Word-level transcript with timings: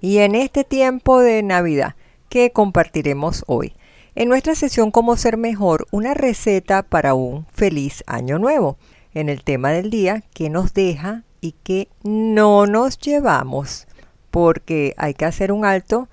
Y 0.00 0.18
en 0.18 0.36
este 0.36 0.62
tiempo 0.62 1.18
de 1.18 1.42
Navidad, 1.42 1.96
¿qué 2.28 2.52
compartiremos 2.52 3.42
hoy? 3.48 3.74
En 4.14 4.28
nuestra 4.28 4.54
sesión 4.54 4.92
Cómo 4.92 5.16
ser 5.16 5.38
mejor, 5.38 5.88
una 5.90 6.14
receta 6.14 6.84
para 6.84 7.14
un 7.14 7.46
feliz 7.46 8.04
año 8.06 8.38
nuevo 8.38 8.78
en 9.14 9.28
el 9.28 9.42
tema 9.42 9.70
del 9.70 9.90
día 9.90 10.22
que 10.34 10.50
nos 10.50 10.74
deja 10.74 11.22
y 11.40 11.52
que 11.64 11.88
no 12.02 12.66
nos 12.66 12.98
llevamos, 12.98 13.86
porque 14.30 14.94
hay 14.96 15.14
que 15.14 15.24
hacer 15.24 15.52
un 15.52 15.64
alto, 15.64 16.08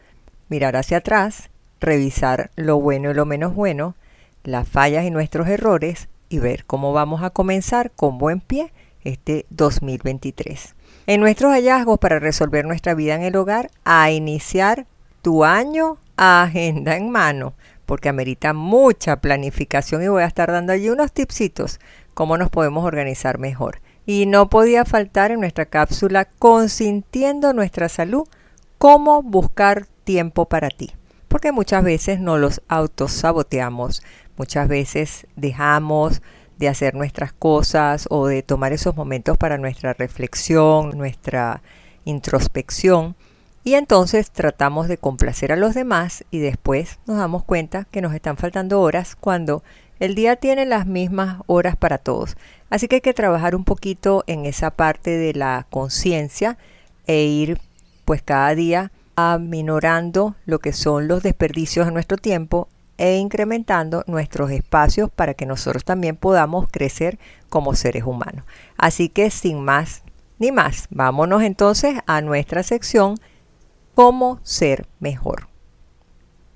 mirar 0.50 0.76
hacia 0.76 0.98
atrás, 0.98 1.50
revisar 1.80 2.52
lo 2.56 2.80
bueno 2.80 3.12
y 3.12 3.14
lo 3.14 3.26
menos 3.26 3.56
bueno, 3.56 3.96
las 4.44 4.68
fallas 4.68 5.06
y 5.06 5.12
nuestros 5.12 5.48
errores 5.48 6.10
y 6.30 6.40
ver 6.40 6.66
cómo 6.66 6.94
vamos 6.94 7.24
a 7.24 7.30
comenzar 7.30 7.92
con 7.92 8.18
buen 8.18 8.42
pie 8.42 8.72
este 9.04 9.46
2023. 9.50 10.76
En 11.08 11.22
nuestros 11.22 11.52
hallazgos 11.52 12.00
para 12.00 12.20
resolver 12.20 12.66
nuestra 12.66 12.94
vida 12.94 13.16
en 13.16 13.24
el 13.24 13.36
hogar, 13.36 13.72
a 13.84 14.12
iniciar 14.12 14.86
tu 15.22 15.44
año 15.44 15.98
a 16.18 16.44
agenda 16.44 16.96
en 16.96 17.10
mano, 17.10 17.54
porque 17.86 18.10
amerita 18.10 18.54
mucha 18.54 19.22
planificación 19.22 20.04
y 20.04 20.08
voy 20.08 20.22
a 20.22 20.28
estar 20.28 20.52
dando 20.52 20.74
allí 20.74 20.90
unos 20.90 21.12
tipsitos 21.12 21.80
cómo 22.20 22.38
nos 22.38 22.50
podemos 22.50 22.84
organizar 22.84 23.40
mejor. 23.40 23.80
Y 24.06 24.26
no 24.26 24.50
podía 24.50 24.84
faltar 24.84 25.32
en 25.32 25.40
nuestra 25.40 25.68
cápsula 25.68 26.26
consintiendo 26.26 27.54
nuestra 27.54 27.88
salud, 27.88 28.28
cómo 28.78 29.24
buscar 29.24 29.86
tiempo 30.04 30.44
para 30.44 30.68
ti. 30.68 30.92
Porque 31.30 31.54
muchas 31.54 31.82
veces 31.82 32.20
nos 32.20 32.38
los 32.38 32.62
autosaboteamos, 32.68 34.04
muchas 34.36 34.68
veces 34.68 35.28
dejamos 35.38 36.22
de 36.58 36.68
hacer 36.68 36.94
nuestras 36.94 37.32
cosas 37.32 38.06
o 38.10 38.28
de 38.28 38.44
tomar 38.44 38.74
esos 38.74 38.98
momentos 38.98 39.38
para 39.38 39.58
nuestra 39.58 39.94
reflexión, 39.94 40.98
nuestra 40.98 41.62
introspección. 42.04 43.16
Y 43.64 43.76
entonces 43.76 44.32
tratamos 44.32 44.90
de 44.90 44.98
complacer 44.98 45.54
a 45.54 45.56
los 45.56 45.74
demás 45.74 46.26
y 46.32 46.40
después 46.40 47.00
nos 47.06 47.16
damos 47.16 47.46
cuenta 47.46 47.86
que 47.86 48.02
nos 48.02 48.14
están 48.14 48.36
faltando 48.36 48.82
horas 48.82 49.16
cuando 49.16 49.64
el 50.00 50.16
día 50.16 50.36
tiene 50.38 50.66
las 50.66 50.86
mismas 50.86 51.42
horas 51.48 51.76
para 51.76 51.98
todos, 51.98 52.38
así 52.70 52.88
que 52.88 52.96
hay 52.96 53.02
que 53.02 53.14
trabajar 53.14 53.56
un 53.56 53.66
poquito 53.66 54.24
en 54.28 54.46
esa 54.46 54.72
parte 54.72 55.12
de 55.12 55.34
la 55.34 55.68
conciencia 55.70 56.58
e 57.08 57.24
ir 57.24 57.60
pues 58.06 58.22
cada 58.22 58.56
día 58.56 58.92
aminorando 59.16 60.36
lo 60.46 60.60
que 60.60 60.74
son 60.74 61.08
los 61.08 61.24
desperdicios 61.24 61.86
de 61.86 61.92
nuestro 61.92 62.18
tiempo 62.18 62.70
e 62.98 63.18
incrementando 63.18 64.04
nuestros 64.08 64.52
espacios 64.52 65.10
para 65.10 65.34
que 65.34 65.46
nosotros 65.46 65.84
también 65.86 66.16
podamos 66.16 66.68
crecer 66.70 67.18
como 67.50 67.76
seres 67.76 68.04
humanos. 68.04 68.46
Así 68.78 69.10
que 69.10 69.30
sin 69.32 69.64
más 69.64 70.04
ni 70.38 70.52
más, 70.52 70.88
vámonos 70.90 71.44
entonces 71.44 72.00
a 72.08 72.22
nuestra 72.22 72.64
sección 72.64 73.16
cómo 73.96 74.40
ser 74.44 74.88
mejor. 75.00 75.48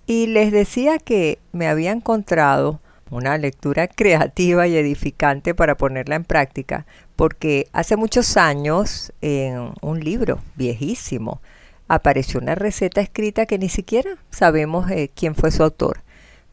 Y 0.05 0.27
les 0.27 0.51
decía 0.51 0.99
que 0.99 1.39
me 1.51 1.67
había 1.67 1.91
encontrado 1.91 2.79
una 3.13 3.37
lectura 3.37 3.87
creativa 3.87 4.67
y 4.67 4.75
edificante 4.75 5.53
para 5.55 5.75
ponerla 5.75 6.15
en 6.15 6.23
práctica, 6.23 6.85
porque 7.15 7.67
hace 7.73 7.95
muchos 7.95 8.37
años 8.37 9.13
en 9.21 9.71
un 9.81 9.99
libro 9.99 10.39
viejísimo 10.55 11.41
apareció 11.87 12.39
una 12.39 12.55
receta 12.55 13.01
escrita 13.01 13.45
que 13.45 13.59
ni 13.59 13.69
siquiera 13.69 14.11
sabemos 14.31 14.89
eh, 14.89 15.11
quién 15.15 15.35
fue 15.35 15.51
su 15.51 15.63
autor, 15.63 16.01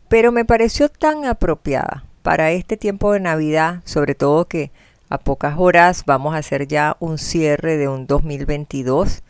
pero 0.09 0.32
me 0.32 0.44
pareció 0.44 0.88
tan 0.88 1.25
apropiada 1.25 2.04
para 2.22 2.50
este 2.50 2.77
tiempo 2.77 3.12
de 3.12 3.21
Navidad, 3.21 3.81
sobre 3.84 4.15
todo 4.15 4.47
que 4.47 4.71
a 5.09 5.19
pocas 5.19 5.54
horas 5.59 6.04
vamos 6.06 6.34
a 6.34 6.38
hacer 6.38 6.69
ya 6.69 6.97
un 7.00 7.19
cierre 7.19 7.77
de 7.77 7.88
un 7.88 8.06
2022 8.06 9.22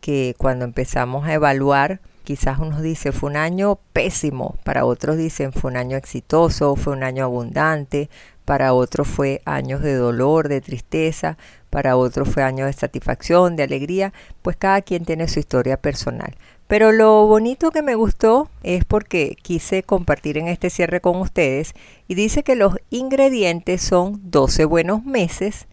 que 0.00 0.34
cuando 0.38 0.64
empezamos 0.64 1.26
a 1.26 1.34
evaluar 1.34 2.00
Quizás 2.24 2.58
unos 2.58 2.82
dicen 2.82 3.12
fue 3.12 3.30
un 3.30 3.36
año 3.36 3.78
pésimo, 3.92 4.56
para 4.64 4.84
otros 4.84 5.16
dicen 5.16 5.52
fue 5.52 5.70
un 5.70 5.76
año 5.76 5.96
exitoso, 5.96 6.76
fue 6.76 6.92
un 6.92 7.02
año 7.02 7.24
abundante, 7.24 8.08
para 8.44 8.72
otros 8.74 9.06
fue 9.06 9.42
años 9.44 9.80
de 9.80 9.94
dolor, 9.94 10.48
de 10.48 10.60
tristeza, 10.60 11.38
para 11.70 11.96
otros 11.96 12.28
fue 12.28 12.42
años 12.42 12.66
de 12.66 12.72
satisfacción, 12.72 13.56
de 13.56 13.62
alegría, 13.62 14.12
pues 14.42 14.56
cada 14.56 14.82
quien 14.82 15.04
tiene 15.04 15.28
su 15.28 15.38
historia 15.38 15.76
personal. 15.76 16.34
Pero 16.66 16.92
lo 16.92 17.26
bonito 17.26 17.70
que 17.70 17.82
me 17.82 17.94
gustó 17.94 18.48
es 18.62 18.84
porque 18.84 19.36
quise 19.42 19.82
compartir 19.82 20.38
en 20.38 20.46
este 20.46 20.70
cierre 20.70 21.00
con 21.00 21.16
ustedes 21.16 21.74
y 22.06 22.14
dice 22.14 22.42
que 22.44 22.54
los 22.54 22.76
ingredientes 22.90 23.82
son 23.82 24.20
12 24.30 24.66
buenos 24.66 25.04
meses, 25.04 25.66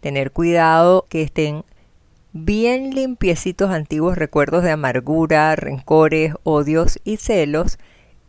tener 0.00 0.30
cuidado 0.32 1.06
que 1.08 1.22
estén 1.22 1.64
bien 2.32 2.94
limpiecitos 2.94 3.70
antiguos 3.70 4.16
recuerdos 4.16 4.62
de 4.62 4.70
amargura, 4.70 5.54
rencores, 5.56 6.34
odios 6.44 6.98
y 7.04 7.18
celos, 7.18 7.78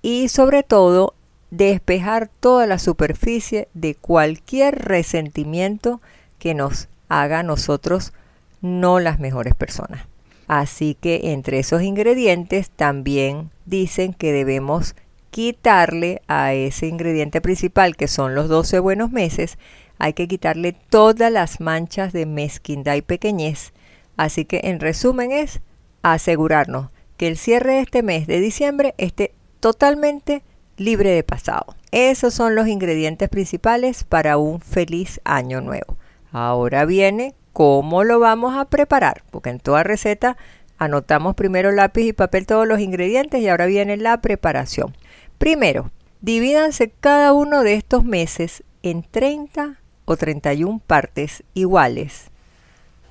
y 0.02 0.28
sobre 0.28 0.64
todo 0.64 1.16
despejar 1.52 2.30
toda 2.40 2.66
la 2.66 2.80
superficie 2.80 3.68
de 3.74 3.96
cualquier 3.96 4.80
resentimiento 4.80 6.02
que 6.40 6.54
nos 6.54 6.90
haga 7.08 7.40
a 7.40 7.44
nosotros 7.44 8.14
no 8.62 9.00
las 9.00 9.20
mejores 9.20 9.56
personas. 9.56 10.08
Así 10.48 10.96
que 11.00 11.32
entre 11.32 11.60
esos 11.60 11.82
ingredientes 11.84 12.70
también 12.70 13.50
dicen 13.66 14.14
que 14.14 14.34
debemos 14.34 14.96
quitarle 15.32 16.22
a 16.28 16.54
ese 16.54 16.88
ingrediente 16.88 17.40
principal 17.40 17.96
que 17.96 18.08
son 18.08 18.36
los 18.36 18.50
12 18.50 18.80
buenos 18.80 19.12
meses, 19.12 19.58
hay 20.00 20.14
que 20.14 20.28
quitarle 20.28 20.74
todas 20.74 21.32
las 21.32 21.62
manchas 21.62 22.14
de 22.14 22.26
mezquindad 22.26 22.96
y 22.96 23.02
pequeñez 23.02 23.74
Así 24.18 24.46
que 24.46 24.62
en 24.64 24.80
resumen 24.80 25.32
es 25.32 25.62
asegurarnos 26.02 26.90
que 27.18 27.28
el 27.28 27.38
cierre 27.38 27.74
de 27.74 27.80
este 27.82 28.04
mes 28.04 28.28
de 28.28 28.40
diciembre 28.40 28.94
esté 28.98 29.34
totalmente 29.60 30.44
libre 30.78 31.12
de 31.12 31.24
pasado. 31.24 31.76
Esos 31.92 32.34
son 32.34 32.56
los 32.56 32.68
ingredientes 32.68 33.30
principales 33.30 34.04
para 34.04 34.38
un 34.38 34.60
feliz 34.60 35.22
año 35.24 35.62
nuevo. 35.62 35.98
Ahora 36.32 36.86
viene 36.86 37.36
cómo 37.54 38.04
lo 38.04 38.20
vamos 38.20 38.58
a 38.58 38.66
preparar, 38.66 39.24
porque 39.32 39.52
en 39.52 39.60
toda 39.60 39.84
receta 39.84 40.38
anotamos 40.78 41.36
primero 41.36 41.72
lápiz 41.72 42.08
y 42.08 42.14
papel 42.14 42.48
todos 42.48 42.68
los 42.68 42.80
ingredientes 42.80 43.42
y 43.42 43.48
ahora 43.48 43.68
viene 43.68 43.96
la 43.98 44.20
preparación. 44.22 44.96
Primero, 45.38 45.92
divídanse 46.22 46.90
cada 46.90 47.34
uno 47.34 47.62
de 47.64 47.76
estos 47.76 48.04
meses 48.04 48.64
en 48.82 49.04
30 49.04 49.80
o 50.06 50.18
31 50.18 50.82
partes 50.86 51.44
iguales 51.54 52.33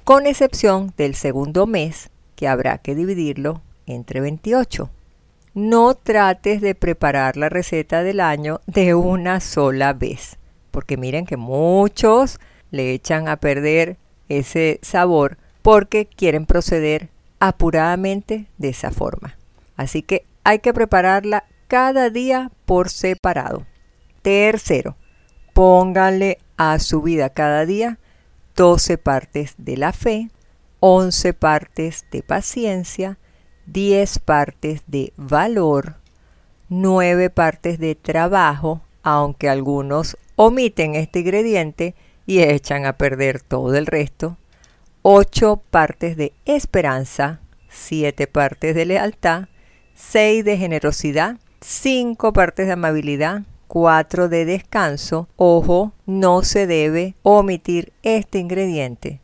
con 0.04 0.26
excepción 0.26 0.92
del 0.96 1.14
segundo 1.14 1.66
mes, 1.66 2.10
que 2.34 2.48
habrá 2.48 2.78
que 2.78 2.94
dividirlo 2.94 3.62
entre 3.86 4.20
28. 4.20 4.90
No 5.54 5.94
trates 5.94 6.60
de 6.60 6.74
preparar 6.74 7.36
la 7.36 7.48
receta 7.48 8.02
del 8.02 8.20
año 8.20 8.60
de 8.66 8.94
una 8.94 9.40
sola 9.40 9.92
vez, 9.92 10.38
porque 10.70 10.96
miren 10.96 11.26
que 11.26 11.36
muchos 11.36 12.40
le 12.70 12.92
echan 12.92 13.28
a 13.28 13.36
perder 13.36 13.96
ese 14.28 14.80
sabor 14.82 15.36
porque 15.60 16.06
quieren 16.06 16.46
proceder 16.46 17.10
apuradamente 17.38 18.46
de 18.58 18.70
esa 18.70 18.90
forma. 18.90 19.36
Así 19.76 20.02
que 20.02 20.24
hay 20.42 20.60
que 20.60 20.72
prepararla 20.72 21.44
cada 21.68 22.10
día 22.10 22.50
por 22.66 22.88
separado. 22.88 23.66
Tercero, 24.22 24.96
pónganle 25.52 26.38
a 26.56 26.78
su 26.78 27.02
vida 27.02 27.30
cada 27.30 27.66
día 27.66 27.98
12 28.56 28.98
partes 28.98 29.54
de 29.58 29.76
la 29.76 29.92
fe, 29.92 30.30
11 30.80 31.32
partes 31.34 32.04
de 32.10 32.22
paciencia, 32.22 33.18
10 33.66 34.18
partes 34.18 34.82
de 34.86 35.12
valor, 35.16 35.96
9 36.68 37.30
partes 37.30 37.78
de 37.78 37.94
trabajo, 37.94 38.82
aunque 39.02 39.48
algunos 39.48 40.16
omiten 40.36 40.94
este 40.94 41.20
ingrediente 41.20 41.94
y 42.26 42.40
echan 42.40 42.86
a 42.86 42.96
perder 42.98 43.40
todo 43.40 43.74
el 43.74 43.86
resto, 43.86 44.38
8 45.02 45.62
partes 45.70 46.16
de 46.16 46.32
esperanza, 46.44 47.40
7 47.68 48.26
partes 48.26 48.74
de 48.74 48.84
lealtad, 48.86 49.48
6 49.94 50.44
de 50.44 50.56
generosidad, 50.58 51.38
5 51.60 52.32
partes 52.32 52.66
de 52.66 52.72
amabilidad, 52.72 53.42
4 53.72 54.28
de 54.28 54.44
descanso. 54.44 55.30
Ojo, 55.36 55.94
no 56.04 56.42
se 56.42 56.66
debe 56.66 57.14
omitir 57.22 57.94
este 58.02 58.38
ingrediente. 58.38 59.22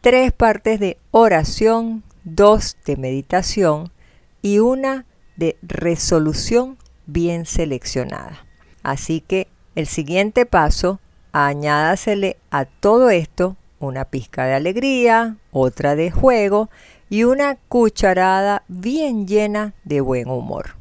3 0.00 0.32
partes 0.32 0.80
de 0.80 0.96
oración, 1.10 2.02
2 2.24 2.78
de 2.86 2.96
meditación 2.96 3.92
y 4.40 4.60
una 4.60 5.04
de 5.36 5.58
resolución 5.60 6.78
bien 7.04 7.44
seleccionada. 7.44 8.46
Así 8.82 9.20
que 9.20 9.48
el 9.74 9.86
siguiente 9.86 10.46
paso, 10.46 10.98
añádasele 11.32 12.38
a 12.50 12.64
todo 12.64 13.10
esto 13.10 13.58
una 13.80 14.06
pizca 14.06 14.46
de 14.46 14.54
alegría, 14.54 15.36
otra 15.50 15.94
de 15.94 16.10
juego 16.10 16.70
y 17.10 17.24
una 17.24 17.56
cucharada 17.68 18.62
bien 18.66 19.26
llena 19.26 19.74
de 19.84 20.00
buen 20.00 20.30
humor. 20.30 20.76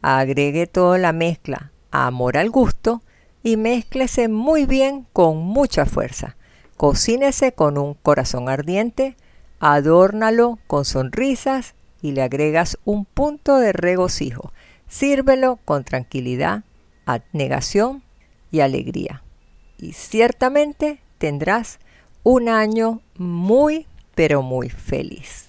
Agregue 0.00 0.68
toda 0.68 0.96
la 0.98 1.12
mezcla 1.12 1.72
amor 1.90 2.36
al 2.36 2.50
gusto 2.50 3.02
y 3.42 3.56
mézclese 3.56 4.28
muy 4.28 4.66
bien 4.66 5.06
con 5.12 5.38
mucha 5.38 5.86
fuerza. 5.86 6.36
Cocínese 6.76 7.52
con 7.52 7.78
un 7.78 7.94
corazón 7.94 8.48
ardiente, 8.48 9.16
adórnalo 9.60 10.58
con 10.66 10.84
sonrisas 10.84 11.74
y 12.02 12.12
le 12.12 12.22
agregas 12.22 12.78
un 12.84 13.04
punto 13.04 13.58
de 13.58 13.72
regocijo. 13.72 14.52
Sírvelo 14.88 15.58
con 15.64 15.84
tranquilidad, 15.84 16.64
abnegación 17.06 18.02
y 18.50 18.60
alegría. 18.60 19.22
Y 19.78 19.92
ciertamente 19.92 21.00
tendrás 21.18 21.78
un 22.22 22.48
año 22.48 23.00
muy, 23.16 23.86
pero 24.14 24.42
muy 24.42 24.68
feliz. 24.68 25.46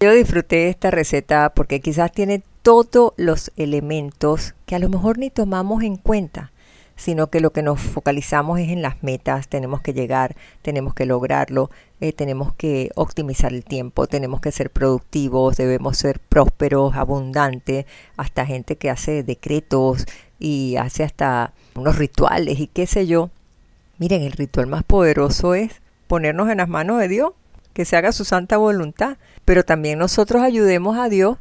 Yo 0.00 0.12
disfruté 0.12 0.68
esta 0.68 0.90
receta 0.90 1.52
porque 1.54 1.80
quizás 1.80 2.12
tiene 2.12 2.42
todos 2.68 3.14
los 3.16 3.50
elementos 3.56 4.54
que 4.66 4.74
a 4.74 4.78
lo 4.78 4.90
mejor 4.90 5.16
ni 5.16 5.30
tomamos 5.30 5.82
en 5.82 5.96
cuenta, 5.96 6.52
sino 6.96 7.28
que 7.28 7.40
lo 7.40 7.50
que 7.50 7.62
nos 7.62 7.80
focalizamos 7.80 8.60
es 8.60 8.68
en 8.68 8.82
las 8.82 9.02
metas, 9.02 9.48
tenemos 9.48 9.80
que 9.80 9.94
llegar, 9.94 10.36
tenemos 10.60 10.92
que 10.92 11.06
lograrlo, 11.06 11.70
eh, 12.02 12.12
tenemos 12.12 12.52
que 12.52 12.90
optimizar 12.94 13.54
el 13.54 13.64
tiempo, 13.64 14.06
tenemos 14.06 14.42
que 14.42 14.52
ser 14.52 14.68
productivos, 14.68 15.56
debemos 15.56 15.96
ser 15.96 16.20
prósperos, 16.20 16.94
abundantes, 16.94 17.86
hasta 18.18 18.44
gente 18.44 18.76
que 18.76 18.90
hace 18.90 19.22
decretos 19.22 20.04
y 20.38 20.76
hace 20.76 21.04
hasta 21.04 21.54
unos 21.74 21.96
rituales 21.96 22.60
y 22.60 22.66
qué 22.66 22.86
sé 22.86 23.06
yo. 23.06 23.30
Miren, 23.96 24.20
el 24.20 24.32
ritual 24.32 24.66
más 24.66 24.82
poderoso 24.82 25.54
es 25.54 25.80
ponernos 26.06 26.50
en 26.50 26.58
las 26.58 26.68
manos 26.68 26.98
de 26.98 27.08
Dios, 27.08 27.32
que 27.72 27.86
se 27.86 27.96
haga 27.96 28.12
su 28.12 28.26
santa 28.26 28.58
voluntad, 28.58 29.16
pero 29.46 29.64
también 29.64 29.98
nosotros 29.98 30.42
ayudemos 30.42 30.98
a 30.98 31.08
Dios 31.08 31.38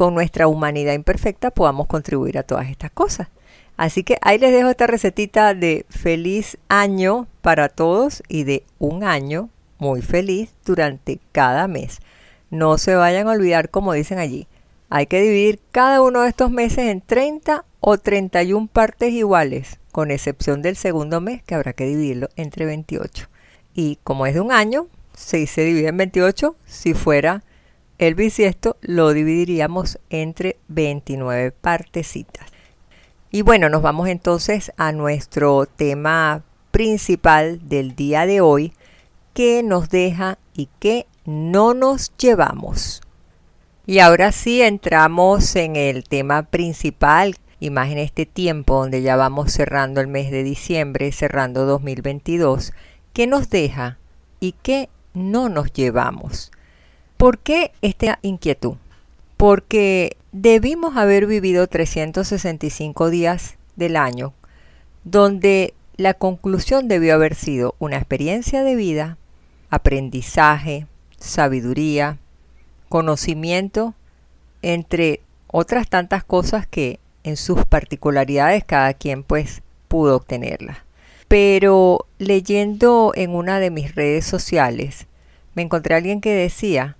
con 0.00 0.14
nuestra 0.14 0.48
humanidad 0.48 0.94
imperfecta 0.94 1.50
podamos 1.50 1.86
contribuir 1.86 2.38
a 2.38 2.42
todas 2.42 2.70
estas 2.70 2.90
cosas. 2.90 3.28
Así 3.76 4.02
que 4.02 4.16
ahí 4.22 4.38
les 4.38 4.50
dejo 4.50 4.70
esta 4.70 4.86
recetita 4.86 5.52
de 5.52 5.84
feliz 5.90 6.56
año 6.70 7.26
para 7.42 7.68
todos 7.68 8.22
y 8.26 8.44
de 8.44 8.64
un 8.78 9.04
año 9.04 9.50
muy 9.76 10.00
feliz 10.00 10.54
durante 10.64 11.20
cada 11.32 11.68
mes. 11.68 11.98
No 12.48 12.78
se 12.78 12.94
vayan 12.94 13.28
a 13.28 13.32
olvidar, 13.32 13.68
como 13.68 13.92
dicen 13.92 14.18
allí, 14.18 14.48
hay 14.88 15.04
que 15.04 15.20
dividir 15.20 15.60
cada 15.70 16.00
uno 16.00 16.22
de 16.22 16.30
estos 16.30 16.50
meses 16.50 16.86
en 16.86 17.02
30 17.02 17.66
o 17.80 17.98
31 17.98 18.68
partes 18.68 19.12
iguales, 19.12 19.80
con 19.92 20.10
excepción 20.10 20.62
del 20.62 20.76
segundo 20.76 21.20
mes 21.20 21.42
que 21.42 21.54
habrá 21.54 21.74
que 21.74 21.84
dividirlo 21.84 22.30
entre 22.36 22.64
28. 22.64 23.28
Y 23.74 23.98
como 24.02 24.24
es 24.24 24.32
de 24.32 24.40
un 24.40 24.50
año, 24.50 24.86
si 25.14 25.46
se 25.46 25.62
divide 25.62 25.88
en 25.88 25.98
28, 25.98 26.56
si 26.64 26.94
fuera 26.94 27.44
el 28.00 28.14
bisiesto 28.14 28.78
lo 28.80 29.12
dividiríamos 29.12 29.98
entre 30.08 30.56
29 30.68 31.52
partecitas. 31.52 32.46
Y 33.30 33.42
bueno, 33.42 33.68
nos 33.68 33.82
vamos 33.82 34.08
entonces 34.08 34.72
a 34.78 34.90
nuestro 34.92 35.66
tema 35.66 36.42
principal 36.70 37.68
del 37.68 37.94
día 37.94 38.24
de 38.24 38.40
hoy, 38.40 38.72
que 39.34 39.62
nos 39.62 39.90
deja 39.90 40.38
y 40.54 40.70
que 40.78 41.06
no 41.26 41.74
nos 41.74 42.16
llevamos. 42.16 43.02
Y 43.84 43.98
ahora 43.98 44.32
sí 44.32 44.62
entramos 44.62 45.54
en 45.54 45.76
el 45.76 46.04
tema 46.04 46.44
principal, 46.44 47.36
y 47.60 47.68
más 47.68 47.90
en 47.90 47.98
este 47.98 48.24
tiempo 48.24 48.76
donde 48.76 49.02
ya 49.02 49.16
vamos 49.16 49.52
cerrando 49.52 50.00
el 50.00 50.06
mes 50.06 50.30
de 50.30 50.42
diciembre, 50.42 51.12
cerrando 51.12 51.66
2022, 51.66 52.72
que 53.12 53.26
nos 53.26 53.50
deja 53.50 53.98
y 54.40 54.52
que 54.52 54.88
no 55.12 55.50
nos 55.50 55.70
llevamos. 55.74 56.50
¿Por 57.20 57.38
qué 57.38 57.72
esta 57.82 58.18
inquietud? 58.22 58.76
Porque 59.36 60.16
debimos 60.32 60.96
haber 60.96 61.26
vivido 61.26 61.66
365 61.66 63.10
días 63.10 63.56
del 63.76 63.96
año 63.96 64.32
donde 65.04 65.74
la 65.98 66.14
conclusión 66.14 66.88
debió 66.88 67.12
haber 67.12 67.34
sido 67.34 67.74
una 67.78 67.98
experiencia 67.98 68.64
de 68.64 68.74
vida, 68.74 69.18
aprendizaje, 69.68 70.86
sabiduría, 71.18 72.16
conocimiento, 72.88 73.92
entre 74.62 75.20
otras 75.46 75.90
tantas 75.90 76.24
cosas 76.24 76.66
que 76.66 77.00
en 77.22 77.36
sus 77.36 77.66
particularidades 77.66 78.64
cada 78.64 78.94
quien 78.94 79.24
pues 79.24 79.60
pudo 79.88 80.16
obtenerlas. 80.16 80.78
Pero 81.28 82.06
leyendo 82.16 83.12
en 83.14 83.34
una 83.34 83.60
de 83.60 83.68
mis 83.68 83.94
redes 83.94 84.24
sociales, 84.24 85.06
me 85.54 85.60
encontré 85.60 85.92
a 85.94 85.98
alguien 85.98 86.22
que 86.22 86.32
decía 86.32 86.96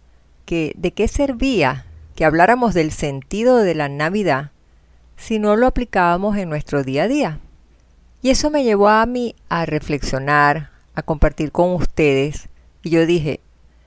de 0.46 0.92
qué 0.94 1.06
servía 1.06 1.86
que 2.16 2.24
habláramos 2.24 2.74
del 2.74 2.90
sentido 2.90 3.58
de 3.58 3.74
la 3.74 3.88
Navidad 3.88 4.50
si 5.16 5.38
no 5.38 5.54
lo 5.56 5.66
aplicábamos 5.66 6.36
en 6.36 6.48
nuestro 6.48 6.82
día 6.82 7.04
a 7.04 7.08
día. 7.08 7.40
Y 8.22 8.30
eso 8.30 8.50
me 8.50 8.64
llevó 8.64 8.88
a 8.88 9.06
mí 9.06 9.34
a 9.48 9.64
reflexionar, 9.64 10.70
a 10.94 11.02
compartir 11.02 11.52
con 11.52 11.74
ustedes. 11.74 12.48
Y 12.82 12.90
yo 12.90 13.06
dije, 13.06 13.40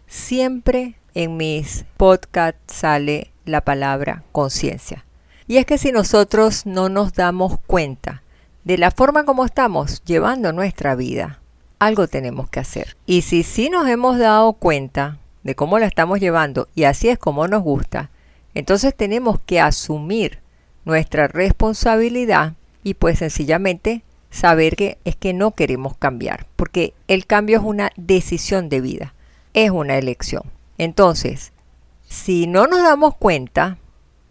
siempre 0.08 0.96
en 1.14 1.38
mis 1.38 1.86
podcasts 1.98 2.76
sale 2.76 3.32
la 3.46 3.62
palabra 3.62 4.24
conciencia. 4.32 5.06
Y 5.48 5.58
es 5.58 5.66
que 5.66 5.78
si 5.78 5.92
nosotros 5.92 6.66
no 6.66 6.90
nos 6.90 7.14
damos 7.14 7.60
cuenta 7.68 8.24
de 8.64 8.78
la 8.78 8.92
forma 8.92 9.26
como 9.26 9.44
estamos 9.46 10.04
llevando 10.06 10.54
nuestra 10.54 10.96
vida, 10.96 11.42
algo 11.80 12.08
tenemos 12.08 12.50
que 12.50 12.62
hacer. 12.62 12.96
Y 13.06 13.24
si 13.24 13.44
sí 13.44 13.70
nos 13.70 13.88
hemos 13.88 14.18
dado 14.18 14.54
cuenta 14.54 15.20
de 15.44 15.56
cómo 15.56 15.80
la 15.80 15.86
estamos 15.86 16.20
llevando 16.20 16.68
y 16.76 16.84
así 16.86 17.10
es 17.10 17.18
como 17.18 17.48
nos 17.48 17.64
gusta, 17.64 18.10
entonces 18.54 18.96
tenemos 18.96 19.40
que 19.40 19.60
asumir 19.60 20.40
nuestra 20.86 21.28
responsabilidad 21.28 22.54
y 22.84 22.96
pues 22.96 23.20
sencillamente 23.20 24.04
saber 24.30 24.76
que 24.76 24.98
es 25.06 25.16
que 25.16 25.34
no 25.34 25.52
queremos 25.52 25.96
cambiar, 25.98 26.48
porque 26.56 26.94
el 27.08 27.26
cambio 27.26 27.58
es 27.58 27.64
una 27.64 27.92
decisión 27.96 28.68
de 28.70 28.82
vida, 28.82 29.14
es 29.54 29.70
una 29.70 29.98
elección. 29.98 30.44
Entonces, 30.78 31.54
si 32.08 32.48
no 32.48 32.68
nos 32.68 32.82
damos 32.82 33.16
cuenta, 33.16 33.78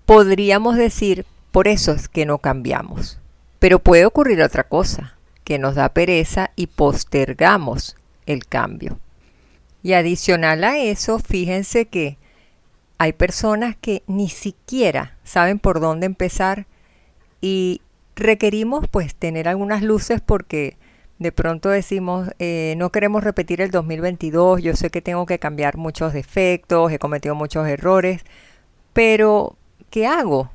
podríamos 0.05 0.77
decir, 0.77 1.25
por 1.53 1.69
eso 1.69 1.93
es 1.93 2.09
que 2.09 2.27
no 2.27 2.39
cambiamos. 2.39 3.19
Pero 3.59 3.79
puede 3.79 4.05
ocurrir 4.05 4.43
otra 4.43 4.65
cosa, 4.65 5.17
que 5.45 5.59
nos 5.59 5.77
da 5.77 5.89
pereza 5.91 6.51
y 6.57 6.67
postergamos 6.67 7.97
el 8.27 8.47
cambio. 8.47 8.99
Y 9.83 9.95
adicional 9.95 10.65
a 10.65 10.79
eso, 10.79 11.19
fíjense 11.19 11.87
que 11.87 12.19
hay 12.99 13.13
personas 13.13 13.77
que 13.81 14.03
ni 14.07 14.29
siquiera 14.29 15.17
saben 15.25 15.59
por 15.59 15.81
dónde 15.81 16.07
empezar 16.07 16.67
y 17.41 17.81
requerimos 18.15 18.87
pues 18.89 19.15
tener 19.15 19.49
algunas 19.49 19.83
luces 19.83 20.21
porque 20.21 20.77
de 21.19 21.33
pronto 21.33 21.69
decimos 21.69 22.31
eh, 22.39 22.75
no 22.79 22.91
queremos 22.91 23.25
repetir 23.25 23.61
el 23.61 23.71
2022, 23.71 24.63
yo 24.63 24.77
sé 24.77 24.91
que 24.91 25.03
tengo 25.03 25.27
que 25.27 25.39
cambiar 25.39 25.77
muchos 25.77 26.13
defectos, 26.13 26.93
he 26.93 26.99
cometido 26.99 27.35
muchos 27.35 27.67
errores, 27.67 28.23
pero 28.93 29.57
¿qué 29.91 30.07
hago? 30.07 30.51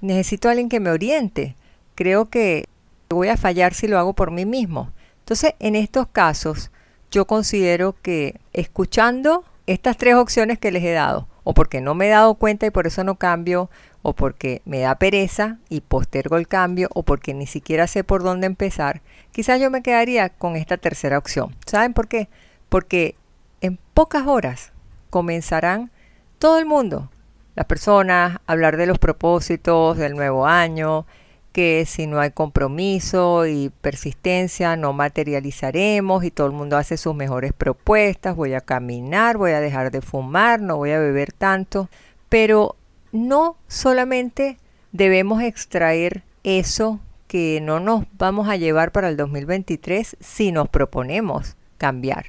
Necesito 0.00 0.48
a 0.48 0.52
alguien 0.52 0.68
que 0.68 0.80
me 0.80 0.90
oriente. 0.90 1.56
Creo 1.94 2.28
que 2.28 2.66
voy 3.08 3.28
a 3.28 3.36
fallar 3.36 3.74
si 3.74 3.86
lo 3.86 3.98
hago 3.98 4.14
por 4.14 4.30
mí 4.30 4.44
mismo. 4.44 4.90
Entonces, 5.20 5.54
en 5.60 5.76
estos 5.76 6.08
casos, 6.08 6.71
yo 7.12 7.26
considero 7.26 7.94
que 8.02 8.40
escuchando 8.52 9.44
estas 9.66 9.96
tres 9.96 10.16
opciones 10.16 10.58
que 10.58 10.72
les 10.72 10.82
he 10.82 10.92
dado, 10.92 11.28
o 11.44 11.54
porque 11.54 11.80
no 11.80 11.94
me 11.94 12.06
he 12.06 12.10
dado 12.10 12.34
cuenta 12.34 12.66
y 12.66 12.70
por 12.70 12.86
eso 12.86 13.04
no 13.04 13.14
cambio, 13.16 13.70
o 14.00 14.14
porque 14.14 14.62
me 14.64 14.80
da 14.80 14.96
pereza 14.96 15.58
y 15.68 15.82
postergo 15.82 16.36
el 16.36 16.48
cambio 16.48 16.88
o 16.92 17.04
porque 17.04 17.34
ni 17.34 17.46
siquiera 17.46 17.86
sé 17.86 18.02
por 18.02 18.24
dónde 18.24 18.46
empezar, 18.48 19.02
quizás 19.30 19.60
yo 19.60 19.70
me 19.70 19.82
quedaría 19.82 20.30
con 20.30 20.56
esta 20.56 20.76
tercera 20.76 21.18
opción. 21.18 21.54
¿Saben 21.66 21.94
por 21.94 22.08
qué? 22.08 22.28
Porque 22.68 23.14
en 23.60 23.78
pocas 23.94 24.26
horas 24.26 24.72
comenzarán 25.10 25.92
todo 26.38 26.58
el 26.58 26.66
mundo, 26.66 27.10
las 27.54 27.66
personas, 27.66 28.36
a 28.46 28.52
hablar 28.52 28.76
de 28.76 28.86
los 28.86 28.98
propósitos 28.98 29.98
del 29.98 30.16
nuevo 30.16 30.46
año, 30.46 31.06
que 31.52 31.84
si 31.86 32.06
no 32.06 32.18
hay 32.20 32.30
compromiso 32.30 33.46
y 33.46 33.70
persistencia 33.80 34.76
no 34.76 34.92
materializaremos 34.92 36.24
y 36.24 36.30
todo 36.30 36.46
el 36.46 36.52
mundo 36.52 36.76
hace 36.76 36.96
sus 36.96 37.14
mejores 37.14 37.52
propuestas, 37.52 38.34
voy 38.34 38.54
a 38.54 38.60
caminar, 38.60 39.36
voy 39.36 39.52
a 39.52 39.60
dejar 39.60 39.90
de 39.90 40.00
fumar, 40.00 40.60
no 40.60 40.78
voy 40.78 40.90
a 40.90 40.98
beber 40.98 41.32
tanto, 41.32 41.88
pero 42.28 42.76
no 43.12 43.56
solamente 43.68 44.58
debemos 44.92 45.42
extraer 45.42 46.22
eso 46.42 47.00
que 47.28 47.60
no 47.62 47.80
nos 47.80 48.04
vamos 48.18 48.48
a 48.48 48.56
llevar 48.56 48.92
para 48.92 49.08
el 49.08 49.16
2023 49.16 50.16
si 50.20 50.52
nos 50.52 50.68
proponemos 50.68 51.56
cambiar. 51.78 52.26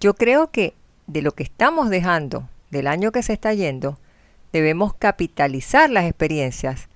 Yo 0.00 0.14
creo 0.14 0.50
que 0.50 0.74
de 1.06 1.22
lo 1.22 1.32
que 1.32 1.42
estamos 1.42 1.90
dejando 1.90 2.48
del 2.70 2.86
año 2.86 3.12
que 3.12 3.22
se 3.22 3.32
está 3.32 3.54
yendo, 3.54 3.98
debemos 4.52 4.94
capitalizar 4.94 5.90
las 5.90 6.04
experiencias 6.04 6.88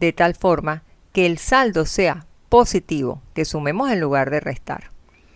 de 0.00 0.12
tal 0.12 0.34
forma 0.34 0.82
que 1.18 1.26
el 1.26 1.38
saldo 1.38 1.84
sea 1.84 2.26
positivo, 2.48 3.20
que 3.34 3.44
sumemos 3.44 3.90
en 3.90 3.98
lugar 3.98 4.30
de 4.30 4.38
restar. 4.38 4.92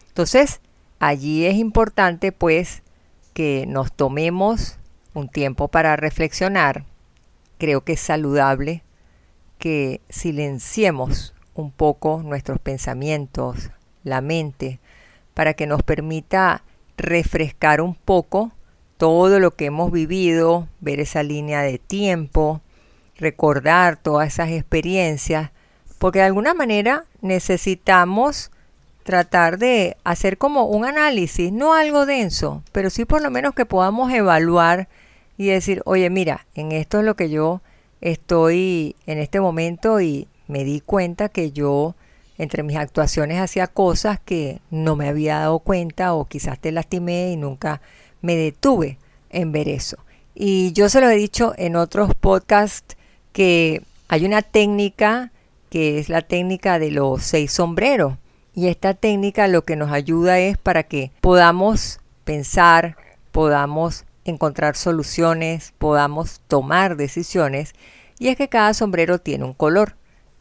Entonces, 0.06 0.60
allí 1.00 1.44
es 1.44 1.56
importante 1.56 2.30
pues 2.30 2.84
que 3.34 3.64
nos 3.66 3.92
tomemos 3.92 4.78
un 5.12 5.28
tiempo 5.28 5.66
para 5.66 5.96
reflexionar, 5.96 6.84
creo 7.58 7.82
que 7.82 7.94
es 7.94 8.00
saludable 8.00 8.84
que 9.58 10.00
silenciemos 10.08 11.34
un 11.54 11.72
poco 11.72 12.22
nuestros 12.24 12.60
pensamientos, 12.60 13.72
la 14.04 14.20
mente, 14.20 14.78
para 15.34 15.54
que 15.54 15.66
nos 15.66 15.82
permita 15.82 16.62
refrescar 16.96 17.80
un 17.80 17.96
poco 17.96 18.52
todo 18.98 19.40
lo 19.40 19.56
que 19.56 19.64
hemos 19.64 19.90
vivido, 19.90 20.68
ver 20.78 21.00
esa 21.00 21.24
línea 21.24 21.62
de 21.62 21.80
tiempo, 21.80 22.60
recordar 23.16 23.96
todas 23.96 24.28
esas 24.28 24.50
experiencias, 24.50 25.50
porque 26.02 26.18
de 26.18 26.24
alguna 26.24 26.52
manera 26.52 27.04
necesitamos 27.20 28.50
tratar 29.04 29.56
de 29.58 29.96
hacer 30.02 30.36
como 30.36 30.64
un 30.64 30.84
análisis, 30.84 31.52
no 31.52 31.74
algo 31.74 32.06
denso, 32.06 32.64
pero 32.72 32.90
sí 32.90 33.04
por 33.04 33.22
lo 33.22 33.30
menos 33.30 33.54
que 33.54 33.66
podamos 33.66 34.12
evaluar 34.12 34.88
y 35.38 35.46
decir, 35.46 35.80
oye, 35.84 36.10
mira, 36.10 36.44
en 36.56 36.72
esto 36.72 36.98
es 36.98 37.04
lo 37.04 37.14
que 37.14 37.30
yo 37.30 37.62
estoy 38.00 38.96
en 39.06 39.18
este 39.18 39.38
momento 39.38 40.00
y 40.00 40.26
me 40.48 40.64
di 40.64 40.80
cuenta 40.80 41.28
que 41.28 41.52
yo 41.52 41.94
entre 42.36 42.64
mis 42.64 42.78
actuaciones 42.78 43.38
hacía 43.38 43.68
cosas 43.68 44.18
que 44.18 44.60
no 44.72 44.96
me 44.96 45.08
había 45.08 45.38
dado 45.38 45.60
cuenta 45.60 46.14
o 46.14 46.24
quizás 46.24 46.58
te 46.58 46.72
lastimé 46.72 47.30
y 47.30 47.36
nunca 47.36 47.80
me 48.22 48.34
detuve 48.34 48.98
en 49.30 49.52
ver 49.52 49.68
eso. 49.68 49.98
Y 50.34 50.72
yo 50.72 50.88
se 50.88 51.00
lo 51.00 51.08
he 51.08 51.14
dicho 51.14 51.54
en 51.58 51.76
otros 51.76 52.12
podcasts 52.16 52.96
que 53.32 53.84
hay 54.08 54.24
una 54.24 54.42
técnica 54.42 55.31
que 55.72 55.98
es 55.98 56.10
la 56.10 56.20
técnica 56.20 56.78
de 56.78 56.90
los 56.90 57.22
seis 57.22 57.50
sombreros. 57.50 58.18
Y 58.54 58.68
esta 58.68 58.92
técnica 58.92 59.48
lo 59.48 59.64
que 59.64 59.74
nos 59.74 59.90
ayuda 59.90 60.38
es 60.38 60.58
para 60.58 60.82
que 60.82 61.12
podamos 61.22 61.98
pensar, 62.24 62.98
podamos 63.30 64.04
encontrar 64.26 64.76
soluciones, 64.76 65.72
podamos 65.78 66.42
tomar 66.46 66.96
decisiones, 66.98 67.72
y 68.18 68.28
es 68.28 68.36
que 68.36 68.50
cada 68.50 68.74
sombrero 68.74 69.18
tiene 69.18 69.44
un 69.44 69.54
color. 69.54 69.96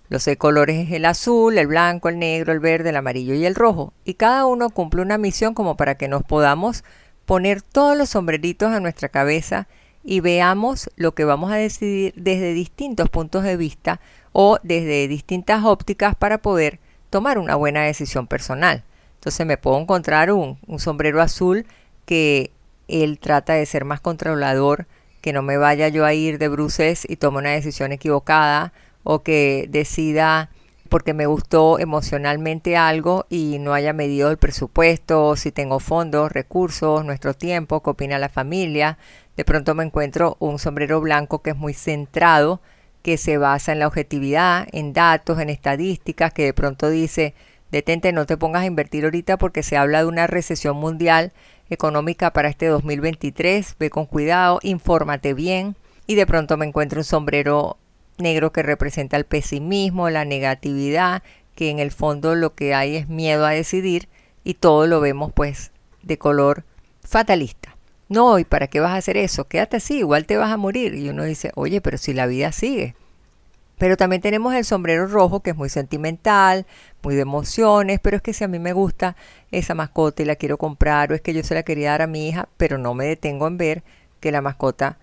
Los 0.10 0.24
seis 0.24 0.38
colores 0.38 0.86
es 0.86 0.92
el 0.92 1.06
azul, 1.06 1.58
el 1.58 1.68
blanco, 1.68 2.10
el 2.10 2.20
negro, 2.20 2.52
el 2.52 2.60
verde, 2.60 2.90
el 2.90 2.98
amarillo 2.98 3.34
y 3.34 3.46
el 3.46 3.56
rojo, 3.56 3.94
y 4.04 4.16
cada 4.16 4.46
uno 4.46 4.70
cumple 4.70 5.02
una 5.02 5.18
misión 5.18 5.54
como 5.54 5.78
para 5.78 5.96
que 5.96 6.10
nos 6.10 6.24
podamos 6.24 6.84
poner 7.26 7.62
todos 7.62 7.98
los 7.98 8.10
sombreritos 8.10 8.74
a 8.74 8.82
nuestra 8.82 9.08
cabeza 9.08 9.70
y 10.04 10.20
veamos 10.20 10.90
lo 10.98 11.14
que 11.14 11.24
vamos 11.24 11.54
a 11.54 11.56
decidir 11.56 12.14
desde 12.18 12.54
distintos 12.54 13.10
puntos 13.10 13.44
de 13.44 13.56
vista 13.56 14.02
o 14.34 14.58
desde 14.64 15.08
distintas 15.08 15.64
ópticas 15.64 16.16
para 16.16 16.40
poder 16.40 16.80
tomar 17.10 17.38
una 17.38 17.56
buena 17.56 17.84
decisión 17.84 18.28
personal. 18.28 18.84
Entonces 19.16 19.46
me 19.46 19.58
puedo 19.58 19.80
encontrar 19.80 20.32
un, 20.32 20.58
sombrero 20.80 21.22
azul 21.22 21.66
que 22.06 22.52
él 22.88 23.20
trata 23.20 23.54
de 23.54 23.66
ser 23.66 23.86
más 23.86 24.02
controlador, 24.02 24.88
que 25.22 25.34
no 25.34 25.44
me 25.44 25.58
vaya 25.58 25.90
yo 25.90 26.06
a 26.06 26.14
ir 26.14 26.40
de 26.40 26.48
bruces 26.48 27.06
y 27.08 27.18
tome 27.18 27.38
una 27.38 27.52
decisión 27.52 27.92
equivocada 27.92 28.74
o 29.04 29.22
que 29.22 29.68
decida 29.70 30.50
porque 30.90 31.14
me 31.14 31.26
gustó 31.26 31.80
emocionalmente 31.80 32.76
algo 32.76 33.26
y 33.30 33.60
no 33.60 33.74
haya 33.74 33.94
medido 33.94 34.30
el 34.30 34.38
presupuesto, 34.38 35.36
si 35.38 35.52
tengo 35.52 35.80
fondos, 35.80 36.32
recursos, 36.32 37.06
nuestro 37.06 37.34
tiempo, 37.34 37.82
qué 37.82 37.92
opina 37.92 38.20
la 38.20 38.28
familia. 38.28 38.98
De 39.38 39.46
pronto 39.46 39.74
me 39.74 39.86
encuentro 39.86 40.36
un 40.40 40.60
sombrero 40.60 41.00
blanco 41.00 41.42
que 41.42 41.52
es 41.52 41.56
muy 41.56 41.74
centrado, 41.74 42.60
que 43.02 43.18
se 43.18 43.38
basa 43.38 43.72
en 43.72 43.80
la 43.80 43.88
objetividad, 43.88 44.68
en 44.72 44.94
datos, 44.94 45.40
en 45.40 45.50
estadísticas, 45.50 46.34
que 46.34 46.46
de 46.46 46.54
pronto 46.54 46.90
dice, 46.90 47.34
detente, 47.72 48.12
no 48.12 48.26
te 48.26 48.38
pongas 48.38 48.64
a 48.64 48.68
invertir 48.68 49.06
ahorita 49.06 49.38
porque 49.38 49.64
se 49.64 49.78
habla 49.78 50.00
de 50.00 50.06
una 50.06 50.28
recesión 50.28 50.78
mundial 50.78 51.34
económica 51.70 52.34
para 52.34 52.50
este 52.50 52.68
2023, 52.68 53.76
ve 53.80 53.90
con 53.90 54.06
cuidado, 54.06 54.60
infórmate 54.62 55.34
bien 55.34 55.76
y 56.06 56.16
de 56.16 56.28
pronto 56.28 56.58
me 56.58 56.66
encuentro 56.66 57.00
un 57.00 57.06
sombrero 57.06 57.78
negro 58.18 58.52
que 58.52 58.62
representa 58.62 59.18
el 59.18 59.26
pesimismo, 59.26 60.10
la 60.10 60.26
negatividad, 60.26 61.24
que 61.56 61.70
en 61.70 61.80
el 61.80 61.92
fondo 61.92 62.36
lo 62.36 62.56
que 62.56 62.74
hay 62.74 62.98
es 62.98 63.08
miedo 63.08 63.46
a 63.46 63.52
decidir 63.52 64.10
y 64.44 64.56
todo 64.56 64.88
lo 64.88 65.00
vemos 65.00 65.32
pues 65.34 65.72
de 66.04 66.18
color 66.18 66.66
fatalista. 67.04 67.71
No, 68.12 68.40
¿y 68.40 68.44
para 68.44 68.68
qué 68.68 68.82
vas 68.82 68.92
a 68.92 68.98
hacer 68.98 69.16
eso? 69.16 69.46
Quédate 69.46 69.78
así, 69.78 70.00
igual 70.00 70.26
te 70.26 70.36
vas 70.36 70.52
a 70.52 70.58
morir. 70.58 70.96
Y 70.96 71.08
uno 71.08 71.24
dice, 71.24 71.54
oye, 71.56 71.80
pero 71.80 71.98
si 71.98 72.14
la 72.14 72.26
vida 72.28 72.52
sigue. 72.52 72.94
Pero 73.78 73.96
también 73.96 74.22
tenemos 74.22 74.54
el 74.54 74.66
sombrero 74.66 75.08
rojo, 75.08 75.40
que 75.40 75.52
es 75.52 75.56
muy 75.56 75.70
sentimental, 75.70 76.66
muy 77.04 77.16
de 77.16 77.22
emociones, 77.22 78.02
pero 78.02 78.18
es 78.18 78.22
que 78.22 78.34
si 78.34 78.44
a 78.44 78.50
mí 78.50 78.60
me 78.60 78.74
gusta 78.74 79.16
esa 79.52 79.76
mascota 79.76 80.24
y 80.24 80.26
la 80.26 80.36
quiero 80.36 80.58
comprar, 80.58 81.10
o 81.10 81.16
es 81.16 81.22
que 81.22 81.34
yo 81.34 81.42
se 81.42 81.56
la 81.56 81.64
quería 81.64 81.92
dar 81.92 82.02
a 82.02 82.08
mi 82.08 82.28
hija, 82.28 82.50
pero 82.58 82.78
no 82.78 82.94
me 82.94 83.06
detengo 83.06 83.48
en 83.48 83.58
ver 83.58 83.84
que 84.20 84.34
la 84.34 84.42
mascota 84.42 84.98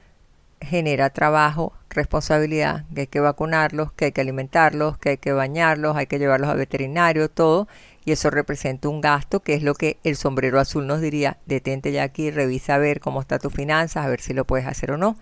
genera 0.61 1.09
trabajo, 1.09 1.73
responsabilidad, 1.89 2.85
que 2.95 3.01
hay 3.03 3.07
que 3.07 3.21
vacunarlos, 3.21 3.91
que 3.93 4.07
hay 4.07 4.13
que 4.13 4.21
alimentarlos, 4.21 4.99
que 4.99 5.09
hay 5.11 5.17
que 5.17 5.33
bañarlos, 5.33 5.97
hay 5.97 6.07
que 6.09 6.19
llevarlos 6.19 6.51
al 6.51 6.59
veterinario, 6.59 7.31
todo, 7.31 7.69
y 8.09 8.13
eso 8.13 8.31
representa 8.31 8.89
un 8.89 9.03
gasto, 9.03 9.41
que 9.41 9.53
es 9.53 9.63
lo 9.63 9.75
que 9.75 9.99
el 10.03 10.17
sombrero 10.17 10.59
azul 10.59 10.87
nos 10.87 11.03
diría, 11.03 11.37
detente 11.45 11.93
ya 11.93 12.05
aquí, 12.05 12.31
revisa 12.31 12.77
a 12.77 12.79
ver 12.79 13.01
cómo 13.01 13.21
está 13.21 13.39
tu 13.39 13.51
finanzas, 13.51 14.07
a 14.07 14.09
ver 14.09 14.23
si 14.23 14.33
lo 14.33 14.47
puedes 14.47 14.67
hacer 14.67 14.93
o 14.93 14.97
no. 14.97 15.19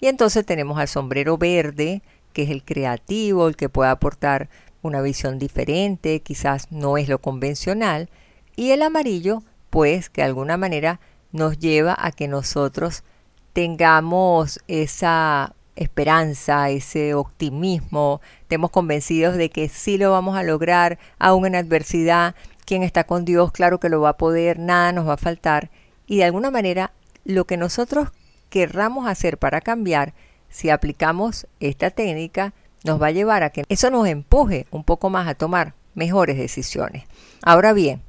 Y 0.00 0.06
entonces 0.06 0.46
tenemos 0.46 0.78
al 0.78 0.88
sombrero 0.88 1.36
verde, 1.36 2.00
que 2.32 2.44
es 2.44 2.48
el 2.48 2.64
creativo, 2.64 3.46
el 3.46 3.56
que 3.56 3.68
puede 3.68 3.90
aportar 3.90 4.48
una 4.80 5.02
visión 5.02 5.38
diferente, 5.38 6.20
quizás 6.20 6.72
no 6.72 6.96
es 6.96 7.10
lo 7.10 7.18
convencional, 7.18 8.08
y 8.56 8.70
el 8.70 8.80
amarillo, 8.80 9.42
pues 9.68 10.08
que 10.08 10.22
de 10.22 10.28
alguna 10.28 10.56
manera 10.56 10.98
nos 11.32 11.58
lleva 11.58 11.94
a 11.98 12.10
que 12.10 12.26
nosotros 12.26 13.04
tengamos 13.52 14.60
esa 14.66 15.54
esperanza, 15.80 16.68
ese 16.68 17.14
optimismo, 17.14 18.20
estemos 18.42 18.70
convencidos 18.70 19.36
de 19.36 19.48
que 19.48 19.68
sí 19.68 19.96
lo 19.96 20.12
vamos 20.12 20.36
a 20.36 20.42
lograr, 20.42 20.98
aún 21.18 21.46
en 21.46 21.56
adversidad, 21.56 22.34
quien 22.66 22.82
está 22.82 23.04
con 23.04 23.24
Dios, 23.24 23.50
claro 23.50 23.80
que 23.80 23.88
lo 23.88 24.00
va 24.00 24.10
a 24.10 24.16
poder, 24.18 24.58
nada 24.58 24.92
nos 24.92 25.08
va 25.08 25.14
a 25.14 25.16
faltar, 25.16 25.70
y 26.06 26.18
de 26.18 26.24
alguna 26.24 26.50
manera 26.50 26.92
lo 27.24 27.46
que 27.46 27.56
nosotros 27.56 28.10
querramos 28.50 29.08
hacer 29.08 29.38
para 29.38 29.62
cambiar, 29.62 30.12
si 30.50 30.68
aplicamos 30.68 31.46
esta 31.60 31.90
técnica, 31.90 32.52
nos 32.84 33.00
va 33.00 33.06
a 33.06 33.12
llevar 33.12 33.42
a 33.42 33.50
que 33.50 33.64
eso 33.68 33.90
nos 33.90 34.06
empuje 34.06 34.66
un 34.70 34.84
poco 34.84 35.08
más 35.08 35.28
a 35.28 35.34
tomar 35.34 35.74
mejores 35.94 36.36
decisiones. 36.36 37.04
Ahora 37.42 37.72
bien, 37.72 38.02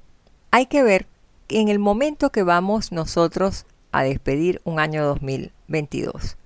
hay 0.51 0.65
que 0.65 0.83
ver 0.83 1.07
en 1.47 1.69
el 1.69 1.79
momento 1.79 2.31
que 2.31 2.43
vamos 2.43 2.91
nosotros 2.91 3.65
a 3.91 4.03
despedir 4.03 4.61
un 4.65 4.79
año 4.79 5.05
2022 5.05 6.37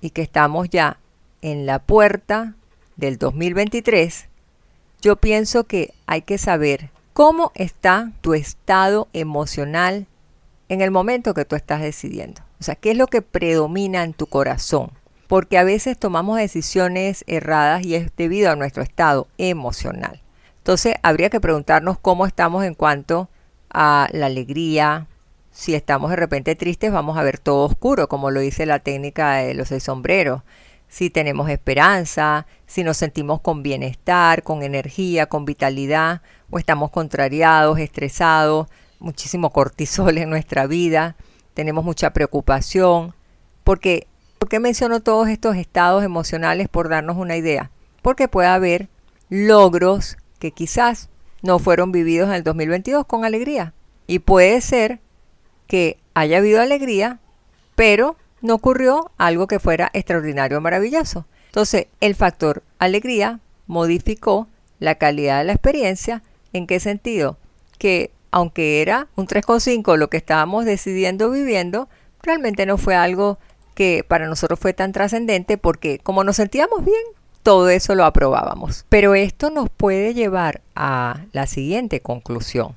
y 0.00 0.10
que 0.10 0.22
estamos 0.22 0.68
ya 0.68 0.98
en 1.42 1.66
la 1.66 1.78
puerta 1.78 2.54
del 2.96 3.18
2023, 3.18 4.28
yo 5.00 5.16
pienso 5.16 5.64
que 5.64 5.94
hay 6.06 6.22
que 6.22 6.38
saber 6.38 6.90
cómo 7.12 7.52
está 7.54 8.12
tu 8.20 8.34
estado 8.34 9.08
emocional 9.12 10.06
en 10.68 10.80
el 10.80 10.90
momento 10.90 11.34
que 11.34 11.44
tú 11.44 11.56
estás 11.56 11.80
decidiendo. 11.80 12.42
O 12.60 12.64
sea, 12.64 12.74
qué 12.74 12.92
es 12.92 12.96
lo 12.96 13.06
que 13.06 13.22
predomina 13.22 14.02
en 14.02 14.14
tu 14.14 14.26
corazón 14.26 14.90
porque 15.26 15.58
a 15.58 15.64
veces 15.64 15.98
tomamos 15.98 16.38
decisiones 16.38 17.24
erradas 17.26 17.84
y 17.84 17.94
es 17.94 18.10
debido 18.16 18.50
a 18.50 18.56
nuestro 18.56 18.82
estado 18.82 19.28
emocional. 19.38 20.22
Entonces 20.58 20.94
habría 21.02 21.30
que 21.30 21.40
preguntarnos 21.40 21.98
cómo 21.98 22.26
estamos 22.26 22.64
en 22.64 22.74
cuanto 22.74 23.28
a 23.70 24.08
la 24.12 24.26
alegría. 24.26 25.06
Si 25.56 25.74
estamos 25.74 26.10
de 26.10 26.16
repente 26.16 26.54
tristes, 26.54 26.92
vamos 26.92 27.16
a 27.16 27.22
ver 27.22 27.38
todo 27.38 27.64
oscuro, 27.64 28.08
como 28.08 28.30
lo 28.30 28.40
dice 28.40 28.66
la 28.66 28.78
técnica 28.78 29.36
de 29.36 29.54
los 29.54 29.68
seis 29.68 29.84
sombreros. 29.84 30.42
si 30.86 31.08
tenemos 31.08 31.48
esperanza, 31.48 32.46
si 32.66 32.84
nos 32.84 32.98
sentimos 32.98 33.40
con 33.40 33.62
bienestar, 33.62 34.42
con 34.42 34.62
energía, 34.62 35.26
con 35.26 35.46
vitalidad, 35.46 36.20
o 36.50 36.58
estamos 36.58 36.90
contrariados, 36.90 37.78
estresados, 37.78 38.68
muchísimo 38.98 39.50
cortisol 39.50 40.18
en 40.18 40.28
nuestra 40.28 40.66
vida, 40.66 41.16
tenemos 41.54 41.86
mucha 41.86 42.12
preocupación. 42.12 43.14
Porque, 43.64 44.08
¿Por 44.38 44.50
qué 44.50 44.60
menciono 44.60 45.00
todos 45.00 45.26
estos 45.28 45.56
estados 45.56 46.04
emocionales 46.04 46.68
por 46.68 46.90
darnos 46.90 47.16
una 47.16 47.34
idea? 47.34 47.70
Porque 48.02 48.28
puede 48.28 48.48
haber 48.48 48.90
logros 49.30 50.18
que 50.38 50.50
quizás 50.50 51.08
no 51.40 51.58
fueron 51.58 51.92
vividos 51.92 52.28
en 52.28 52.34
el 52.34 52.42
2022 52.44 53.06
con 53.06 53.24
alegría. 53.24 53.72
Y 54.06 54.18
puede 54.18 54.60
ser 54.60 55.00
que 55.66 55.98
haya 56.14 56.38
habido 56.38 56.60
alegría, 56.60 57.20
pero 57.74 58.16
no 58.40 58.54
ocurrió 58.54 59.10
algo 59.18 59.46
que 59.46 59.58
fuera 59.58 59.90
extraordinario 59.92 60.58
o 60.58 60.60
maravilloso. 60.60 61.26
Entonces, 61.46 61.86
el 62.00 62.14
factor 62.14 62.62
alegría 62.78 63.40
modificó 63.66 64.48
la 64.78 64.96
calidad 64.96 65.38
de 65.38 65.44
la 65.44 65.52
experiencia. 65.52 66.22
¿En 66.52 66.66
qué 66.66 66.80
sentido? 66.80 67.38
Que 67.78 68.10
aunque 68.30 68.82
era 68.82 69.08
un 69.16 69.26
3,5 69.26 69.96
lo 69.96 70.10
que 70.10 70.18
estábamos 70.18 70.64
decidiendo 70.64 71.30
viviendo, 71.30 71.88
realmente 72.22 72.66
no 72.66 72.76
fue 72.76 72.94
algo 72.94 73.38
que 73.74 74.04
para 74.06 74.26
nosotros 74.26 74.58
fue 74.58 74.72
tan 74.72 74.92
trascendente 74.92 75.58
porque 75.58 75.98
como 75.98 76.24
nos 76.24 76.36
sentíamos 76.36 76.84
bien, 76.84 77.02
todo 77.42 77.68
eso 77.68 77.94
lo 77.94 78.04
aprobábamos. 78.04 78.84
Pero 78.88 79.14
esto 79.14 79.50
nos 79.50 79.70
puede 79.70 80.14
llevar 80.14 80.62
a 80.74 81.22
la 81.32 81.46
siguiente 81.46 82.00
conclusión, 82.00 82.74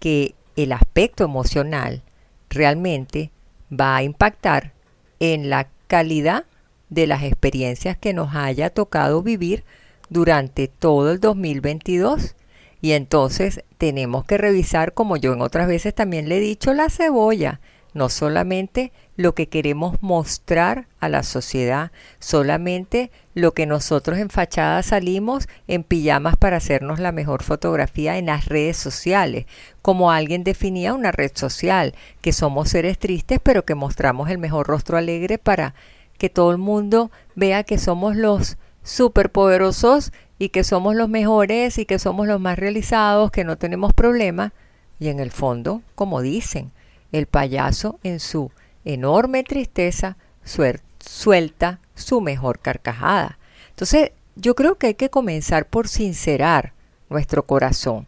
que 0.00 0.34
el 0.56 0.72
aspecto 0.72 1.24
emocional 1.24 2.02
realmente 2.50 3.30
va 3.70 3.96
a 3.96 4.02
impactar 4.02 4.72
en 5.20 5.50
la 5.50 5.68
calidad 5.86 6.44
de 6.90 7.06
las 7.06 7.22
experiencias 7.22 7.96
que 7.96 8.12
nos 8.12 8.34
haya 8.34 8.70
tocado 8.70 9.22
vivir 9.22 9.64
durante 10.10 10.68
todo 10.68 11.12
el 11.12 11.20
2022. 11.20 12.34
Y 12.80 12.92
entonces 12.92 13.64
tenemos 13.78 14.24
que 14.24 14.36
revisar, 14.36 14.92
como 14.92 15.16
yo 15.16 15.32
en 15.32 15.40
otras 15.40 15.68
veces 15.68 15.94
también 15.94 16.28
le 16.28 16.36
he 16.36 16.40
dicho, 16.40 16.74
la 16.74 16.90
cebolla 16.90 17.60
no 17.94 18.08
solamente 18.08 18.92
lo 19.16 19.34
que 19.34 19.48
queremos 19.48 20.02
mostrar 20.02 20.86
a 21.00 21.08
la 21.08 21.22
sociedad, 21.22 21.92
solamente 22.18 23.10
lo 23.34 23.52
que 23.52 23.66
nosotros 23.66 24.18
en 24.18 24.30
fachada 24.30 24.82
salimos 24.82 25.48
en 25.68 25.82
pijamas 25.82 26.36
para 26.36 26.56
hacernos 26.56 26.98
la 26.98 27.12
mejor 27.12 27.42
fotografía 27.42 28.18
en 28.18 28.26
las 28.26 28.46
redes 28.46 28.76
sociales, 28.76 29.46
como 29.82 30.10
alguien 30.10 30.44
definía 30.44 30.94
una 30.94 31.12
red 31.12 31.32
social, 31.34 31.94
que 32.20 32.32
somos 32.32 32.70
seres 32.70 32.98
tristes 32.98 33.38
pero 33.42 33.64
que 33.64 33.74
mostramos 33.74 34.30
el 34.30 34.38
mejor 34.38 34.66
rostro 34.66 34.96
alegre 34.96 35.38
para 35.38 35.74
que 36.18 36.30
todo 36.30 36.52
el 36.52 36.58
mundo 36.58 37.10
vea 37.34 37.64
que 37.64 37.78
somos 37.78 38.16
los 38.16 38.56
superpoderosos 38.82 40.12
y 40.38 40.48
que 40.48 40.64
somos 40.64 40.94
los 40.94 41.08
mejores 41.08 41.78
y 41.78 41.86
que 41.86 41.98
somos 41.98 42.26
los 42.26 42.40
más 42.40 42.58
realizados, 42.58 43.30
que 43.30 43.44
no 43.44 43.56
tenemos 43.56 43.92
problemas. 43.92 44.52
Y 44.98 45.08
en 45.08 45.20
el 45.20 45.30
fondo, 45.30 45.82
como 45.94 46.20
dicen, 46.20 46.72
el 47.12 47.26
payaso 47.26 48.00
en 48.02 48.20
su 48.20 48.50
enorme 48.84 49.44
tristeza 49.44 50.16
suelta 50.42 51.80
su 51.94 52.20
mejor 52.20 52.58
carcajada. 52.58 53.38
Entonces, 53.70 54.12
yo 54.34 54.54
creo 54.54 54.76
que 54.76 54.88
hay 54.88 54.94
que 54.94 55.10
comenzar 55.10 55.68
por 55.68 55.88
sincerar 55.88 56.72
nuestro 57.10 57.46
corazón. 57.46 58.06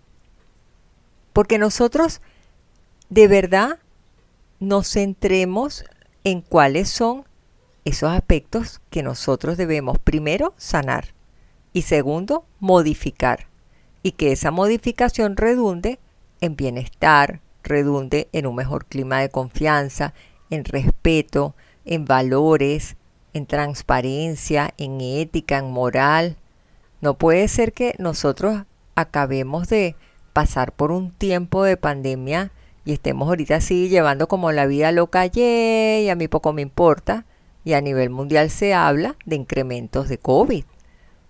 Porque 1.32 1.58
nosotros 1.58 2.20
de 3.10 3.28
verdad 3.28 3.78
nos 4.60 4.90
centremos 4.90 5.84
en 6.24 6.40
cuáles 6.40 6.88
son 6.88 7.24
esos 7.84 8.10
aspectos 8.10 8.80
que 8.88 9.02
nosotros 9.02 9.56
debemos 9.56 9.98
primero 9.98 10.54
sanar 10.56 11.14
y 11.72 11.82
segundo 11.82 12.46
modificar 12.60 13.48
y 14.02 14.12
que 14.12 14.32
esa 14.32 14.50
modificación 14.50 15.36
redunde 15.36 15.98
en 16.40 16.56
bienestar, 16.56 17.40
redunde 17.64 18.28
en 18.32 18.46
un 18.46 18.54
mejor 18.54 18.86
clima 18.86 19.20
de 19.20 19.30
confianza, 19.30 20.14
en 20.50 20.64
respeto, 20.64 21.54
en 21.84 22.04
valores, 22.04 22.96
en 23.32 23.46
transparencia, 23.46 24.72
en 24.78 25.00
ética, 25.00 25.58
en 25.58 25.70
moral. 25.70 26.36
No 27.00 27.14
puede 27.14 27.48
ser 27.48 27.72
que 27.72 27.94
nosotros 27.98 28.62
acabemos 28.94 29.68
de 29.68 29.96
pasar 30.32 30.72
por 30.72 30.92
un 30.92 31.10
tiempo 31.10 31.64
de 31.64 31.76
pandemia 31.76 32.52
y 32.84 32.92
estemos 32.92 33.28
ahorita 33.28 33.56
así 33.56 33.88
llevando 33.88 34.28
como 34.28 34.52
la 34.52 34.66
vida 34.66 34.92
loca, 34.92 35.26
y 35.26 36.08
a 36.08 36.14
mí 36.14 36.28
poco 36.28 36.52
me 36.52 36.62
importa, 36.62 37.24
y 37.64 37.72
a 37.72 37.80
nivel 37.80 38.10
mundial 38.10 38.50
se 38.50 38.74
habla 38.74 39.16
de 39.24 39.36
incrementos 39.36 40.08
de 40.08 40.18
COVID. 40.18 40.64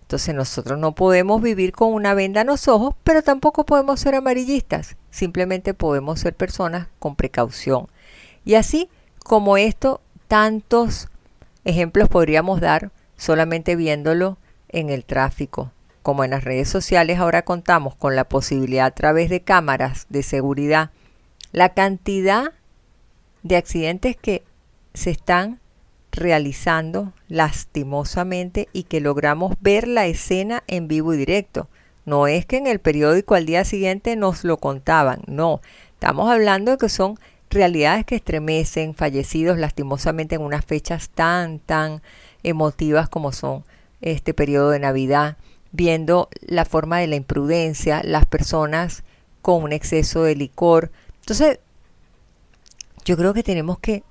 Entonces 0.04 0.34
nosotros 0.34 0.78
no 0.78 0.94
podemos 0.94 1.40
vivir 1.40 1.72
con 1.72 1.94
una 1.94 2.12
venda 2.12 2.42
en 2.42 2.48
los 2.48 2.68
ojos, 2.68 2.94
pero 3.04 3.22
tampoco 3.22 3.64
podemos 3.64 4.00
ser 4.00 4.14
amarillistas. 4.14 4.96
Simplemente 5.10 5.72
podemos 5.72 6.20
ser 6.20 6.36
personas 6.36 6.88
con 6.98 7.16
precaución. 7.16 7.88
Y 8.44 8.56
así 8.56 8.90
como 9.24 9.56
esto, 9.56 10.02
tantos 10.28 11.08
ejemplos 11.64 12.10
podríamos 12.10 12.60
dar 12.60 12.92
solamente 13.16 13.76
viéndolo 13.76 14.36
en 14.68 14.90
el 14.90 15.06
tráfico. 15.06 15.72
Como 16.02 16.22
en 16.22 16.32
las 16.32 16.44
redes 16.44 16.68
sociales 16.68 17.18
ahora 17.18 17.40
contamos 17.40 17.94
con 17.94 18.14
la 18.14 18.24
posibilidad 18.24 18.84
a 18.84 18.90
través 18.90 19.30
de 19.30 19.40
cámaras 19.40 20.04
de 20.10 20.22
seguridad, 20.22 20.90
la 21.50 21.70
cantidad 21.70 22.52
de 23.42 23.56
accidentes 23.56 24.16
que 24.16 24.44
se 24.92 25.10
están 25.10 25.60
realizando 26.14 27.12
lastimosamente 27.29 28.68
y 28.72 28.85
que 28.85 29.00
logramos 29.00 29.55
ver 29.61 29.87
la 29.87 30.07
escena 30.07 30.62
en 30.66 30.88
vivo 30.88 31.14
y 31.14 31.16
directo. 31.16 31.68
No 32.05 32.27
es 32.27 32.46
que 32.46 32.59
en 32.59 32.66
el 32.66 32.81
periódico 32.81 33.35
al 33.35 33.46
día 33.46 33.64
siguiente 33.64 34.16
nos 34.16 34.44
lo 34.44 34.59
contaban, 34.59 35.22
no. 35.27 35.61
Estamos 35.94 36.31
hablando 36.31 36.72
de 36.72 36.79
que 36.79 36.88
son 36.88 37.18
realidades 37.50 38.05
que 38.05 38.16
estremecen, 38.16 38.94
fallecidos 38.94 39.59
lastimosamente 39.59 40.35
en 40.35 40.42
unas 40.42 40.64
fechas 40.64 41.09
tan, 41.09 41.61
tan 41.61 42.03
emotivas 42.42 43.09
como 43.09 43.33
son 43.33 43.64
este 44.00 44.35
periodo 44.35 44.70
de 44.70 44.81
Navidad, 44.81 45.38
viendo 45.72 46.29
la 46.40 46.64
forma 46.64 46.98
de 46.98 47.07
la 47.07 47.16
imprudencia, 47.16 48.03
las 48.05 48.27
personas 48.27 49.03
con 49.40 49.62
un 49.62 49.72
exceso 49.72 50.22
de 50.24 50.37
licor. 50.37 50.90
Entonces, 51.20 51.59
yo 53.05 53.16
creo 53.16 53.33
que 53.35 53.42
tenemos 53.42 53.79
que 53.79 54.03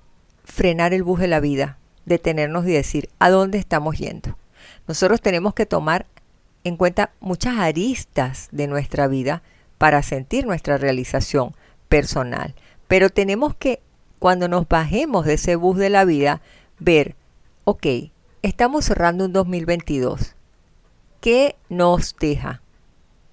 frenar 0.44 0.94
el 0.94 1.04
bus 1.04 1.20
de 1.20 1.28
la 1.28 1.40
vida, 1.40 1.78
detenernos 2.06 2.66
y 2.68 2.72
decir 2.72 3.10
a 3.20 3.30
dónde 3.30 3.58
estamos 3.58 3.98
yendo. 3.98 4.38
Nosotros 4.88 5.22
tenemos 5.22 5.54
que 5.54 5.66
tomar 5.66 6.06
en 6.64 6.78
cuenta 6.78 7.12
muchas 7.20 7.58
aristas 7.58 8.48
de 8.52 8.68
nuestra 8.68 9.08
vida 9.08 9.44
para 9.78 10.02
sentir 10.04 10.46
nuestra 10.46 10.78
realización 10.78 11.54
personal. 11.90 12.56
Pero 12.88 13.10
tenemos 13.10 13.56
que, 13.56 13.82
cuando 14.20 14.48
nos 14.48 14.68
bajemos 14.68 15.26
de 15.26 15.34
ese 15.34 15.56
bus 15.56 15.78
de 15.78 15.90
la 15.90 16.06
vida, 16.06 16.42
ver, 16.80 17.16
ok, 17.66 17.86
estamos 18.42 18.86
cerrando 18.86 19.26
un 19.26 19.34
2022. 19.34 20.36
¿Qué 21.20 21.56
nos 21.70 22.16
deja? 22.18 22.62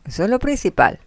Eso 0.05 0.25
es 0.25 0.31
lo 0.31 0.39
principal. 0.39 1.01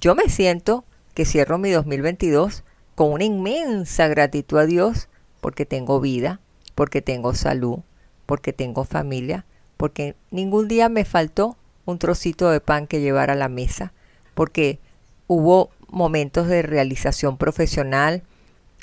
Yo 0.00 0.14
me 0.14 0.28
siento 0.28 0.84
que 1.14 1.24
cierro 1.24 1.58
mi 1.58 1.70
2022 1.70 2.64
con 2.94 3.12
una 3.12 3.24
inmensa 3.24 4.08
gratitud 4.08 4.58
a 4.58 4.66
Dios 4.66 5.08
porque 5.40 5.64
tengo 5.64 6.00
vida, 6.00 6.40
porque 6.76 7.02
tengo 7.02 7.34
salud, 7.34 7.78
porque 8.26 8.52
tengo 8.52 8.84
familia, 8.84 9.46
porque 9.76 10.14
ningún 10.30 10.68
día 10.68 10.88
me 10.88 11.04
faltó 11.04 11.56
un 11.86 11.98
trocito 11.98 12.50
de 12.50 12.60
pan 12.60 12.86
que 12.86 13.00
llevar 13.00 13.30
a 13.30 13.34
la 13.34 13.48
mesa, 13.48 13.92
porque 14.34 14.78
hubo 15.26 15.70
momentos 15.88 16.48
de 16.48 16.62
realización 16.62 17.38
profesional, 17.38 18.22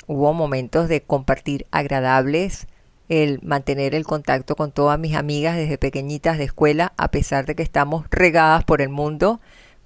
hubo 0.08 0.34
momentos 0.34 0.88
de 0.88 1.02
compartir 1.02 1.66
agradables, 1.70 2.66
el 3.08 3.38
mantener 3.42 3.94
el 3.94 4.04
contacto 4.04 4.56
con 4.56 4.72
todas 4.72 4.98
mis 4.98 5.14
amigas 5.14 5.56
desde 5.56 5.78
pequeñitas 5.78 6.36
de 6.36 6.44
escuela, 6.44 6.94
a 6.96 7.12
pesar 7.12 7.46
de 7.46 7.54
que 7.54 7.62
estamos 7.62 8.06
regadas 8.10 8.64
por 8.64 8.82
el 8.82 8.88
mundo, 8.88 9.40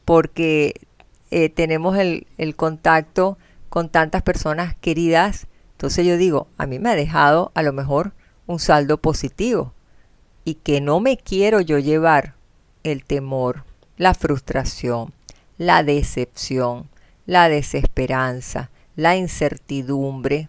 porque 0.06 0.80
eh, 1.30 1.50
tenemos 1.50 1.98
el, 1.98 2.26
el 2.38 2.56
contacto 2.56 3.36
con 3.68 3.90
tantas 3.90 4.22
personas 4.22 4.76
queridas 4.76 5.46
entonces 5.78 6.04
yo 6.04 6.16
digo, 6.16 6.48
a 6.58 6.66
mí 6.66 6.80
me 6.80 6.90
ha 6.90 6.96
dejado 6.96 7.52
a 7.54 7.62
lo 7.62 7.72
mejor 7.72 8.12
un 8.48 8.58
saldo 8.58 9.00
positivo 9.00 9.74
y 10.44 10.54
que 10.54 10.80
no 10.80 10.98
me 10.98 11.16
quiero 11.16 11.60
yo 11.60 11.78
llevar 11.78 12.34
el 12.82 13.04
temor, 13.04 13.62
la 13.96 14.12
frustración, 14.14 15.14
la 15.56 15.84
decepción, 15.84 16.90
la 17.26 17.48
desesperanza, 17.48 18.70
la 18.96 19.14
incertidumbre. 19.14 20.48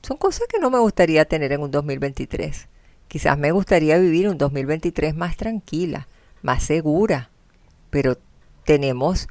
Son 0.00 0.16
cosas 0.16 0.46
que 0.48 0.60
no 0.60 0.70
me 0.70 0.78
gustaría 0.78 1.24
tener 1.24 1.50
en 1.50 1.62
un 1.62 1.72
2023. 1.72 2.68
Quizás 3.08 3.36
me 3.36 3.50
gustaría 3.50 3.98
vivir 3.98 4.28
un 4.28 4.38
2023 4.38 5.16
más 5.16 5.36
tranquila, 5.36 6.06
más 6.40 6.62
segura, 6.62 7.30
pero 7.90 8.16
tenemos 8.64 9.26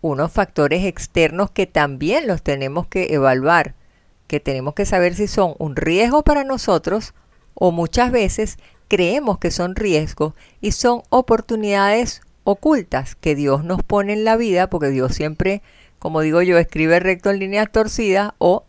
unos 0.00 0.30
factores 0.30 0.84
externos 0.84 1.50
que 1.50 1.66
también 1.66 2.28
los 2.28 2.44
tenemos 2.44 2.86
que 2.86 3.12
evaluar 3.12 3.74
que 4.30 4.38
tenemos 4.38 4.74
que 4.74 4.86
saber 4.86 5.16
si 5.16 5.26
son 5.26 5.56
un 5.58 5.74
riesgo 5.74 6.22
para 6.22 6.44
nosotros 6.44 7.14
o 7.54 7.72
muchas 7.72 8.12
veces 8.12 8.58
creemos 8.86 9.38
que 9.38 9.50
son 9.50 9.74
riesgos 9.74 10.34
y 10.60 10.70
son 10.70 11.02
oportunidades 11.08 12.20
ocultas 12.44 13.16
que 13.16 13.34
Dios 13.34 13.64
nos 13.64 13.82
pone 13.82 14.12
en 14.12 14.22
la 14.22 14.36
vida, 14.36 14.70
porque 14.70 14.90
Dios 14.90 15.16
siempre, 15.16 15.62
como 15.98 16.20
digo 16.20 16.42
yo, 16.42 16.58
escribe 16.58 17.00
recto 17.00 17.30
en 17.30 17.40
líneas 17.40 17.72
torcidas 17.72 18.30
o 18.38 18.66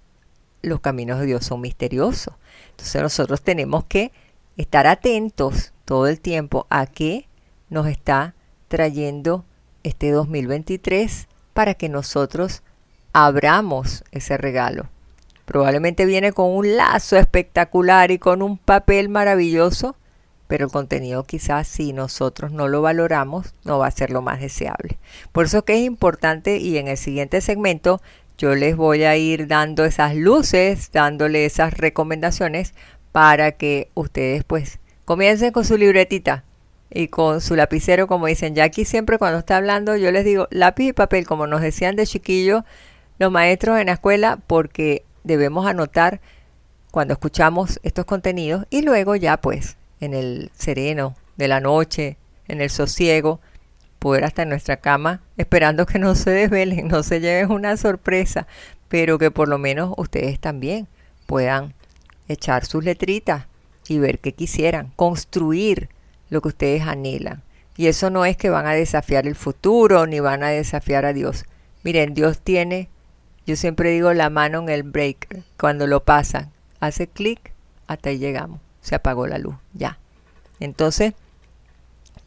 los 0.64 0.80
caminos 0.80 1.20
de 1.20 1.28
Dios 1.28 1.46
son 1.46 1.62
misteriosos. 1.62 2.34
Entonces 2.72 3.00
nosotros 3.00 3.44
tenemos 3.44 3.84
que 3.84 4.12
estar 4.58 4.88
atentos 4.88 5.74
todo 5.86 6.08
el 6.08 6.20
tiempo 6.20 6.66
a 6.72 6.88
qué 6.88 7.28
nos 7.70 7.86
está 7.86 8.34
trayendo 8.68 9.46
este 9.84 10.10
2023 10.10 11.28
para 11.54 11.76
que 11.76 11.88
nosotros 11.88 12.64
abramos 13.14 14.04
ese 14.10 14.38
regalo. 14.38 14.90
Probablemente 15.52 16.06
viene 16.06 16.32
con 16.32 16.50
un 16.50 16.78
lazo 16.78 17.18
espectacular 17.18 18.10
y 18.10 18.20
con 18.20 18.42
un 18.42 18.58
papel 18.58 19.10
maravilloso, 19.10 19.98
pero 20.48 20.68
el 20.68 20.72
contenido 20.72 21.26
quizás 21.26 21.68
si 21.68 21.92
nosotros 21.92 22.54
no 22.54 22.70
lo 22.70 22.82
valoramos 22.82 23.54
no 23.66 23.78
va 23.78 23.88
a 23.88 23.92
ser 23.92 24.12
lo 24.12 24.22
más 24.22 24.40
deseable. 24.40 24.98
Por 25.34 25.48
eso 25.48 25.66
que 25.66 25.74
es 25.74 25.82
importante 25.82 26.56
y 26.56 26.78
en 26.78 26.88
el 26.88 26.96
siguiente 26.96 27.42
segmento 27.42 28.02
yo 28.38 28.56
les 28.56 28.78
voy 28.78 29.04
a 29.04 29.18
ir 29.18 29.48
dando 29.48 29.84
esas 29.84 30.16
luces, 30.16 30.90
dándole 30.94 31.44
esas 31.44 31.74
recomendaciones 31.74 32.74
para 33.12 33.52
que 33.52 33.90
ustedes 33.94 34.46
pues 34.46 34.80
comiencen 35.04 35.52
con 35.52 35.66
su 35.66 35.76
libretita 35.78 36.46
y 36.90 37.10
con 37.10 37.42
su 37.42 37.58
lapicero, 37.58 38.08
como 38.08 38.28
dicen. 38.28 38.56
Ya 38.56 38.64
aquí 38.64 38.86
siempre 38.86 39.18
cuando 39.18 39.40
está 39.40 39.58
hablando 39.58 39.98
yo 39.98 40.14
les 40.14 40.24
digo 40.24 40.48
lápiz 40.50 40.88
y 40.88 40.94
papel, 40.94 41.28
como 41.28 41.46
nos 41.46 41.60
decían 41.60 41.98
de 41.98 42.08
chiquillo 42.08 42.64
los 43.20 43.34
maestros 43.34 43.78
en 43.80 43.88
la 43.88 43.94
escuela, 43.94 44.40
porque 44.48 45.04
debemos 45.24 45.66
anotar 45.66 46.22
cuando 46.92 47.14
escuchamos 47.14 47.80
estos 47.84 48.06
contenidos 48.06 48.66
y 48.70 48.82
luego 48.82 49.16
ya 49.16 49.38
pues 49.38 49.78
en 50.00 50.14
el 50.14 50.52
sereno 50.54 51.16
de 51.38 51.48
la 51.48 51.60
noche, 51.60 52.18
en 52.48 52.62
el 52.62 52.70
sosiego, 52.70 53.40
poder 54.00 54.26
hasta 54.26 54.42
en 54.42 54.50
nuestra 54.50 54.78
cama, 54.78 55.22
esperando 55.38 55.86
que 55.86 56.00
no 56.00 56.16
se 56.16 56.32
desvelen, 56.32 56.88
no 56.88 57.04
se 57.04 57.20
lleven 57.20 57.52
una 57.52 57.78
sorpresa, 57.78 58.48
pero 58.90 59.18
que 59.18 59.32
por 59.32 59.48
lo 59.48 59.58
menos 59.58 59.94
ustedes 59.98 60.40
también 60.40 60.88
puedan 61.28 61.74
echar 62.28 62.66
sus 62.66 62.84
letritas 62.84 63.46
y 63.88 64.00
ver 64.00 64.20
qué 64.20 64.34
quisieran, 64.34 64.92
construir 64.96 65.90
lo 66.30 66.42
que 66.42 66.50
ustedes 66.50 66.82
anhelan. 66.84 67.44
Y 67.78 67.88
eso 67.88 68.10
no 68.10 68.26
es 68.26 68.38
que 68.38 68.50
van 68.50 68.66
a 68.68 68.74
desafiar 68.74 69.28
el 69.28 69.36
futuro 69.36 70.08
ni 70.08 70.20
van 70.20 70.44
a 70.44 70.50
desafiar 70.50 71.06
a 71.06 71.14
Dios. 71.14 71.46
Miren, 71.84 72.14
Dios 72.14 72.40
tiene, 72.40 72.90
yo 73.52 73.58
siempre 73.58 73.92
digo 73.92 74.14
la 74.14 74.30
mano 74.30 74.60
en 74.60 74.70
el 74.70 74.84
breaker, 74.84 75.44
cuando 75.60 75.86
lo 75.86 76.06
pasa, 76.06 76.50
hace 76.80 77.08
clic, 77.08 77.52
hasta 77.86 78.10
ahí 78.10 78.18
llegamos, 78.18 78.62
se 78.82 78.96
apagó 78.96 79.28
la 79.28 79.40
luz, 79.40 79.56
ya. 79.74 79.98
Entonces, 80.62 81.14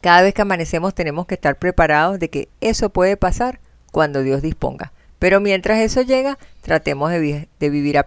cada 0.01 0.21
vez 0.21 0.35
que 0.35 0.43
amanecemos 0.43 0.93
tenemos 0.93 1.25
que 1.25 1.33
estar 1.33 1.57
preparados 1.57 2.19
de 2.19 2.29
que 2.29 2.47
eso 2.61 2.91
puede 2.91 3.17
pasar 3.17 3.59
cuando 3.91 4.21
Dios 4.21 4.43
disponga. 4.43 4.93
Pero 5.17 5.41
mientras 5.41 5.79
eso 5.79 6.03
llega, 6.03 6.37
tratemos 6.61 7.09
de, 7.09 7.47
vivir 7.59 7.97
a, 7.97 8.05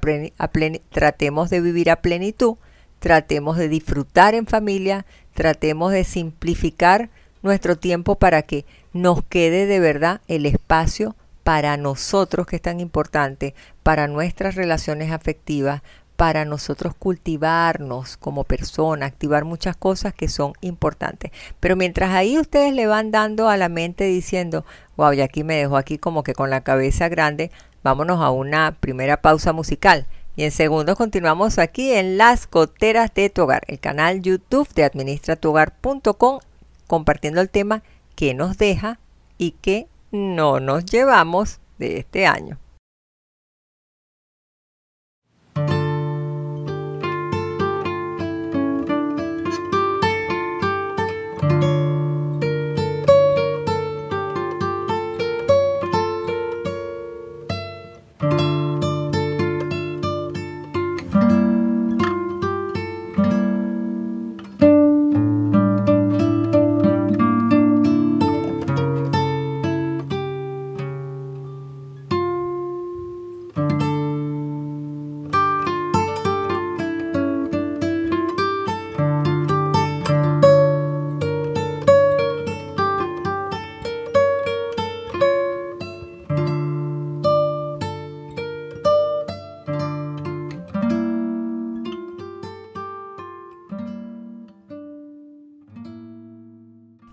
tratemos 0.90 1.50
de 1.50 1.60
vivir 1.60 1.90
a 1.90 1.96
plenitud, 1.96 2.54
tratemos 3.00 3.56
de 3.56 3.68
disfrutar 3.68 4.36
en 4.36 4.46
familia, 4.46 5.06
tratemos 5.34 5.90
de 5.90 6.04
simplificar 6.04 7.10
nuestro 7.42 7.76
tiempo 7.76 8.14
para 8.14 8.42
que 8.42 8.64
nos 8.92 9.24
quede 9.24 9.66
de 9.66 9.80
verdad 9.80 10.20
el 10.28 10.46
espacio 10.46 11.16
para 11.48 11.78
nosotros 11.78 12.46
que 12.46 12.56
es 12.56 12.62
tan 12.62 12.78
importante, 12.78 13.54
para 13.82 14.06
nuestras 14.06 14.54
relaciones 14.54 15.12
afectivas, 15.12 15.80
para 16.14 16.44
nosotros 16.44 16.94
cultivarnos 16.94 18.18
como 18.18 18.44
persona, 18.44 19.06
activar 19.06 19.46
muchas 19.46 19.74
cosas 19.74 20.12
que 20.12 20.28
son 20.28 20.52
importantes. 20.60 21.32
Pero 21.58 21.74
mientras 21.74 22.10
ahí 22.10 22.36
ustedes 22.36 22.74
le 22.74 22.86
van 22.86 23.10
dando 23.10 23.48
a 23.48 23.56
la 23.56 23.70
mente 23.70 24.04
diciendo, 24.04 24.66
wow, 24.98 25.14
y 25.14 25.22
aquí 25.22 25.42
me 25.42 25.56
dejo 25.56 25.78
aquí 25.78 25.96
como 25.96 26.22
que 26.22 26.34
con 26.34 26.50
la 26.50 26.60
cabeza 26.60 27.08
grande, 27.08 27.50
vámonos 27.82 28.20
a 28.20 28.28
una 28.28 28.72
primera 28.78 29.22
pausa 29.22 29.54
musical. 29.54 30.04
Y 30.36 30.44
en 30.44 30.50
segundo 30.50 30.96
continuamos 30.96 31.58
aquí 31.58 31.94
en 31.94 32.18
Las 32.18 32.46
Goteras 32.46 33.14
de 33.14 33.30
tu 33.30 33.44
Hogar, 33.44 33.62
el 33.68 33.80
canal 33.80 34.20
YouTube 34.20 34.68
de 34.74 34.84
administratuhogar.com, 34.84 36.40
compartiendo 36.86 37.40
el 37.40 37.48
tema 37.48 37.82
que 38.16 38.34
nos 38.34 38.58
deja 38.58 38.98
y 39.38 39.52
que 39.52 39.86
no 40.10 40.60
nos 40.60 40.84
llevamos 40.84 41.60
de 41.78 41.98
este 41.98 42.26
año. 42.26 42.58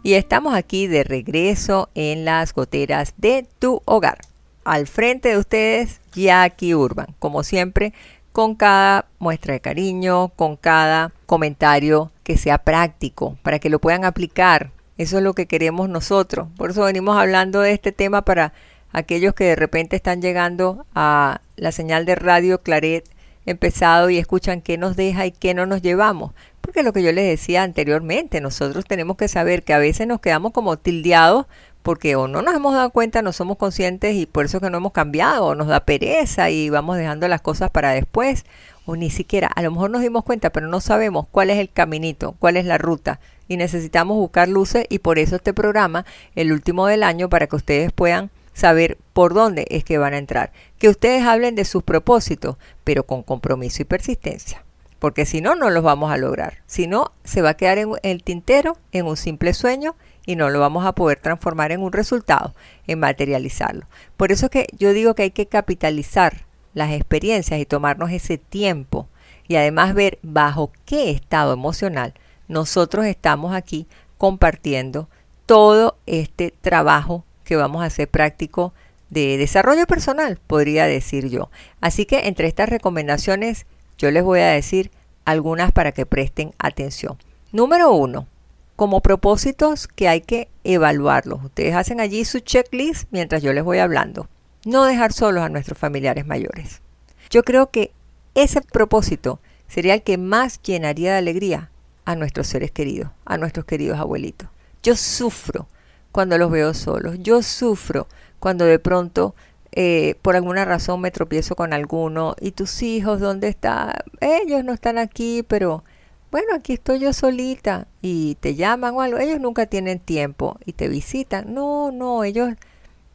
Y 0.06 0.14
estamos 0.14 0.54
aquí 0.54 0.86
de 0.86 1.04
regreso 1.04 1.90
en 1.96 2.26
las 2.26 2.54
goteras 2.54 3.16
de 3.18 3.48
tu 3.58 3.82
hogar. 3.86 4.20
Al 4.64 4.86
frente 4.86 5.30
de 5.30 5.40
ustedes, 5.40 6.00
Jackie 6.14 6.76
Urban, 6.76 7.08
como 7.18 7.42
siempre, 7.42 7.92
con 8.32 8.54
cada 8.54 9.08
muestra 9.18 9.56
de 9.56 9.62
cariño, 9.62 10.28
con 10.36 10.58
cada 10.58 11.12
comentario 11.26 12.12
que 12.22 12.38
sea 12.38 12.60
práctico, 12.60 13.40
para 13.42 13.58
que 13.58 13.72
lo 13.72 13.80
puedan 13.80 14.06
aplicar. 14.06 14.70
Eso 15.00 15.18
es 15.18 15.24
lo 15.24 15.34
que 15.34 15.48
queremos 15.48 15.90
nosotros. 15.90 16.50
Por 16.56 16.70
eso 16.70 16.84
venimos 16.84 17.18
hablando 17.18 17.62
de 17.62 17.72
este 17.72 17.92
tema 17.92 18.22
para 18.22 18.54
aquellos 18.92 19.34
que 19.34 19.46
de 19.46 19.56
repente 19.56 19.96
están 19.96 20.22
llegando 20.22 20.86
a 20.94 21.42
la 21.56 21.72
señal 21.72 22.06
de 22.06 22.14
radio 22.14 22.62
Claret 22.62 23.10
empezado 23.46 24.10
y 24.10 24.18
escuchan 24.18 24.62
qué 24.62 24.78
nos 24.78 24.96
deja 24.96 25.26
y 25.26 25.32
qué 25.32 25.54
no 25.54 25.66
nos 25.66 25.82
llevamos. 25.82 26.34
Porque 26.76 26.84
lo 26.84 26.92
que 26.92 27.04
yo 27.04 27.14
les 27.14 27.26
decía 27.26 27.64
anteriormente, 27.64 28.42
nosotros 28.42 28.84
tenemos 28.84 29.16
que 29.16 29.30
saber 29.30 29.64
que 29.64 29.74
a 29.74 29.78
veces 29.78 30.08
nos 30.08 30.20
quedamos 30.20 30.52
como 30.52 30.76
tildeados 30.76 31.46
porque 31.84 32.18
o 32.18 32.28
no 32.28 32.42
nos 32.42 32.54
hemos 32.54 32.74
dado 32.74 32.90
cuenta, 32.90 33.22
no 33.22 33.32
somos 33.32 33.56
conscientes 33.56 34.14
y 34.14 34.26
por 34.26 34.44
eso 34.44 34.60
que 34.60 34.70
no 34.70 34.80
hemos 34.80 34.92
cambiado, 34.92 35.46
o 35.46 35.56
nos 35.56 35.68
da 35.68 35.86
pereza 35.86 36.50
y 36.50 36.70
vamos 36.70 36.98
dejando 36.98 37.30
las 37.30 37.40
cosas 37.40 37.70
para 37.70 37.92
después, 37.92 38.44
o 38.86 38.98
ni 38.98 39.10
siquiera, 39.10 39.48
a 39.48 39.62
lo 39.62 39.72
mejor 39.72 39.90
nos 39.90 40.02
dimos 40.02 40.26
cuenta, 40.26 40.50
pero 40.50 40.68
no 40.68 40.82
sabemos 40.82 41.28
cuál 41.32 41.50
es 41.50 41.60
el 41.60 41.70
caminito, 41.70 42.36
cuál 42.40 42.58
es 42.58 42.66
la 42.66 42.78
ruta 42.78 43.22
y 43.48 43.56
necesitamos 43.56 44.18
buscar 44.18 44.50
luces 44.50 44.86
y 44.90 45.00
por 45.00 45.18
eso 45.18 45.38
este 45.38 45.54
programa, 45.54 46.06
el 46.36 46.52
último 46.52 46.88
del 46.88 47.04
año, 47.04 47.30
para 47.30 47.48
que 47.48 47.56
ustedes 47.56 47.94
puedan 47.94 48.32
saber 48.54 48.98
por 49.14 49.34
dónde 49.34 49.66
es 49.70 49.86
que 49.86 49.98
van 49.98 50.14
a 50.14 50.18
entrar. 50.18 50.52
Que 50.78 50.90
ustedes 50.90 51.24
hablen 51.24 51.56
de 51.56 51.64
sus 51.64 51.84
propósitos, 51.84 52.58
pero 52.84 53.06
con 53.06 53.24
compromiso 53.24 53.82
y 53.82 53.86
persistencia 53.86 54.65
porque 55.00 55.26
si 55.26 55.42
no, 55.42 55.56
no 55.56 55.70
los 55.70 55.84
vamos 55.84 56.12
a 56.12 56.18
lograr. 56.18 56.60
Si 56.66 56.88
no, 56.88 57.12
se 57.24 57.42
va 57.42 57.52
a 57.52 57.58
quedar 57.58 57.78
en 57.78 57.92
el 58.04 58.24
tintero, 58.24 58.78
en 58.92 59.06
un 59.06 59.18
simple 59.18 59.54
sueño 59.54 59.96
y 60.26 60.36
no 60.36 60.50
lo 60.50 60.60
vamos 60.60 60.86
a 60.86 60.94
poder 60.94 61.20
transformar 61.20 61.72
en 61.72 61.82
un 61.82 61.92
resultado, 61.92 62.56
en 62.88 63.00
materializarlo. 63.00 63.88
Por 64.18 64.32
eso 64.32 64.50
que 64.50 64.68
yo 64.78 64.94
digo 64.94 65.16
que 65.16 65.24
hay 65.24 65.32
que 65.32 65.48
capitalizar 65.48 66.46
las 66.74 66.92
experiencias 66.92 67.60
y 67.60 67.66
tomarnos 67.66 68.12
ese 68.12 68.38
tiempo 68.38 69.08
y 69.48 69.56
además 69.56 69.94
ver 69.94 70.20
bajo 70.24 70.72
qué 70.86 71.12
estado 71.12 71.54
emocional 71.54 72.14
nosotros 72.48 73.06
estamos 73.06 73.56
aquí 73.56 73.88
compartiendo 74.18 75.10
todo 75.46 75.98
este 76.06 76.54
trabajo 76.62 77.24
que 77.44 77.56
vamos 77.56 77.84
a 77.84 77.88
hacer 77.88 78.08
práctico 78.08 78.74
de 79.10 79.38
desarrollo 79.38 79.86
personal, 79.86 80.40
podría 80.48 80.86
decir 80.88 81.30
yo. 81.30 81.50
Así 81.80 82.06
que 82.06 82.28
entre 82.28 82.48
estas 82.48 82.70
recomendaciones 82.70 83.66
yo 83.98 84.12
les 84.12 84.24
voy 84.24 84.40
a 84.40 84.48
decir 84.48 84.92
algunas 85.26 85.72
para 85.72 85.92
que 85.92 86.06
presten 86.06 86.54
atención. 86.60 87.18
Número 87.52 87.94
uno, 87.94 88.28
como 88.76 89.02
propósitos 89.02 89.88
que 89.88 90.08
hay 90.08 90.22
que 90.22 90.50
evaluarlos. 90.64 91.44
Ustedes 91.44 91.76
hacen 91.76 92.00
allí 92.00 92.26
su 92.26 92.40
checklist 92.40 93.08
mientras 93.12 93.42
yo 93.42 93.54
les 93.54 93.64
voy 93.64 93.80
hablando. 93.80 94.28
No 94.66 94.84
dejar 94.84 95.14
solos 95.14 95.44
a 95.44 95.50
nuestros 95.50 95.78
familiares 95.78 96.26
mayores. 96.26 96.82
Yo 97.30 97.44
creo 97.44 97.72
que 97.72 97.92
ese 98.34 98.62
propósito 98.62 99.40
sería 99.68 99.94
el 99.94 100.04
que 100.04 100.18
más 100.18 100.62
llenaría 100.62 101.14
de 101.14 101.18
alegría 101.18 101.72
a 102.04 102.16
nuestros 102.16 102.48
seres 102.48 102.72
queridos, 102.72 103.10
a 103.26 103.38
nuestros 103.38 103.66
queridos 103.66 104.00
abuelitos. 104.00 104.50
Yo 104.84 104.96
sufro 104.96 105.68
cuando 106.12 106.38
los 106.38 106.52
veo 106.52 106.74
solos, 106.74 107.18
yo 107.20 107.42
sufro 107.42 108.08
cuando 108.40 108.66
de 108.66 108.80
pronto 108.80 109.36
eh, 109.76 110.16
por 110.22 110.38
alguna 110.38 110.64
razón 110.64 111.02
me 111.02 111.12
tropiezo 111.12 111.56
con 111.56 111.74
alguno 111.74 112.36
y 112.40 112.52
tus 112.52 112.82
hijos, 112.82 113.20
¿dónde 113.20 113.50
están? 113.50 113.94
Ellos 114.22 114.64
no 114.64 114.74
están 114.74 114.98
aquí, 114.98 115.44
pero 115.46 115.84
bueno, 116.32 116.56
aquí 116.56 116.74
estoy 116.74 117.00
yo 117.00 117.12
solita 117.12 117.88
y 118.02 118.36
te 118.36 118.56
llaman 118.56 118.96
o 118.96 119.02
algo. 119.02 119.20
Ellos 119.20 119.40
nunca 119.40 119.66
tienen 119.66 120.00
tiempo 120.00 120.58
y 120.66 120.74
te 120.74 120.88
visitan. 120.88 121.54
No, 121.54 121.92
no, 121.92 122.24
ellos 122.24 122.54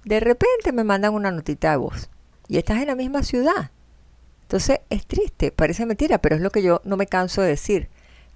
de 0.05 0.21
repente 0.21 0.73
me 0.73 0.85
mandan 0.85 1.15
una 1.15 1.31
notita 1.31 1.71
de 1.71 1.77
voz 1.79 2.11
y 2.47 2.59
estás 2.59 2.79
en 2.81 2.89
la 2.89 2.95
misma 2.95 3.23
ciudad. 3.23 3.71
Entonces 4.43 4.81
es 4.91 5.07
triste, 5.07 5.53
parece 5.53 5.87
mentira, 5.87 6.19
pero 6.19 6.37
es 6.37 6.43
lo 6.43 6.51
que 6.51 6.63
yo 6.63 6.83
no 6.85 6.97
me 6.97 7.07
canso 7.07 7.41
de 7.41 7.49
decir. 7.49 7.89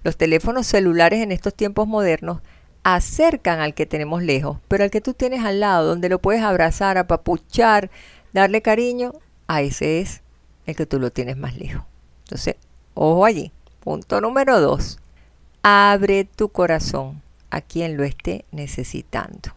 Los 0.03 0.17
teléfonos 0.17 0.65
celulares 0.65 1.21
en 1.21 1.31
estos 1.31 1.53
tiempos 1.53 1.87
modernos 1.87 2.41
acercan 2.85 3.59
al 3.59 3.73
que 3.73 3.87
tenemos 3.87 4.21
lejos, 4.21 4.59
pero 4.67 4.83
al 4.83 4.91
que 4.91 5.01
tú 5.01 5.15
tienes 5.15 5.43
al 5.43 5.59
lado, 5.59 5.87
donde 5.87 6.07
lo 6.07 6.21
puedes 6.21 6.43
abrazar, 6.43 6.99
apapuchar, 6.99 7.89
darle 8.35 8.61
cariño, 8.61 9.13
a 9.47 9.61
ese 9.61 10.01
es 10.01 10.21
el 10.65 10.75
que 10.75 10.85
tú 10.85 10.99
lo 10.99 11.11
tienes 11.11 11.37
más 11.37 11.57
lejos. 11.57 11.83
Entonces, 12.25 12.55
ojo 12.93 13.25
allí. 13.25 13.51
Punto 13.79 14.21
número 14.21 14.59
dos. 14.59 14.99
Abre 15.63 16.25
tu 16.25 16.49
corazón 16.49 17.21
a 17.49 17.61
quien 17.61 17.97
lo 17.97 18.03
esté 18.03 18.45
necesitando. 18.51 19.51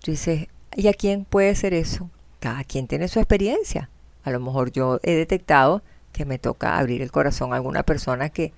Tú 0.00 0.12
dices, 0.12 0.48
¿y 0.74 0.88
a 0.88 0.94
quién 0.94 1.24
puede 1.24 1.54
ser 1.54 1.74
eso? 1.74 2.08
Cada 2.38 2.64
quien 2.64 2.86
tiene 2.86 3.08
su 3.08 3.18
experiencia. 3.18 3.90
A 4.24 4.30
lo 4.30 4.40
mejor 4.40 4.72
yo 4.72 4.98
he 5.02 5.14
detectado 5.14 5.82
que 6.12 6.24
me 6.24 6.38
toca 6.38 6.78
abrir 6.78 7.02
el 7.02 7.12
corazón 7.12 7.52
a 7.52 7.56
alguna 7.56 7.82
persona 7.82 8.30
que, 8.30 8.52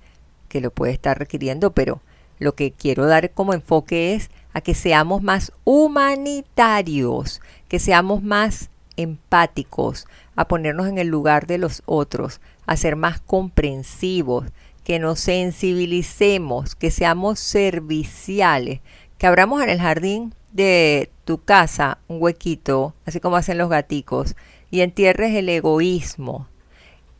que 0.47 0.61
lo 0.61 0.71
puede 0.71 0.93
estar 0.93 1.19
requiriendo, 1.19 1.71
pero 1.73 2.01
lo 2.39 2.55
que 2.55 2.71
quiero 2.71 3.05
dar 3.05 3.31
como 3.31 3.53
enfoque 3.53 4.13
es 4.13 4.29
a 4.53 4.61
que 4.61 4.73
seamos 4.73 5.21
más 5.21 5.51
humanitarios, 5.63 7.41
que 7.67 7.79
seamos 7.79 8.21
más 8.21 8.69
empáticos, 8.97 10.07
a 10.35 10.47
ponernos 10.47 10.87
en 10.87 10.97
el 10.97 11.07
lugar 11.07 11.47
de 11.47 11.57
los 11.57 11.83
otros, 11.85 12.41
a 12.65 12.75
ser 12.77 12.95
más 12.95 13.19
comprensivos, 13.19 14.45
que 14.83 14.99
nos 14.99 15.19
sensibilicemos, 15.19 16.75
que 16.75 16.91
seamos 16.91 17.39
serviciales, 17.39 18.81
que 19.17 19.27
abramos 19.27 19.63
en 19.63 19.69
el 19.69 19.79
jardín 19.79 20.35
de 20.51 21.09
tu 21.25 21.39
casa 21.39 21.99
un 22.07 22.21
huequito, 22.21 22.93
así 23.05 23.19
como 23.19 23.37
hacen 23.37 23.57
los 23.57 23.69
gaticos, 23.69 24.35
y 24.69 24.81
entierres 24.81 25.35
el 25.35 25.49
egoísmo, 25.49 26.47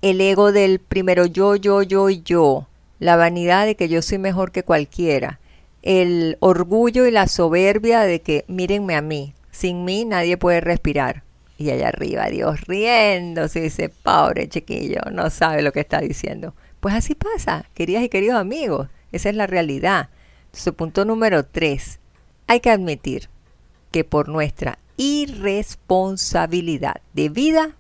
el 0.02 0.20
ego 0.20 0.52
del 0.52 0.80
primero 0.80 1.26
yo, 1.26 1.56
yo, 1.56 1.82
yo 1.82 2.10
y 2.10 2.22
yo, 2.24 2.68
la 3.00 3.16
vanidad 3.16 3.66
de 3.66 3.76
que 3.76 3.88
yo 3.90 4.02
soy 4.02 4.18
mejor 4.18 4.52
que 4.52 4.64
cualquiera, 4.64 5.40
el 5.82 6.38
orgullo 6.40 7.06
y 7.06 7.12
la 7.12 7.28
soberbia 7.28 8.02
de 8.02 8.22
que 8.22 8.46
mírenme 8.48 8.96
a 8.96 9.02
mí, 9.02 9.34
sin 9.52 9.86
mí 9.86 10.06
nadie 10.06 10.38
puede 10.38 10.62
respirar. 10.62 11.24
Y 11.58 11.70
allá 11.70 11.89
arriba, 11.89 12.28
Dios 12.28 12.62
riéndose, 12.62 13.60
dice, 13.62 13.89
pobre 13.89 14.50
chiquillo, 14.50 15.02
no 15.12 15.30
sabe 15.30 15.62
lo 15.62 15.72
que 15.72 15.82
está 15.82 16.00
diciendo. 16.00 16.56
Pues 16.80 16.96
así 16.96 17.13
pasa, 17.16 17.66
queridas 17.74 18.04
y 18.04 18.10
queridos 18.10 18.38
amigos, 18.38 18.89
esa 19.12 19.30
es 19.30 19.36
la 19.36 19.48
realidad. 19.48 20.10
Su 20.52 20.74
punto 20.74 21.06
número 21.06 21.46
tres, 21.46 22.00
hay 22.48 22.60
que 22.60 22.72
admitir 22.72 23.30
que 23.92 24.04
por 24.04 24.28
nuestra 24.28 24.80
irresponsabilidad 24.98 26.96
de 27.13 27.30
vida 27.30 27.78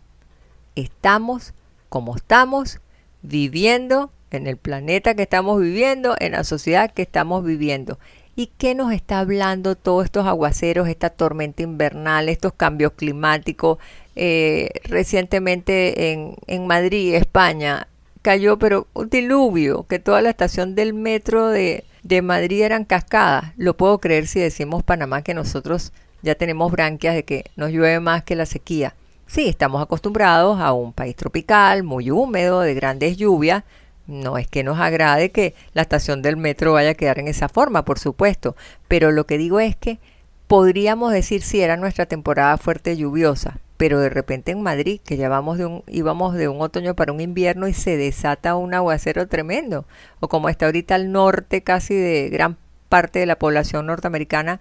estamos 0.75 1.53
como 1.89 2.15
estamos 2.15 2.79
viviendo 3.21 4.11
en 4.31 4.47
el 4.47 4.55
planeta 4.57 5.13
que 5.15 5.23
estamos 5.23 5.61
viviendo, 5.61 6.15
en 6.19 6.33
la 6.33 6.43
sociedad 6.43 6.91
que 6.91 7.03
estamos 7.03 7.43
viviendo. 7.43 7.99
¿Y 8.35 8.47
qué 8.57 8.73
nos 8.73 8.91
está 8.91 9.19
hablando 9.19 9.75
todos 9.75 10.05
estos 10.05 10.25
aguaceros, 10.25 10.87
esta 10.87 11.11
tormenta 11.11 11.61
invernal, 11.61 12.29
estos 12.29 12.53
cambios 12.53 12.93
climáticos? 12.93 13.77
Eh, 14.15 14.69
recientemente 14.85 16.13
en, 16.47 16.67
Madrid, 16.67 17.13
España, 17.13 17.87
cayó 18.23 18.57
pero 18.57 18.87
un 18.93 19.09
diluvio, 19.09 19.83
que 19.83 19.99
toda 19.99 20.21
la 20.21 20.31
estación 20.31 20.73
del 20.73 20.95
metro 20.95 21.47
de, 21.47 21.83
de 22.01 22.23
Madrid 22.23 22.63
eran 22.63 22.85
cascadas. 22.85 23.53
Lo 23.55 23.77
puedo 23.77 23.99
creer 23.99 24.25
si 24.25 24.39
decimos 24.39 24.81
Panamá 24.81 25.21
que 25.21 25.35
nosotros 25.35 25.93
ya 26.23 26.33
tenemos 26.33 26.71
branquias 26.71 27.13
de 27.13 27.25
que 27.25 27.45
nos 27.55 27.69
llueve 27.69 27.99
más 27.99 28.23
que 28.23 28.35
la 28.35 28.47
sequía. 28.47 28.95
Sí, 29.27 29.47
estamos 29.47 29.81
acostumbrados 29.81 30.59
a 30.59 30.73
un 30.73 30.91
país 30.91 31.15
tropical, 31.15 31.83
muy 31.83 32.09
húmedo, 32.09 32.61
de 32.61 32.73
grandes 32.73 33.17
lluvias, 33.17 33.63
no 34.07 34.37
es 34.37 34.47
que 34.47 34.63
nos 34.63 34.79
agrade 34.79 35.31
que 35.31 35.55
la 35.73 35.81
estación 35.81 36.21
del 36.21 36.37
metro 36.37 36.73
vaya 36.73 36.91
a 36.91 36.95
quedar 36.95 37.19
en 37.19 37.27
esa 37.27 37.49
forma, 37.49 37.85
por 37.85 37.99
supuesto, 37.99 38.55
pero 38.87 39.11
lo 39.11 39.25
que 39.25 39.37
digo 39.37 39.59
es 39.59 39.75
que 39.75 39.99
podríamos 40.47 41.11
decir 41.11 41.41
si 41.41 41.61
era 41.61 41.77
nuestra 41.77 42.05
temporada 42.05 42.57
fuerte 42.57 42.97
lluviosa, 42.97 43.59
pero 43.77 43.99
de 43.99 44.09
repente 44.09 44.51
en 44.51 44.61
Madrid, 44.61 45.01
que 45.03 45.17
ya 45.17 45.29
vamos 45.29 45.57
de 45.57 45.65
un, 45.65 45.83
íbamos 45.87 46.35
de 46.35 46.47
un 46.47 46.61
otoño 46.61 46.95
para 46.95 47.11
un 47.11 47.21
invierno 47.21 47.67
y 47.67 47.73
se 47.73 47.97
desata 47.97 48.55
un 48.55 48.73
aguacero 48.73 49.27
tremendo, 49.27 49.85
o 50.19 50.27
como 50.27 50.49
está 50.49 50.65
ahorita 50.67 50.95
al 50.95 51.11
norte 51.11 51.63
casi 51.63 51.95
de 51.95 52.29
gran 52.29 52.57
parte 52.89 53.19
de 53.19 53.25
la 53.25 53.39
población 53.39 53.87
norteamericana, 53.87 54.59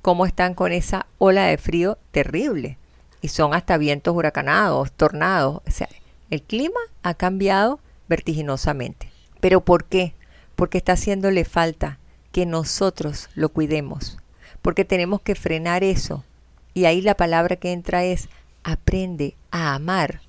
cómo 0.00 0.26
están 0.26 0.54
con 0.54 0.72
esa 0.72 1.06
ola 1.18 1.44
de 1.44 1.58
frío 1.58 1.98
terrible. 2.12 2.78
Y 3.20 3.28
son 3.28 3.54
hasta 3.54 3.78
vientos 3.78 4.14
huracanados, 4.14 4.92
tornados. 4.92 5.62
O 5.66 5.70
sea, 5.70 5.88
el 6.30 6.42
clima 6.42 6.80
ha 7.02 7.14
cambiado 7.14 7.80
vertiginosamente. 8.08 9.10
¿Pero 9.40 9.64
por 9.64 9.84
qué? 9.84 10.14
Porque 10.56 10.78
está 10.78 10.92
haciéndole 10.92 11.44
falta 11.44 11.98
que 12.32 12.46
nosotros 12.46 13.28
lo 13.34 13.48
cuidemos. 13.48 14.18
Porque 14.62 14.84
tenemos 14.84 15.20
que 15.20 15.34
frenar 15.34 15.84
eso. 15.84 16.24
Y 16.72 16.86
ahí 16.86 17.00
la 17.00 17.16
palabra 17.16 17.56
que 17.56 17.72
entra 17.72 18.04
es 18.04 18.28
aprende 18.62 19.36
a 19.50 19.74
amar 19.74 20.20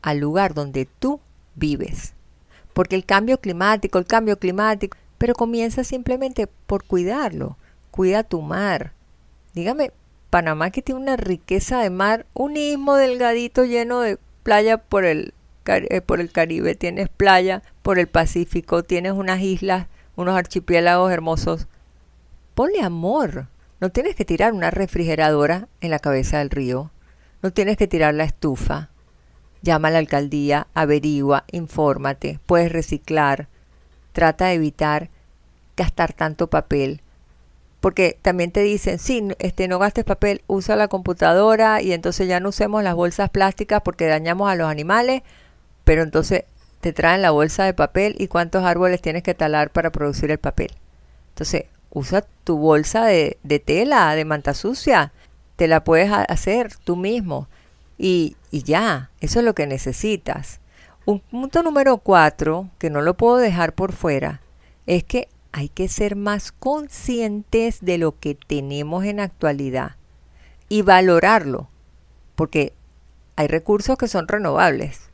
al 0.00 0.18
lugar 0.18 0.54
donde 0.54 0.86
tú 0.86 1.20
vives. 1.54 2.14
Porque 2.72 2.96
el 2.96 3.04
cambio 3.04 3.38
climático, 3.40 3.98
el 3.98 4.06
cambio 4.06 4.38
climático, 4.38 4.96
pero 5.18 5.34
comienza 5.34 5.84
simplemente 5.84 6.46
por 6.46 6.84
cuidarlo. 6.84 7.56
Cuida 7.90 8.24
tu 8.24 8.40
mar. 8.40 8.92
Dígame, 9.54 9.92
Panamá 10.30 10.70
que 10.70 10.80
tiene 10.80 11.00
una 11.00 11.16
riqueza 11.18 11.80
de 11.80 11.90
mar, 11.90 12.24
un 12.32 12.56
istmo 12.56 12.94
delgadito 12.96 13.64
lleno 13.66 14.00
de 14.00 14.18
playa 14.42 14.78
por 14.78 15.04
el 15.04 15.34
por 16.06 16.20
el 16.20 16.32
Caribe, 16.32 16.74
tienes 16.74 17.08
playa 17.08 17.62
por 17.82 17.98
el 17.98 18.08
Pacífico, 18.08 18.82
tienes 18.82 19.12
unas 19.12 19.40
islas, 19.40 19.86
unos 20.16 20.36
archipiélagos 20.36 21.12
hermosos. 21.12 21.66
Ponle 22.54 22.82
amor. 22.82 23.48
No 23.80 23.90
tienes 23.90 24.14
que 24.14 24.24
tirar 24.24 24.52
una 24.52 24.70
refrigeradora 24.70 25.68
en 25.80 25.90
la 25.90 25.98
cabeza 25.98 26.38
del 26.38 26.50
río. 26.50 26.90
No 27.42 27.52
tienes 27.52 27.76
que 27.76 27.88
tirar 27.88 28.14
la 28.14 28.24
estufa. 28.24 28.90
Llama 29.62 29.88
a 29.88 29.90
la 29.92 29.98
alcaldía, 29.98 30.68
averigua, 30.74 31.44
infórmate, 31.50 32.38
puedes 32.46 32.70
reciclar. 32.70 33.48
Trata 34.12 34.46
de 34.46 34.54
evitar 34.54 35.10
gastar 35.76 36.12
tanto 36.12 36.48
papel. 36.48 37.00
Porque 37.80 38.16
también 38.22 38.52
te 38.52 38.60
dicen, 38.60 39.00
sí, 39.00 39.26
este, 39.40 39.66
no 39.66 39.80
gastes 39.80 40.04
papel, 40.04 40.42
usa 40.46 40.76
la 40.76 40.86
computadora 40.86 41.82
y 41.82 41.92
entonces 41.92 42.28
ya 42.28 42.38
no 42.38 42.50
usemos 42.50 42.84
las 42.84 42.94
bolsas 42.94 43.30
plásticas 43.30 43.82
porque 43.82 44.06
dañamos 44.06 44.48
a 44.48 44.54
los 44.54 44.68
animales 44.68 45.22
pero 45.84 46.02
entonces 46.02 46.44
te 46.82 46.92
traen 46.92 47.22
la 47.22 47.30
bolsa 47.30 47.64
de 47.64 47.74
papel 47.74 48.16
y 48.18 48.26
cuántos 48.26 48.64
árboles 48.64 49.00
tienes 49.00 49.22
que 49.22 49.34
talar 49.34 49.70
para 49.70 49.92
producir 49.92 50.32
el 50.32 50.38
papel. 50.38 50.72
Entonces, 51.28 51.66
usa 51.90 52.26
tu 52.42 52.58
bolsa 52.58 53.04
de, 53.04 53.38
tela, 53.64 54.14
de 54.16 54.24
manta 54.24 54.52
sucia, 54.52 55.12
te 55.54 55.68
la 55.68 55.84
puedes 55.84 56.10
hacer 56.10 56.74
tú 56.82 56.96
mismo 56.96 57.48
y, 57.98 58.36
y 58.50 58.64
ya, 58.64 59.10
eso 59.20 59.38
es 59.38 59.44
lo 59.44 59.54
que 59.54 59.68
necesitas. 59.68 60.60
Un 61.04 61.20
punto 61.20 61.62
número 61.62 61.98
cuatro, 61.98 62.68
que 62.78 62.90
no 62.90 63.00
lo 63.00 63.14
puedo 63.14 63.36
dejar 63.36 63.74
por 63.74 63.92
fuera, 63.92 64.40
es 64.86 65.04
que 65.04 65.28
hay 65.52 65.68
que 65.68 65.86
ser 65.86 66.16
más 66.16 66.50
conscientes 66.50 67.78
de 67.80 67.98
lo 67.98 68.18
que 68.18 68.34
tenemos 68.34 69.04
en 69.04 69.20
actualidad 69.20 69.96
y 70.68 70.82
valorarlo, 70.82 71.68
porque 72.34 72.72
hay 73.36 73.46
recursos 73.46 73.96
que 73.96 74.08
son 74.08 74.26
renovables 74.26 75.11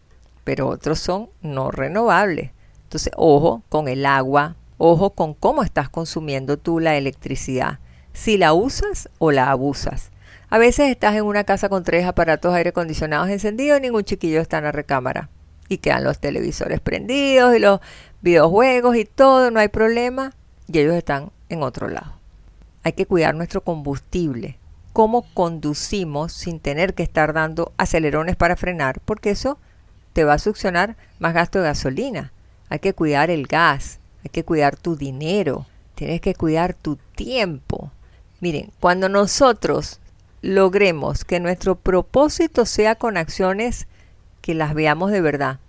pero 0.49 0.67
otros 0.67 0.99
son 0.99 1.29
no 1.43 1.71
renovables. 1.71 2.53
Entonces, 2.85 3.13
ojo 3.19 3.65
con 3.69 3.87
el 3.87 4.07
agua, 4.07 4.57
ojo 4.79 5.11
con 5.11 5.35
cómo 5.35 5.63
estás 5.63 5.91
consumiendo 5.91 6.57
tú 6.57 6.81
la 6.81 6.97
electricidad, 6.97 7.81
si 8.15 8.39
la 8.39 8.55
usas 8.55 9.11
o 9.19 9.31
la 9.31 9.51
abusas. 9.51 10.11
A 10.49 10.57
veces 10.57 10.89
estás 10.89 11.17
en 11.17 11.25
una 11.25 11.45
casa 11.45 11.69
con 11.69 11.85
tres 11.85 12.07
aparatos 12.07 12.55
aire 12.55 12.71
acondicionados 12.71 13.29
encendidos 13.29 13.79
y 13.79 13.83
ningún 13.83 14.05
chiquillo 14.05 14.41
está 14.41 14.57
en 14.57 14.65
la 14.65 14.73
recámara. 14.73 15.29
Y 15.69 15.77
quedan 15.77 16.05
los 16.05 16.19
televisores 16.19 16.81
prendidos 16.81 17.55
y 17.55 17.59
los 17.59 17.81
videojuegos 18.23 18.97
y 18.97 19.05
todo, 19.05 19.51
no 19.51 19.61
hay 19.61 19.69
problema. 19.69 20.33
Y 20.67 20.79
ellos 20.79 20.95
están 20.95 21.31
en 21.51 21.63
otro 21.63 21.89
lado. 21.89 22.15
Hay 22.85 22.95
que 22.95 23.05
cuidar 23.05 23.35
nuestro 23.35 23.63
combustible. 23.65 24.57
Cómo 24.95 25.27
conducimos 25.35 26.33
sin 26.33 26.59
tener 26.59 26.95
que 26.95 27.03
estar 27.03 27.35
dando 27.35 27.75
acelerones 27.77 28.37
para 28.37 28.57
frenar, 28.57 29.01
porque 29.05 29.29
eso 29.29 29.59
te 30.19 30.25
va 30.25 30.33
a 30.33 30.39
succionar 30.41 30.97
más 31.21 31.33
gasto 31.33 31.61
de 31.61 31.67
gasolina. 31.67 32.33
Hay 32.71 32.81
que 32.81 32.93
cuidar 32.93 33.31
el 33.31 33.47
gas, 33.47 34.01
hay 34.25 34.31
que 34.31 34.45
cuidar 34.45 34.75
tu 34.75 34.97
dinero, 34.97 35.65
tienes 35.95 36.21
que 36.21 36.35
cuidar 36.35 36.75
tu 36.75 36.97
tiempo. 37.15 37.93
Miren, 38.41 38.73
cuando 38.81 39.09
nosotros 39.09 40.01
logremos 40.43 41.25
que 41.25 41.39
nuestro 41.39 41.77
propósito 41.77 42.67
sea 42.67 42.97
con 42.97 43.17
acciones 43.17 43.87
que 44.41 44.55
las 44.55 44.75
veamos 44.75 45.13
de 45.13 45.21
verdad, 45.21 45.61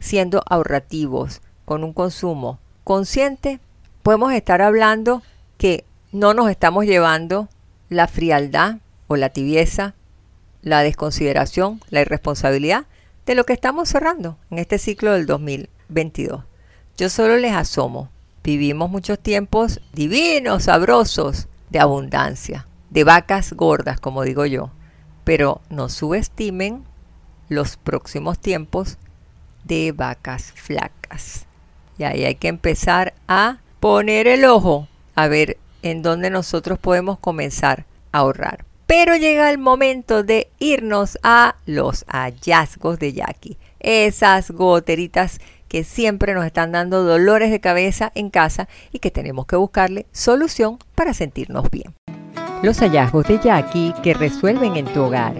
siendo 0.00 0.42
ahorrativos, 0.48 1.42
con 1.66 1.84
un 1.84 1.92
consumo 1.92 2.60
consciente, 2.84 3.60
podemos 4.02 4.32
estar 4.32 4.62
hablando 4.62 5.22
que 5.58 5.84
no 6.12 6.32
nos 6.32 6.48
estamos 6.50 6.86
llevando 6.86 7.50
la 7.90 8.08
frialdad 8.08 8.76
o 9.06 9.16
la 9.16 9.28
tibieza, 9.28 9.92
la 10.62 10.82
desconsideración, 10.82 11.82
la 11.90 12.00
irresponsabilidad 12.00 12.86
de 13.28 13.34
lo 13.34 13.44
que 13.44 13.52
estamos 13.52 13.90
cerrando 13.90 14.38
en 14.50 14.58
este 14.58 14.78
ciclo 14.78 15.12
del 15.12 15.26
2022. 15.26 16.44
Yo 16.96 17.10
solo 17.10 17.36
les 17.36 17.52
asomo. 17.52 18.08
Vivimos 18.42 18.88
muchos 18.88 19.18
tiempos 19.18 19.82
divinos, 19.92 20.62
sabrosos, 20.64 21.46
de 21.68 21.78
abundancia, 21.78 22.66
de 22.88 23.04
vacas 23.04 23.52
gordas, 23.52 24.00
como 24.00 24.22
digo 24.22 24.46
yo. 24.46 24.70
Pero 25.24 25.60
no 25.68 25.90
subestimen 25.90 26.84
los 27.50 27.76
próximos 27.76 28.38
tiempos 28.38 28.96
de 29.64 29.92
vacas 29.92 30.52
flacas. 30.56 31.44
Y 31.98 32.04
ahí 32.04 32.24
hay 32.24 32.36
que 32.36 32.48
empezar 32.48 33.12
a 33.28 33.58
poner 33.78 34.26
el 34.26 34.46
ojo 34.46 34.88
a 35.16 35.28
ver 35.28 35.58
en 35.82 36.00
dónde 36.00 36.30
nosotros 36.30 36.78
podemos 36.78 37.18
comenzar 37.18 37.84
a 38.10 38.20
ahorrar. 38.20 38.67
Pero 38.88 39.16
llega 39.16 39.50
el 39.50 39.58
momento 39.58 40.22
de 40.22 40.48
irnos 40.58 41.18
a 41.22 41.56
los 41.66 42.06
hallazgos 42.08 42.98
de 42.98 43.12
Jackie. 43.12 43.58
Esas 43.80 44.50
goteritas 44.50 45.40
que 45.68 45.84
siempre 45.84 46.32
nos 46.32 46.46
están 46.46 46.72
dando 46.72 47.04
dolores 47.04 47.50
de 47.50 47.60
cabeza 47.60 48.10
en 48.14 48.30
casa 48.30 48.66
y 48.90 49.00
que 49.00 49.10
tenemos 49.10 49.44
que 49.44 49.56
buscarle 49.56 50.06
solución 50.12 50.78
para 50.94 51.12
sentirnos 51.12 51.70
bien. 51.70 51.94
Los 52.62 52.78
hallazgos 52.78 53.26
de 53.28 53.38
Jackie 53.38 53.92
que 54.02 54.14
resuelven 54.14 54.78
en 54.78 54.86
tu 54.86 55.02
hogar. 55.02 55.34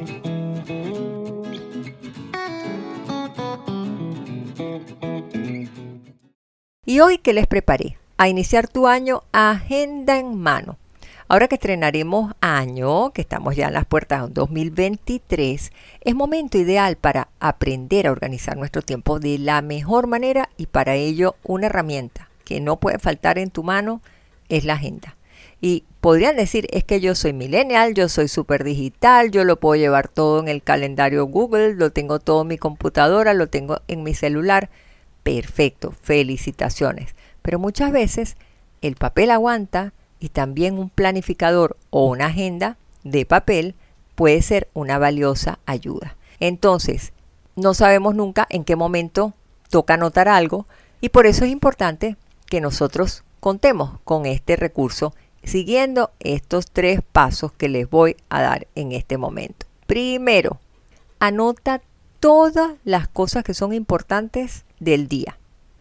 Y 6.85 7.01
hoy 7.01 7.17
que 7.17 7.33
les 7.33 7.47
preparé 7.47 7.97
a 8.19 8.29
iniciar 8.29 8.69
tu 8.69 8.87
año 8.87 9.23
agenda 9.33 10.19
en 10.19 10.39
mano 10.39 10.77
Ahora 11.31 11.47
que 11.47 11.57
estrenaremos 11.57 12.33
año, 12.41 13.11
que 13.11 13.21
estamos 13.21 13.55
ya 13.55 13.69
en 13.69 13.75
las 13.75 13.85
puertas 13.85 14.29
de 14.29 14.33
2023, 14.33 15.73
es 16.01 16.15
momento 16.15 16.57
ideal 16.57 16.97
para 16.97 17.29
aprender 17.39 18.07
a 18.07 18.13
organizar 18.13 18.57
nuestro 18.57 18.81
tiempo 18.81 19.21
de 19.21 19.37
la 19.37 19.61
mejor 19.61 20.07
manera 20.07 20.49
y 20.57 20.69
para 20.69 20.95
ello 20.95 21.37
una 21.43 21.67
herramienta 21.67 22.31
que 22.47 22.61
no 22.61 22.81
puede 22.81 22.99
faltar 22.99 23.39
en 23.39 23.51
tu 23.51 23.63
mano 23.63 24.01
es 24.49 24.65
la 24.65 24.73
agenda. 24.73 25.17
Y 25.61 25.85
podrían 26.01 26.35
decir, 26.35 26.67
es 26.71 26.85
que 26.85 26.99
yo 26.99 27.15
soy 27.15 27.35
millennial, 27.35 27.93
yo 27.93 28.09
soy 28.09 28.29
súper 28.29 28.65
digital, 28.65 29.31
yo 29.31 29.45
lo 29.45 29.61
puedo 29.61 29.79
llevar 29.79 30.09
todo 30.09 30.41
en 30.41 30.49
el 30.49 30.63
calendario 30.63 31.27
Google, 31.27 31.75
lo 31.75 31.91
tengo 31.91 32.21
todo 32.21 32.41
en 32.41 32.49
mi 32.49 32.57
computadora, 32.57 33.35
lo 33.35 33.49
tengo 33.49 33.83
en 33.87 34.03
mi 34.03 34.15
celular. 34.15 34.71
Perfecto, 35.25 35.93
felicitaciones. 36.01 37.15
Pero 37.43 37.59
muchas 37.59 37.93
veces 37.93 38.39
el 38.81 38.97
papel 38.97 39.31
aguanta, 39.31 39.93
y 40.21 40.31
también 40.31 40.79
un 40.79 40.91
planificador 40.91 41.77
o 41.91 42.07
una 42.07 42.27
agenda 42.27 42.77
de 43.05 43.25
papel 43.27 43.75
puede 44.15 44.43
ser 44.43 44.69
una 44.75 44.99
valiosa 44.99 45.59
ayuda. 45.67 46.17
Entonces, 46.41 47.13
no 47.57 47.75
sabemos 47.75 48.15
nunca 48.15 48.47
en 48.51 48.65
qué 48.65 48.77
momento 48.77 49.35
toca 49.71 49.95
anotar 49.95 50.29
algo 50.29 50.67
y 51.01 51.11
por 51.11 51.27
eso 51.27 51.45
es 51.45 51.51
importante 51.51 52.17
que 52.47 52.61
nosotros 52.61 53.25
contemos 53.41 53.99
con 54.05 54.27
este 54.27 54.57
recurso 54.57 55.15
siguiendo 55.45 56.11
estos 56.21 56.67
tres 56.71 57.01
pasos 57.13 57.53
que 57.53 57.69
les 57.69 57.89
voy 57.89 58.17
a 58.29 58.43
dar 58.43 58.67
en 58.75 58.93
este 58.93 59.19
momento. 59.19 59.67
Primero, 59.87 60.59
anota 61.21 61.81
todas 62.21 62.73
las 62.85 63.09
cosas 63.09 63.45
que 63.45 63.55
son 63.55 63.73
importantes 63.73 64.65
del 64.81 65.09
día. 65.09 65.39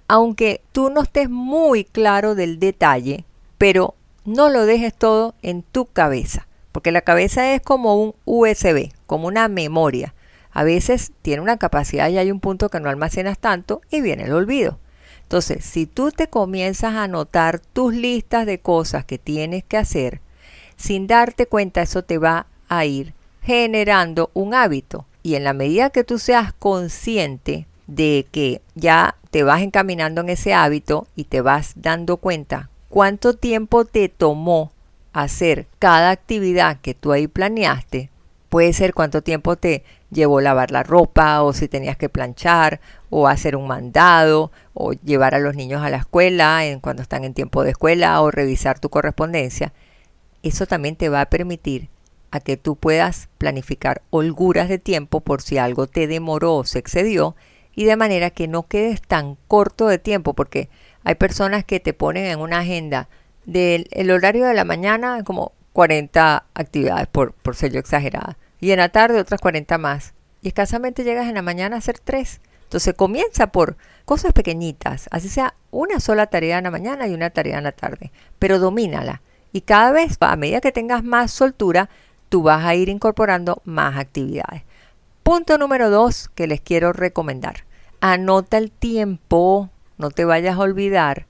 Aunque 0.07 0.61
tú 0.71 0.89
no 0.89 1.01
estés 1.01 1.29
muy 1.29 1.83
claro 1.83 2.35
del 2.35 2.59
detalle, 2.59 3.25
pero 3.57 3.95
no 4.27 4.49
lo 4.49 4.65
dejes 4.65 4.93
todo 4.93 5.35
en 5.41 5.63
tu 5.63 5.85
cabeza, 5.85 6.47
porque 6.73 6.91
la 6.91 6.99
cabeza 6.99 7.53
es 7.53 7.61
como 7.61 7.95
un 7.95 8.13
USB, 8.25 8.91
como 9.05 9.29
una 9.29 9.47
memoria. 9.47 10.13
A 10.51 10.65
veces 10.65 11.13
tiene 11.21 11.41
una 11.41 11.55
capacidad 11.55 12.09
y 12.09 12.17
hay 12.17 12.29
un 12.29 12.41
punto 12.41 12.67
que 12.67 12.81
no 12.81 12.89
almacenas 12.89 13.39
tanto 13.39 13.81
y 13.89 14.01
viene 14.01 14.25
el 14.25 14.33
olvido. 14.33 14.79
Entonces, 15.23 15.63
si 15.63 15.85
tú 15.85 16.11
te 16.11 16.27
comienzas 16.27 16.95
a 16.95 17.03
anotar 17.03 17.61
tus 17.61 17.93
listas 17.93 18.45
de 18.45 18.59
cosas 18.59 19.05
que 19.05 19.17
tienes 19.17 19.63
que 19.63 19.77
hacer, 19.77 20.19
sin 20.75 21.07
darte 21.07 21.45
cuenta 21.45 21.81
eso 21.81 22.03
te 22.03 22.17
va 22.17 22.47
a 22.67 22.83
ir 22.83 23.13
generando 23.43 24.29
un 24.33 24.53
hábito. 24.53 25.05
Y 25.23 25.35
en 25.35 25.45
la 25.45 25.53
medida 25.53 25.89
que 25.89 26.03
tú 26.03 26.19
seas 26.19 26.51
consciente 26.51 27.65
de 27.87 28.27
que 28.29 28.61
ya 28.75 29.15
te 29.31 29.43
vas 29.43 29.61
encaminando 29.61 30.19
en 30.19 30.29
ese 30.29 30.53
hábito 30.53 31.07
y 31.15 31.23
te 31.25 31.39
vas 31.39 31.71
dando 31.77 32.17
cuenta 32.17 32.69
cuánto 32.89 33.33
tiempo 33.33 33.85
te 33.85 34.09
tomó 34.09 34.71
hacer 35.13 35.67
cada 35.79 36.11
actividad 36.11 36.79
que 36.81 36.93
tú 36.93 37.11
ahí 37.11 37.27
planeaste. 37.27 38.09
Puede 38.49 38.71
ser 38.73 38.93
cuánto 38.93 39.21
tiempo 39.21 39.57
te 39.57 39.83
llevó 40.09 40.39
lavar 40.39 40.71
la 40.71 40.83
ropa 40.83 41.41
o 41.41 41.53
si 41.53 41.67
tenías 41.67 41.97
que 41.97 42.07
planchar 42.07 42.79
o 43.09 43.27
hacer 43.27 43.55
un 43.55 43.67
mandado 43.67 44.51
o 44.73 44.93
llevar 44.93 45.35
a 45.35 45.39
los 45.39 45.55
niños 45.55 45.81
a 45.83 45.89
la 45.89 45.97
escuela 45.97 46.65
en 46.65 46.79
cuando 46.79 47.01
están 47.01 47.23
en 47.23 47.33
tiempo 47.33 47.63
de 47.63 47.71
escuela 47.71 48.21
o 48.21 48.31
revisar 48.31 48.79
tu 48.79 48.89
correspondencia. 48.89 49.73
Eso 50.43 50.65
también 50.65 50.95
te 50.95 51.09
va 51.09 51.21
a 51.21 51.29
permitir 51.29 51.89
a 52.31 52.39
que 52.39 52.57
tú 52.57 52.75
puedas 52.75 53.29
planificar 53.37 54.01
holguras 54.11 54.69
de 54.69 54.77
tiempo 54.77 55.21
por 55.21 55.41
si 55.41 55.57
algo 55.57 55.87
te 55.87 56.07
demoró 56.07 56.55
o 56.55 56.63
se 56.63 56.79
excedió 56.79 57.35
y 57.75 57.85
de 57.85 57.95
manera 57.95 58.29
que 58.29 58.47
no 58.47 58.63
quedes 58.63 59.01
tan 59.01 59.37
corto 59.47 59.87
de 59.87 59.97
tiempo 59.97 60.33
porque 60.33 60.69
hay 61.07 61.15
personas 61.15 61.63
que 61.63 61.79
te 61.79 61.93
ponen 61.93 62.25
en 62.25 62.41
una 62.41 62.59
agenda 62.59 63.07
del 63.45 63.87
el 63.91 64.11
horario 64.11 64.45
de 64.45 64.53
la 64.53 64.65
mañana 64.65 65.23
como 65.23 65.53
40 65.71 66.43
actividades, 66.53 67.07
por, 67.07 67.31
por 67.31 67.55
ser 67.55 67.71
yo 67.71 67.79
exagerada. 67.79 68.37
Y 68.59 68.71
en 68.71 68.79
la 68.79 68.89
tarde 68.89 69.17
otras 69.17 69.39
40 69.39 69.77
más. 69.77 70.13
Y 70.41 70.49
escasamente 70.49 71.05
llegas 71.05 71.27
en 71.27 71.35
la 71.35 71.41
mañana 71.41 71.77
a 71.77 71.79
hacer 71.79 71.97
tres. 71.99 72.41
Entonces 72.63 72.93
comienza 72.93 73.53
por 73.53 73.77
cosas 74.03 74.33
pequeñitas, 74.33 75.07
así 75.09 75.29
sea 75.29 75.53
una 75.71 76.01
sola 76.01 76.27
tarea 76.27 76.57
en 76.57 76.65
la 76.65 76.71
mañana 76.71 77.07
y 77.07 77.13
una 77.13 77.29
tarea 77.29 77.57
en 77.59 77.63
la 77.63 77.71
tarde, 77.71 78.11
pero 78.37 78.59
domínala. 78.59 79.21
Y 79.53 79.61
cada 79.61 79.93
vez, 79.93 80.17
a 80.19 80.35
medida 80.35 80.59
que 80.59 80.73
tengas 80.73 81.05
más 81.05 81.31
soltura, 81.31 81.89
tú 82.27 82.43
vas 82.43 82.65
a 82.65 82.75
ir 82.75 82.89
incorporando 82.89 83.61
más 83.63 83.95
actividades. 83.95 84.63
Punto 85.23 85.57
número 85.57 85.89
dos 85.89 86.27
que 86.35 86.47
les 86.47 86.59
quiero 86.59 86.91
recomendar. 86.91 87.63
Anota 88.01 88.57
el 88.57 88.71
tiempo 88.71 89.69
no 89.97 90.11
te 90.11 90.25
vayas 90.25 90.57
a 90.57 90.61
olvidar 90.61 91.25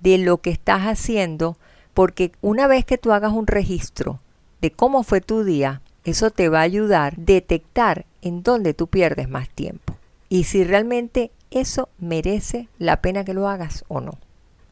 de 0.00 0.18
lo 0.18 0.38
que 0.38 0.50
estás 0.50 0.82
haciendo, 0.82 1.56
porque 1.94 2.32
una 2.40 2.66
vez 2.66 2.84
que 2.84 2.98
tú 2.98 3.12
hagas 3.12 3.32
un 3.32 3.46
registro 3.46 4.20
de 4.60 4.70
cómo 4.70 5.02
fue 5.02 5.20
tu 5.20 5.44
día, 5.44 5.82
eso 6.04 6.30
te 6.30 6.48
va 6.48 6.60
a 6.60 6.62
ayudar 6.62 7.14
a 7.14 7.16
detectar 7.18 8.06
en 8.22 8.42
dónde 8.42 8.74
tú 8.74 8.86
pierdes 8.86 9.28
más 9.28 9.48
tiempo 9.48 9.98
y 10.28 10.44
si 10.44 10.64
realmente 10.64 11.30
eso 11.50 11.88
merece 11.98 12.68
la 12.78 13.00
pena 13.00 13.24
que 13.24 13.34
lo 13.34 13.48
hagas 13.48 13.84
o 13.88 14.00
no. 14.00 14.18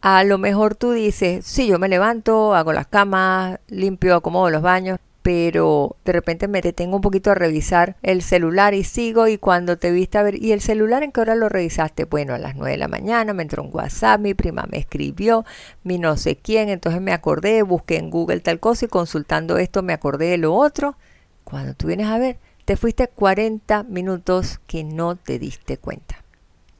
A 0.02 0.22
lo 0.24 0.38
mejor 0.38 0.74
tú 0.74 0.92
dices, 0.92 1.44
sí, 1.46 1.66
yo 1.66 1.78
me 1.78 1.88
levanto, 1.88 2.54
hago 2.54 2.72
las 2.72 2.86
camas, 2.86 3.58
limpio, 3.68 4.14
acomodo 4.14 4.50
los 4.50 4.62
baños, 4.62 4.98
pero 5.26 5.96
de 6.04 6.12
repente 6.12 6.46
me 6.46 6.60
detengo 6.60 6.94
un 6.94 7.02
poquito 7.02 7.32
a 7.32 7.34
revisar 7.34 7.96
el 8.04 8.22
celular 8.22 8.74
y 8.74 8.84
sigo 8.84 9.26
y 9.26 9.38
cuando 9.38 9.76
te 9.76 9.90
viste 9.90 10.18
a 10.18 10.22
ver, 10.22 10.40
¿y 10.40 10.52
el 10.52 10.60
celular 10.60 11.02
en 11.02 11.10
qué 11.10 11.20
hora 11.20 11.34
lo 11.34 11.48
revisaste? 11.48 12.04
Bueno, 12.04 12.32
a 12.32 12.38
las 12.38 12.54
9 12.54 12.70
de 12.70 12.76
la 12.76 12.86
mañana 12.86 13.32
me 13.32 13.42
entró 13.42 13.64
un 13.64 13.74
WhatsApp, 13.74 14.20
mi 14.20 14.34
prima 14.34 14.68
me 14.70 14.78
escribió, 14.78 15.44
mi 15.82 15.98
no 15.98 16.16
sé 16.16 16.36
quién, 16.36 16.68
entonces 16.68 17.02
me 17.02 17.12
acordé, 17.12 17.62
busqué 17.62 17.96
en 17.96 18.08
Google 18.08 18.38
tal 18.38 18.60
cosa 18.60 18.84
y 18.84 18.88
consultando 18.88 19.58
esto 19.58 19.82
me 19.82 19.94
acordé 19.94 20.26
de 20.26 20.38
lo 20.38 20.54
otro. 20.54 20.96
Cuando 21.42 21.74
tú 21.74 21.88
vienes 21.88 22.06
a 22.06 22.18
ver, 22.18 22.38
te 22.64 22.76
fuiste 22.76 23.08
40 23.08 23.82
minutos 23.82 24.60
que 24.68 24.84
no 24.84 25.16
te 25.16 25.40
diste 25.40 25.76
cuenta. 25.76 26.22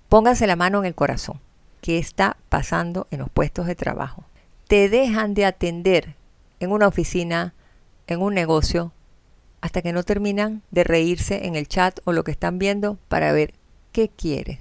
Póngase 0.08 0.46
la 0.46 0.54
mano 0.54 0.78
en 0.78 0.84
el 0.84 0.94
corazón. 0.94 1.40
¿Qué 1.80 1.98
está 1.98 2.36
pasando 2.48 3.08
en 3.10 3.18
los 3.18 3.28
puestos 3.28 3.66
de 3.66 3.74
trabajo? 3.74 4.22
Te 4.68 4.88
dejan 4.88 5.34
de 5.34 5.46
atender 5.46 6.14
en 6.60 6.70
una 6.70 6.86
oficina, 6.86 7.52
en 8.06 8.22
un 8.22 8.34
negocio 8.34 8.92
hasta 9.60 9.82
que 9.82 9.92
no 9.92 10.02
terminan 10.02 10.62
de 10.70 10.84
reírse 10.84 11.46
en 11.46 11.56
el 11.56 11.68
chat 11.68 11.98
o 12.04 12.12
lo 12.12 12.24
que 12.24 12.30
están 12.30 12.58
viendo 12.58 12.98
para 13.08 13.32
ver 13.32 13.54
qué 13.92 14.08
quiere. 14.08 14.60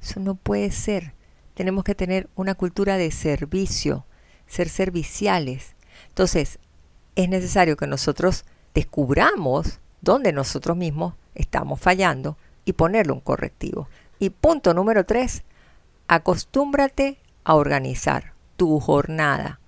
Eso 0.00 0.20
no 0.20 0.34
puede 0.34 0.70
ser. 0.70 1.14
Tenemos 1.54 1.84
que 1.84 1.94
tener 1.94 2.28
una 2.34 2.54
cultura 2.54 2.96
de 2.96 3.10
servicio, 3.10 4.04
ser 4.46 4.68
serviciales. 4.68 5.76
Entonces, 6.08 6.58
es 7.14 7.28
necesario 7.28 7.76
que 7.76 7.86
nosotros 7.86 8.44
descubramos 8.74 9.80
dónde 10.00 10.32
nosotros 10.32 10.76
mismos 10.76 11.14
estamos 11.34 11.80
fallando 11.80 12.36
y 12.64 12.72
ponerle 12.72 13.12
un 13.12 13.20
correctivo. 13.20 13.88
Y 14.18 14.30
punto 14.30 14.74
número 14.74 15.04
tres, 15.04 15.42
acostúmbrate 16.08 17.18
a 17.44 17.54
organizar 17.54 18.34
tu 18.56 18.80
jornada 18.80 19.60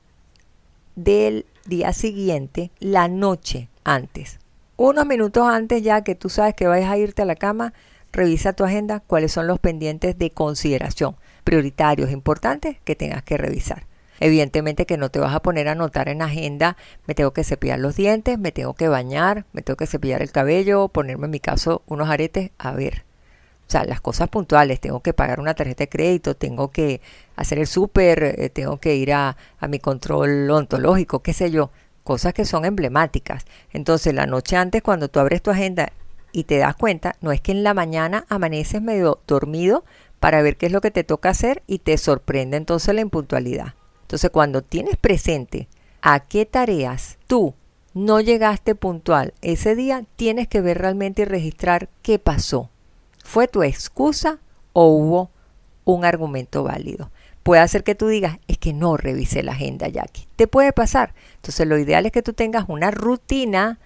del 0.96 1.46
día 1.64 1.92
siguiente 1.92 2.70
la 2.78 3.08
noche 3.08 3.68
antes. 3.84 4.38
Unos 4.76 5.06
minutos 5.06 5.46
antes 5.46 5.82
ya 5.82 6.02
que 6.02 6.14
tú 6.14 6.28
sabes 6.28 6.54
que 6.54 6.66
vayas 6.66 6.90
a 6.90 6.98
irte 6.98 7.22
a 7.22 7.26
la 7.26 7.36
cama, 7.36 7.72
revisa 8.12 8.52
tu 8.52 8.64
agenda, 8.64 9.00
cuáles 9.00 9.32
son 9.32 9.46
los 9.46 9.58
pendientes 9.58 10.18
de 10.18 10.30
consideración, 10.30 11.16
prioritarios, 11.44 12.10
importantes 12.10 12.78
que 12.84 12.96
tengas 12.96 13.22
que 13.22 13.36
revisar. 13.36 13.86
Evidentemente 14.20 14.86
que 14.86 14.96
no 14.96 15.10
te 15.10 15.18
vas 15.18 15.34
a 15.34 15.42
poner 15.42 15.68
a 15.68 15.72
anotar 15.72 16.08
en 16.08 16.22
agenda, 16.22 16.76
me 17.06 17.14
tengo 17.14 17.32
que 17.32 17.44
cepillar 17.44 17.80
los 17.80 17.96
dientes, 17.96 18.38
me 18.38 18.52
tengo 18.52 18.74
que 18.74 18.88
bañar, 18.88 19.44
me 19.52 19.62
tengo 19.62 19.76
que 19.76 19.86
cepillar 19.86 20.22
el 20.22 20.30
cabello, 20.30 20.88
ponerme 20.88 21.26
en 21.26 21.32
mi 21.32 21.40
caso 21.40 21.82
unos 21.86 22.08
aretes, 22.08 22.50
a 22.58 22.72
ver. 22.72 23.04
O 23.66 23.70
sea, 23.70 23.84
las 23.84 24.00
cosas 24.00 24.28
puntuales, 24.28 24.80
tengo 24.80 25.00
que 25.00 25.14
pagar 25.14 25.40
una 25.40 25.54
tarjeta 25.54 25.84
de 25.84 25.88
crédito, 25.88 26.36
tengo 26.36 26.70
que 26.70 27.00
hacer 27.36 27.58
el 27.58 27.66
súper, 27.66 28.22
eh, 28.22 28.50
tengo 28.50 28.78
que 28.78 28.96
ir 28.96 29.12
a, 29.12 29.36
a 29.58 29.68
mi 29.68 29.78
control 29.78 30.50
ontológico, 30.50 31.22
qué 31.22 31.32
sé 31.32 31.50
yo, 31.50 31.70
cosas 32.04 32.34
que 32.34 32.44
son 32.44 32.64
emblemáticas. 32.64 33.44
Entonces, 33.72 34.14
la 34.14 34.26
noche 34.26 34.56
antes, 34.56 34.82
cuando 34.82 35.08
tú 35.08 35.20
abres 35.20 35.42
tu 35.42 35.50
agenda 35.50 35.92
y 36.32 36.44
te 36.44 36.58
das 36.58 36.76
cuenta, 36.76 37.16
no 37.20 37.32
es 37.32 37.40
que 37.40 37.52
en 37.52 37.64
la 37.64 37.74
mañana 37.74 38.26
amaneces 38.28 38.82
medio 38.82 39.20
dormido 39.26 39.84
para 40.20 40.42
ver 40.42 40.56
qué 40.56 40.66
es 40.66 40.72
lo 40.72 40.80
que 40.80 40.90
te 40.90 41.04
toca 41.04 41.30
hacer 41.30 41.62
y 41.66 41.78
te 41.78 41.98
sorprende 41.98 42.56
entonces 42.56 42.94
la 42.94 43.00
impuntualidad. 43.00 43.74
Entonces, 44.02 44.30
cuando 44.30 44.62
tienes 44.62 44.96
presente 44.96 45.68
a 46.02 46.20
qué 46.20 46.46
tareas 46.46 47.18
tú 47.26 47.54
no 47.94 48.20
llegaste 48.20 48.74
puntual 48.74 49.32
ese 49.40 49.76
día, 49.76 50.04
tienes 50.16 50.48
que 50.48 50.60
ver 50.60 50.78
realmente 50.78 51.22
y 51.22 51.24
registrar 51.24 51.88
qué 52.02 52.18
pasó. 52.18 52.68
¿Fue 53.24 53.48
tu 53.48 53.62
excusa 53.62 54.40
o 54.72 54.88
hubo 54.88 55.30
un 55.84 56.04
argumento 56.04 56.64
válido? 56.64 57.10
Puede 57.44 57.68
ser 57.68 57.84
que 57.84 57.94
tú 57.94 58.08
digas, 58.08 58.38
es 58.48 58.56
que 58.56 58.72
no 58.72 58.96
revisé 58.96 59.42
la 59.42 59.52
agenda, 59.52 59.86
Jackie. 59.86 60.26
Te 60.34 60.46
puede 60.46 60.72
pasar. 60.72 61.14
Entonces, 61.36 61.66
lo 61.66 61.78
ideal 61.78 62.06
es 62.06 62.12
que 62.12 62.22
tú 62.22 62.32
tengas 62.32 62.64
una 62.68 62.90
rutina 62.90 63.78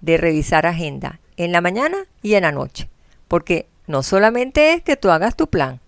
de 0.00 0.16
revisar 0.16 0.66
agenda 0.66 1.20
en 1.36 1.52
la 1.52 1.60
mañana 1.60 1.96
y 2.22 2.34
en 2.34 2.42
la 2.42 2.50
noche. 2.50 2.90
Porque 3.28 3.66
no 3.86 4.02
solamente 4.02 4.72
es 4.72 4.82
que 4.82 4.96
tú 4.96 5.10
hagas 5.10 5.36
tu 5.36 5.46
plan, 5.46 5.78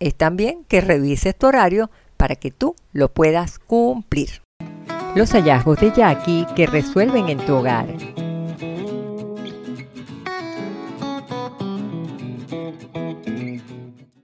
es 0.00 0.16
también 0.16 0.64
que 0.64 0.80
revises 0.80 1.36
tu 1.36 1.46
horario 1.46 1.88
para 2.16 2.34
que 2.34 2.50
tú 2.50 2.74
lo 2.92 3.12
puedas 3.12 3.60
cumplir. 3.60 4.42
Los 5.14 5.30
hallazgos 5.32 5.78
de 5.78 5.92
Jackie 5.92 6.46
que 6.56 6.66
resuelven 6.66 7.28
en 7.28 7.38
tu 7.38 7.54
hogar. 7.54 7.86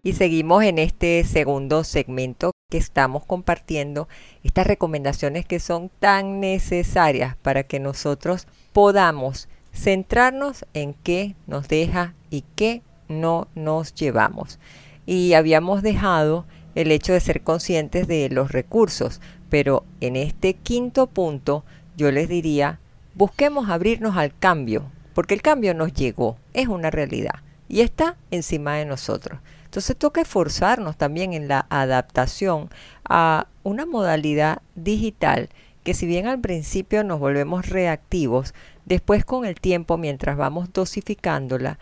Y 0.05 0.15
seguimos 0.15 0.65
en 0.65 0.81
este 0.81 1.23
segundo 1.23 1.85
segmento 1.85 2.51
que 2.69 2.77
estamos 2.77 3.25
compartiendo 3.25 4.09
estas 4.43 4.67
recomendaciones 4.67 5.47
que 5.47 5.61
son 5.61 5.91
tan 6.01 6.41
necesarias 6.41 7.37
para 7.37 7.63
que 7.63 7.79
nosotros 7.79 8.49
podamos 8.73 9.49
centrarnos 9.73 10.67
en 10.75 10.95
qué 10.95 11.37
nos 11.47 11.69
deja 11.69 12.15
y 12.31 12.43
qué 12.57 12.83
no 13.07 13.47
nos 13.55 13.95
llevamos. 13.95 14.59
Y 15.07 15.35
habíamos 15.35 15.83
dejado 15.83 16.47
el 16.75 16.91
hecho 16.91 17.13
de 17.13 17.21
ser 17.21 17.43
conscientes 17.43 18.09
de 18.09 18.29
los 18.29 18.51
recursos. 18.51 19.21
Pero 19.51 19.85
en 20.01 20.17
este 20.17 20.55
quinto 20.55 21.07
punto 21.07 21.65
yo 21.97 22.11
les 22.11 22.29
diría, 22.29 22.81
busquemos 23.15 23.71
abrirnos 23.71 24.17
al 24.17 24.37
cambio, 24.37 24.91
porque 25.15 25.35
el 25.35 25.43
cambio 25.43 25.75
nos 25.75 25.93
llegó, 25.93 26.39
es 26.55 26.67
una 26.67 26.91
realidad 26.91 27.37
y 27.69 27.83
está 27.83 28.17
encima 28.33 28.75
de 28.75 28.85
nosotros. 28.85 29.39
Entonces 29.73 29.97
toca 29.97 30.21
esforzarnos 30.21 30.99
también 30.99 31.33
en 31.33 31.49
la 31.49 31.65
adaptación 31.71 32.69
a 33.09 33.47
una 33.63 33.87
modalidad 33.87 34.61
digital 34.75 35.49
que 35.83 35.95
si 35.95 36.05
bien 36.05 36.27
al 36.27 36.43
principio 36.43 37.05
nos 37.05 37.19
volvemos 37.19 37.71
reactivos, 37.71 38.53
después 38.85 39.25
con 39.25 39.47
el 39.47 39.59
tiempo, 39.59 39.97
mientras 39.97 40.37
vamos 40.37 40.75
dosificándola, 40.75 41.79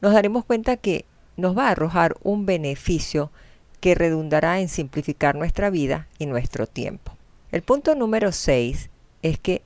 nos 0.00 0.14
daremos 0.14 0.46
cuenta 0.46 0.78
que 0.78 1.04
nos 1.36 1.54
va 1.54 1.68
a 1.68 1.72
arrojar 1.72 2.16
un 2.22 2.46
beneficio 2.46 3.30
que 3.78 3.94
redundará 3.94 4.60
en 4.60 4.70
simplificar 4.70 5.34
nuestra 5.34 5.68
vida 5.68 6.08
y 6.18 6.24
nuestro 6.24 6.66
tiempo. 6.66 7.12
El 7.52 7.60
punto 7.60 7.94
número 7.94 8.32
6 8.32 8.88
es 9.20 9.38
que 9.38 9.60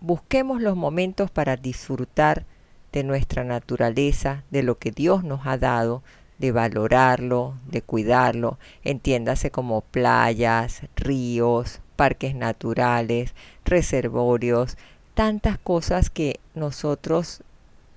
busquemos 0.00 0.60
los 0.60 0.74
momentos 0.74 1.30
para 1.30 1.56
disfrutar 1.56 2.44
de 2.90 3.04
nuestra 3.04 3.44
naturaleza, 3.44 4.42
de 4.50 4.64
lo 4.64 4.78
que 4.78 4.90
Dios 4.90 5.22
nos 5.22 5.46
ha 5.46 5.58
dado, 5.58 6.02
de 6.38 6.52
valorarlo, 6.52 7.54
de 7.66 7.82
cuidarlo, 7.82 8.58
entiéndase 8.82 9.50
como 9.50 9.80
playas, 9.82 10.82
ríos, 10.96 11.80
parques 11.96 12.34
naturales, 12.34 13.34
reservorios, 13.64 14.76
tantas 15.14 15.58
cosas 15.58 16.10
que 16.10 16.40
nosotros 16.54 17.42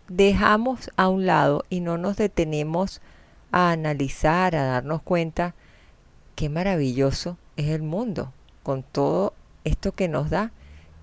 dejamos 0.08 0.92
a 0.98 1.10
un 1.10 1.26
lado 1.26 1.66
y 1.70 1.80
no 1.80 1.98
nos 1.98 2.18
detenemos 2.18 3.02
a 3.52 3.72
analizar, 3.72 4.56
a 4.56 4.66
darnos 4.66 5.02
cuenta 5.02 5.56
qué 6.36 6.50
maravilloso 6.50 7.38
es 7.58 7.70
el 7.70 7.82
mundo 7.82 8.32
con 8.64 8.84
todo 8.84 9.34
esto 9.64 9.92
que 9.92 10.08
nos 10.08 10.30
da 10.30 10.52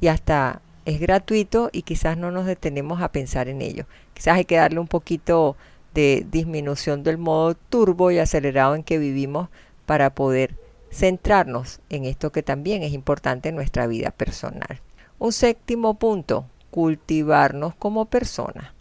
y 0.00 0.08
hasta 0.08 0.60
es 0.84 1.00
gratuito 1.00 1.70
y 1.72 1.82
quizás 1.82 2.16
no 2.16 2.30
nos 2.30 2.46
detenemos 2.46 3.00
a 3.00 3.10
pensar 3.10 3.48
en 3.48 3.62
ello. 3.62 3.86
Quizás 4.12 4.36
hay 4.36 4.44
que 4.44 4.56
darle 4.56 4.78
un 4.78 4.86
poquito 4.86 5.56
de 5.94 6.26
disminución 6.30 7.02
del 7.02 7.18
modo 7.18 7.54
turbo 7.54 8.10
y 8.10 8.18
acelerado 8.18 8.74
en 8.74 8.82
que 8.82 8.98
vivimos 8.98 9.48
para 9.86 10.14
poder 10.14 10.56
centrarnos 10.90 11.80
en 11.88 12.04
esto 12.04 12.32
que 12.32 12.42
también 12.42 12.82
es 12.82 12.92
importante 12.92 13.48
en 13.48 13.56
nuestra 13.56 13.86
vida 13.86 14.10
personal. 14.10 14.80
Un 15.18 15.32
séptimo 15.32 15.94
punto, 15.94 16.46
cultivarnos 16.70 17.74
como 17.76 18.06
personas. 18.06 18.72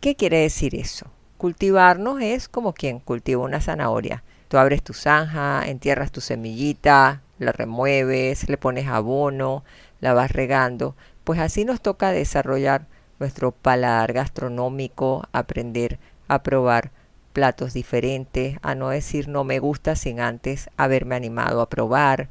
¿Qué 0.00 0.16
quiere 0.16 0.38
decir 0.38 0.74
eso? 0.74 1.06
Cultivarnos 1.38 2.20
es 2.20 2.48
como 2.48 2.72
quien 2.72 3.00
cultiva 3.00 3.42
una 3.42 3.60
zanahoria. 3.60 4.22
Tú 4.48 4.58
abres 4.58 4.82
tu 4.82 4.92
zanja, 4.92 5.66
entierras 5.66 6.12
tu 6.12 6.20
semillita, 6.20 7.22
la 7.38 7.52
remueves, 7.52 8.48
le 8.48 8.58
pones 8.58 8.86
abono, 8.86 9.64
la 10.00 10.12
vas 10.12 10.30
regando. 10.32 10.94
Pues 11.24 11.40
así 11.40 11.64
nos 11.64 11.80
toca 11.80 12.10
desarrollar 12.10 12.86
nuestro 13.18 13.52
paladar 13.52 14.12
gastronómico, 14.12 15.24
aprender 15.32 15.98
a 16.34 16.42
probar 16.42 16.90
platos 17.32 17.72
diferentes, 17.72 18.58
a 18.62 18.74
no 18.74 18.90
decir 18.90 19.28
no 19.28 19.44
me 19.44 19.58
gusta 19.58 19.96
sin 19.96 20.20
antes 20.20 20.70
haberme 20.76 21.14
animado 21.14 21.60
a 21.60 21.68
probar, 21.68 22.28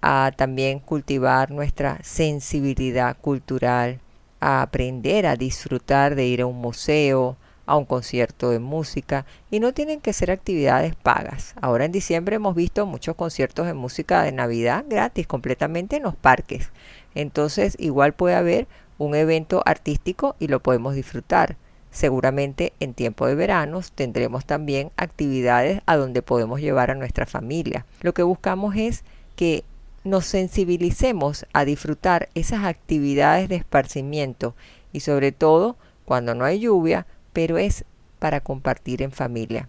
a 0.00 0.32
también 0.36 0.80
cultivar 0.80 1.50
nuestra 1.50 1.98
sensibilidad 2.02 3.16
cultural, 3.16 4.00
a 4.40 4.62
aprender 4.62 5.26
a 5.26 5.36
disfrutar 5.36 6.14
de 6.16 6.26
ir 6.26 6.42
a 6.42 6.46
un 6.46 6.60
museo, 6.60 7.36
a 7.66 7.76
un 7.76 7.84
concierto 7.84 8.50
de 8.50 8.58
música 8.58 9.24
y 9.50 9.60
no 9.60 9.72
tienen 9.72 10.00
que 10.00 10.12
ser 10.12 10.30
actividades 10.30 10.96
pagas. 10.96 11.54
Ahora 11.60 11.84
en 11.84 11.92
diciembre 11.92 12.36
hemos 12.36 12.56
visto 12.56 12.84
muchos 12.86 13.14
conciertos 13.14 13.66
de 13.66 13.74
música 13.74 14.22
de 14.22 14.32
Navidad 14.32 14.84
gratis 14.88 15.26
completamente 15.26 15.96
en 15.96 16.02
los 16.02 16.16
parques. 16.16 16.70
Entonces 17.14 17.76
igual 17.78 18.14
puede 18.14 18.34
haber 18.34 18.66
un 18.98 19.14
evento 19.14 19.62
artístico 19.64 20.34
y 20.40 20.48
lo 20.48 20.60
podemos 20.60 20.94
disfrutar. 20.94 21.56
Seguramente 21.92 22.72
en 22.80 22.94
tiempo 22.94 23.26
de 23.26 23.34
veranos 23.34 23.92
tendremos 23.92 24.46
también 24.46 24.90
actividades 24.96 25.82
a 25.84 25.96
donde 25.96 26.22
podemos 26.22 26.60
llevar 26.60 26.90
a 26.90 26.94
nuestra 26.94 27.26
familia. 27.26 27.84
Lo 28.00 28.14
que 28.14 28.22
buscamos 28.22 28.74
es 28.76 29.04
que 29.36 29.62
nos 30.02 30.24
sensibilicemos 30.24 31.46
a 31.52 31.66
disfrutar 31.66 32.30
esas 32.34 32.64
actividades 32.64 33.48
de 33.50 33.56
esparcimiento 33.56 34.56
y 34.90 35.00
sobre 35.00 35.32
todo 35.32 35.76
cuando 36.06 36.34
no 36.34 36.44
hay 36.44 36.60
lluvia 36.60 37.06
pero 37.34 37.58
es 37.58 37.84
para 38.18 38.40
compartir 38.40 39.02
en 39.02 39.12
familia. 39.12 39.68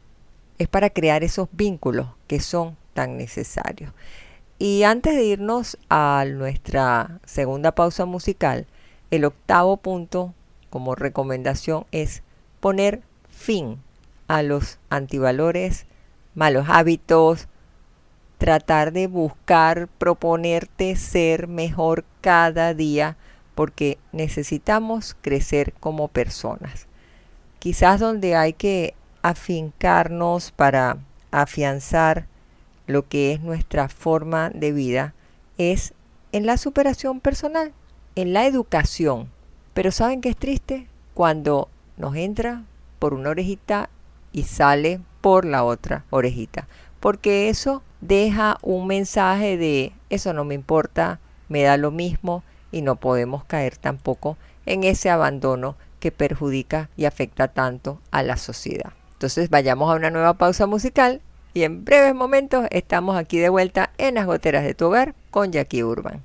Es 0.57 0.69
para 0.69 0.89
crear 0.89 1.23
esos 1.23 1.49
vínculos 1.51 2.07
que 2.27 2.39
son 2.39 2.77
tan 2.93 3.17
necesarios. 3.17 3.91
Y 4.59 4.83
antes 4.83 5.15
de 5.15 5.25
irnos 5.25 5.77
a 5.89 6.23
nuestra 6.27 7.19
segunda 7.25 7.73
pausa 7.73 8.05
musical, 8.05 8.65
el 9.11 9.25
octavo 9.25 9.77
punto 9.77 10.33
como 10.73 10.95
recomendación 10.95 11.85
es 11.91 12.23
poner 12.59 13.03
fin 13.29 13.77
a 14.27 14.41
los 14.41 14.79
antivalores, 14.89 15.85
malos 16.33 16.65
hábitos, 16.67 17.47
tratar 18.39 18.91
de 18.91 19.05
buscar, 19.05 19.87
proponerte 19.99 20.95
ser 20.95 21.47
mejor 21.47 22.03
cada 22.21 22.73
día 22.73 23.17
porque 23.53 23.99
necesitamos 24.11 25.15
crecer 25.21 25.73
como 25.79 26.07
personas 26.07 26.87
quizás 27.63 28.01
donde 28.01 28.35
hay 28.35 28.51
que 28.51 28.93
afincarnos 29.21 30.51
para 30.51 30.97
afianzar 31.31 32.27
lo 32.87 33.07
que 33.07 33.31
es 33.31 33.39
nuestra 33.39 33.87
forma 33.87 34.49
de 34.49 34.73
vida 34.73 35.13
es 35.57 35.93
en 36.33 36.45
la 36.45 36.57
superación 36.57 37.21
personal, 37.21 37.71
en 38.17 38.33
la 38.33 38.47
educación. 38.47 39.29
Pero 39.73 39.91
¿saben 39.91 40.21
qué 40.21 40.29
es 40.29 40.37
triste? 40.37 40.87
Cuando 41.13 41.69
nos 41.97 42.15
entra 42.15 42.63
por 42.99 43.13
una 43.13 43.31
orejita 43.31 43.89
y 44.31 44.43
sale 44.43 44.99
por 45.21 45.45
la 45.45 45.63
otra 45.63 46.05
orejita. 46.09 46.67
Porque 46.99 47.49
eso 47.49 47.83
deja 48.01 48.57
un 48.61 48.87
mensaje 48.87 49.57
de 49.57 49.93
eso 50.09 50.33
no 50.33 50.43
me 50.43 50.55
importa, 50.55 51.19
me 51.49 51.63
da 51.63 51.77
lo 51.77 51.91
mismo 51.91 52.43
y 52.71 52.81
no 52.81 52.95
podemos 52.95 53.43
caer 53.45 53.77
tampoco 53.77 54.37
en 54.65 54.83
ese 54.83 55.09
abandono 55.09 55.75
que 55.99 56.11
perjudica 56.11 56.89
y 56.97 57.05
afecta 57.05 57.47
tanto 57.47 57.99
a 58.11 58.23
la 58.23 58.37
sociedad. 58.37 58.93
Entonces 59.13 59.49
vayamos 59.49 59.91
a 59.91 59.95
una 59.95 60.09
nueva 60.09 60.33
pausa 60.33 60.67
musical 60.67 61.21
y 61.53 61.63
en 61.63 61.85
breves 61.85 62.15
momentos 62.15 62.67
estamos 62.71 63.15
aquí 63.15 63.37
de 63.37 63.49
vuelta 63.49 63.91
en 63.97 64.15
las 64.15 64.25
goteras 64.25 64.63
de 64.63 64.73
tu 64.73 64.87
hogar 64.87 65.15
con 65.31 65.51
Jackie 65.51 65.83
Urban. 65.83 66.23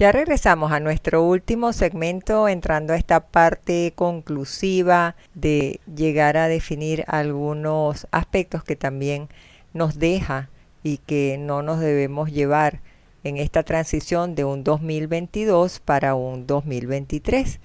Ya 0.00 0.12
regresamos 0.12 0.72
a 0.72 0.80
nuestro 0.80 1.22
último 1.22 1.74
segmento 1.74 2.48
entrando 2.48 2.94
a 2.94 2.96
esta 2.96 3.20
parte 3.20 3.92
conclusiva 3.94 5.14
de 5.34 5.78
llegar 5.94 6.38
a 6.38 6.48
definir 6.48 7.04
algunos 7.06 8.06
aspectos 8.10 8.64
que 8.64 8.76
también 8.76 9.28
nos 9.74 9.98
deja 9.98 10.48
y 10.82 10.96
que 10.96 11.36
no 11.38 11.60
nos 11.60 11.80
debemos 11.80 12.32
llevar 12.32 12.80
en 13.24 13.36
esta 13.36 13.62
transición 13.62 14.34
de 14.34 14.46
un 14.46 14.64
2022 14.64 15.80
para 15.80 16.14
un 16.14 16.46
2023. 16.46 17.60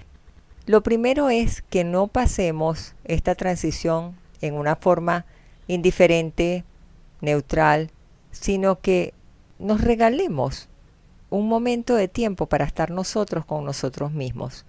Lo 0.65 0.83
primero 0.83 1.29
es 1.29 1.61
que 1.61 1.85
no 1.85 2.07
pasemos 2.07 2.95
esta 3.05 3.35
transición 3.35 4.13
en 4.41 4.55
una 4.55 4.75
forma 4.75 5.25
indiferente, 5.69 6.65
neutral, 7.21 7.91
sino 8.31 8.81
que 8.81 9.13
nos 9.57 9.79
regalemos 9.79 10.67
un 11.35 11.47
momento 11.47 11.95
de 11.95 12.07
tiempo 12.07 12.45
para 12.47 12.65
estar 12.65 12.91
nosotros 12.91 13.45
con 13.45 13.65
nosotros 13.65 14.11
mismos 14.11 14.65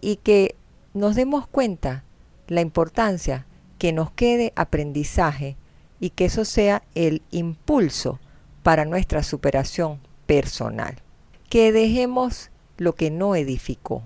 y 0.00 0.16
que 0.16 0.54
nos 0.94 1.14
demos 1.14 1.46
cuenta 1.46 2.04
la 2.48 2.60
importancia 2.60 3.46
que 3.78 3.92
nos 3.92 4.10
quede 4.10 4.52
aprendizaje 4.56 5.56
y 6.00 6.10
que 6.10 6.24
eso 6.24 6.44
sea 6.44 6.82
el 6.94 7.22
impulso 7.30 8.18
para 8.62 8.84
nuestra 8.84 9.22
superación 9.22 10.00
personal. 10.26 10.96
Que 11.48 11.72
dejemos 11.72 12.50
lo 12.78 12.94
que 12.94 13.10
no 13.10 13.34
edificó, 13.34 14.02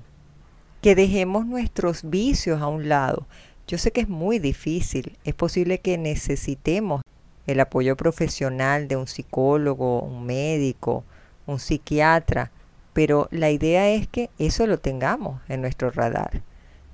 que 0.83 0.95
dejemos 0.95 1.47
nuestros 1.47 2.09
vicios 2.11 2.61
a 2.61 2.67
un 2.67 2.89
lado. 2.89 3.27
Yo 3.67 3.79
sé 3.79 3.93
que 3.93 4.03
es 4.03 4.09
muy 4.09 4.39
difícil, 4.39 5.17
es 5.25 5.35
posible 5.35 5.79
que 5.79 5.97
necesitemos 5.97 7.03
el 7.47 7.61
apoyo 7.61 7.97
profesional 7.97 8.89
de 8.89 8.97
un 8.97 9.07
psicólogo, 9.07 10.01
un 10.01 10.27
médico, 10.27 11.05
un 11.47 11.59
psiquiatra, 11.59 12.51
pero 12.93 13.29
la 13.31 13.51
idea 13.51 13.91
es 13.91 14.07
que 14.07 14.31
eso 14.39 14.67
lo 14.67 14.79
tengamos 14.79 15.41
en 15.49 15.61
nuestro 15.61 15.91
radar, 15.91 16.43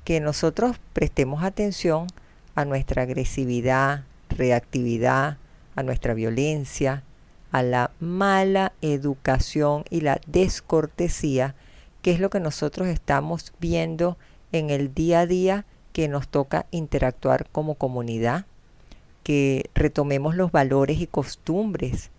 que 0.05 0.21
nosotros 0.21 0.77
prestemos 0.93 1.43
atención 1.43 2.07
a 2.55 2.65
nuestra 2.65 3.03
agresividad, 3.03 4.05
reactividad, 4.29 5.37
a 5.77 5.83
nuestra 5.83 6.15
violencia, 6.15 7.05
a 7.53 7.63
la 7.63 7.91
mala 8.01 8.73
educación 8.81 9.85
y 9.91 10.01
la 10.01 10.21
descortesía, 10.27 11.55
que 12.03 12.13
es 12.13 12.21
lo 12.21 12.31
que 12.31 12.41
nosotros 12.41 12.89
estamos 12.89 13.53
viendo 13.61 14.17
en 14.53 14.71
el 14.71 14.95
día 14.95 15.21
a 15.21 15.27
día 15.27 15.65
que 15.93 16.09
nos 16.09 16.29
toca 16.29 16.67
interactuar 16.71 17.49
como 17.51 17.75
comunidad, 17.75 18.47
que 19.23 19.69
retomemos 19.75 20.35
los 20.35 20.51
valores 20.51 21.01
y 21.01 21.07
costumbres 21.07 22.11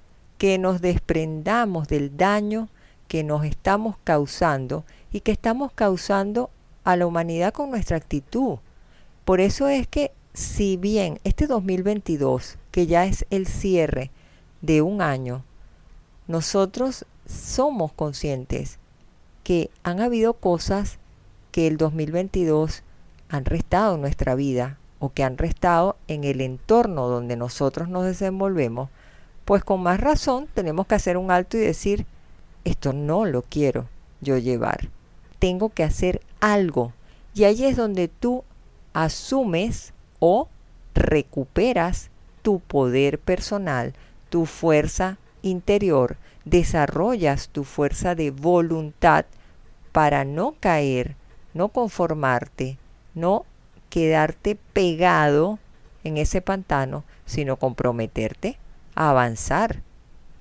que 0.41 0.57
nos 0.57 0.81
desprendamos 0.81 1.87
del 1.87 2.17
daño 2.17 2.67
que 3.07 3.23
nos 3.23 3.45
estamos 3.45 3.97
causando 4.03 4.85
y 5.13 5.19
que 5.19 5.31
estamos 5.31 5.71
causando 5.71 6.49
a 6.83 6.95
la 6.95 7.05
humanidad 7.05 7.53
con 7.53 7.69
nuestra 7.69 7.97
actitud. 7.97 8.57
Por 9.23 9.39
eso 9.39 9.67
es 9.67 9.85
que 9.85 10.11
si 10.33 10.77
bien 10.77 11.19
este 11.23 11.45
2022, 11.45 12.57
que 12.71 12.87
ya 12.87 13.05
es 13.05 13.27
el 13.29 13.45
cierre 13.45 14.09
de 14.63 14.81
un 14.81 15.03
año, 15.03 15.43
nosotros 16.25 17.05
somos 17.27 17.93
conscientes 17.93 18.79
que 19.43 19.69
han 19.83 19.99
habido 19.99 20.33
cosas 20.33 20.97
que 21.51 21.67
el 21.67 21.77
2022 21.77 22.81
han 23.29 23.45
restado 23.45 23.93
en 23.93 24.01
nuestra 24.01 24.33
vida 24.33 24.79
o 24.97 25.13
que 25.13 25.23
han 25.23 25.37
restado 25.37 25.97
en 26.07 26.23
el 26.23 26.41
entorno 26.41 27.09
donde 27.09 27.35
nosotros 27.35 27.89
nos 27.89 28.05
desenvolvemos, 28.05 28.89
pues 29.45 29.63
con 29.63 29.81
más 29.81 29.99
razón 29.99 30.47
tenemos 30.53 30.87
que 30.87 30.95
hacer 30.95 31.17
un 31.17 31.31
alto 31.31 31.57
y 31.57 31.61
decir, 31.61 32.05
esto 32.63 32.93
no 32.93 33.25
lo 33.25 33.41
quiero 33.41 33.87
yo 34.21 34.37
llevar. 34.37 34.89
Tengo 35.39 35.69
que 35.69 35.83
hacer 35.83 36.21
algo. 36.39 36.93
Y 37.33 37.45
ahí 37.45 37.65
es 37.65 37.75
donde 37.75 38.07
tú 38.07 38.43
asumes 38.93 39.93
o 40.19 40.47
recuperas 40.93 42.09
tu 42.41 42.59
poder 42.59 43.19
personal, 43.19 43.93
tu 44.29 44.45
fuerza 44.45 45.17
interior, 45.41 46.17
desarrollas 46.45 47.49
tu 47.49 47.63
fuerza 47.63 48.15
de 48.15 48.31
voluntad 48.31 49.25
para 49.91 50.23
no 50.23 50.55
caer, 50.59 51.15
no 51.53 51.69
conformarte, 51.69 52.77
no 53.13 53.45
quedarte 53.89 54.57
pegado 54.73 55.59
en 56.03 56.17
ese 56.17 56.41
pantano, 56.41 57.03
sino 57.25 57.57
comprometerte 57.57 58.57
avanzar. 58.95 59.81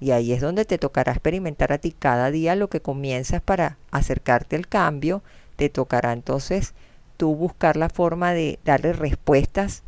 Y 0.00 0.12
ahí 0.12 0.32
es 0.32 0.40
donde 0.40 0.64
te 0.64 0.78
tocará 0.78 1.12
experimentar 1.12 1.72
a 1.72 1.78
ti 1.78 1.92
cada 1.92 2.30
día 2.30 2.56
lo 2.56 2.68
que 2.68 2.80
comienzas 2.80 3.42
para 3.42 3.76
acercarte 3.90 4.56
al 4.56 4.66
cambio. 4.66 5.22
Te 5.56 5.68
tocará 5.68 6.12
entonces 6.12 6.74
tú 7.16 7.34
buscar 7.36 7.76
la 7.76 7.90
forma 7.90 8.32
de 8.32 8.58
darle 8.64 8.94
respuestas 8.94 9.82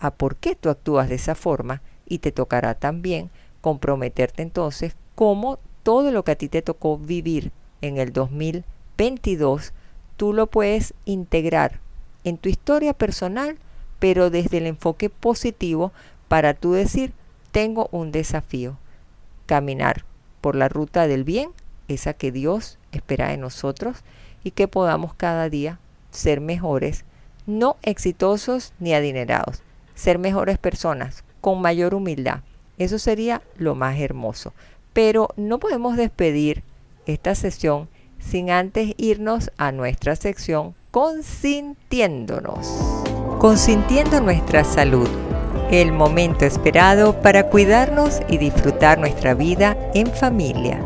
a 0.00 0.10
por 0.10 0.36
qué 0.36 0.54
tú 0.54 0.70
actúas 0.70 1.08
de 1.08 1.16
esa 1.16 1.34
forma 1.34 1.82
y 2.06 2.18
te 2.20 2.32
tocará 2.32 2.74
también 2.74 3.30
comprometerte 3.60 4.42
entonces 4.42 4.96
cómo 5.14 5.58
todo 5.82 6.10
lo 6.10 6.24
que 6.24 6.32
a 6.32 6.36
ti 6.36 6.48
te 6.48 6.62
tocó 6.62 6.96
vivir 6.96 7.52
en 7.82 7.98
el 7.98 8.12
2022 8.12 9.72
tú 10.16 10.32
lo 10.32 10.46
puedes 10.46 10.94
integrar 11.04 11.80
en 12.24 12.38
tu 12.38 12.48
historia 12.48 12.94
personal 12.94 13.58
pero 13.98 14.30
desde 14.30 14.58
el 14.58 14.66
enfoque 14.66 15.10
positivo 15.10 15.92
para 16.28 16.54
tú 16.54 16.72
decir 16.72 17.12
tengo 17.58 17.88
un 17.90 18.12
desafío, 18.12 18.76
caminar 19.46 20.04
por 20.40 20.54
la 20.54 20.68
ruta 20.68 21.08
del 21.08 21.24
bien, 21.24 21.50
esa 21.88 22.12
que 22.12 22.30
Dios 22.30 22.78
espera 22.92 23.30
de 23.30 23.36
nosotros, 23.36 24.04
y 24.44 24.52
que 24.52 24.68
podamos 24.68 25.12
cada 25.14 25.48
día 25.50 25.80
ser 26.12 26.40
mejores, 26.40 27.04
no 27.46 27.76
exitosos 27.82 28.74
ni 28.78 28.94
adinerados, 28.94 29.64
ser 29.96 30.20
mejores 30.20 30.56
personas, 30.56 31.24
con 31.40 31.60
mayor 31.60 31.94
humildad. 31.94 32.42
Eso 32.78 33.00
sería 33.00 33.42
lo 33.56 33.74
más 33.74 33.98
hermoso. 33.98 34.54
Pero 34.92 35.30
no 35.36 35.58
podemos 35.58 35.96
despedir 35.96 36.62
esta 37.06 37.34
sesión 37.34 37.88
sin 38.20 38.52
antes 38.52 38.94
irnos 38.98 39.50
a 39.56 39.72
nuestra 39.72 40.14
sección 40.14 40.76
consintiéndonos. 40.92 42.68
Consintiendo 43.40 44.20
nuestra 44.20 44.62
salud 44.62 45.08
el 45.70 45.92
momento 45.92 46.46
esperado 46.46 47.20
para 47.20 47.50
cuidarnos 47.50 48.22
y 48.26 48.38
disfrutar 48.38 48.98
nuestra 48.98 49.34
vida 49.34 49.76
en 49.92 50.06
familia. 50.06 50.82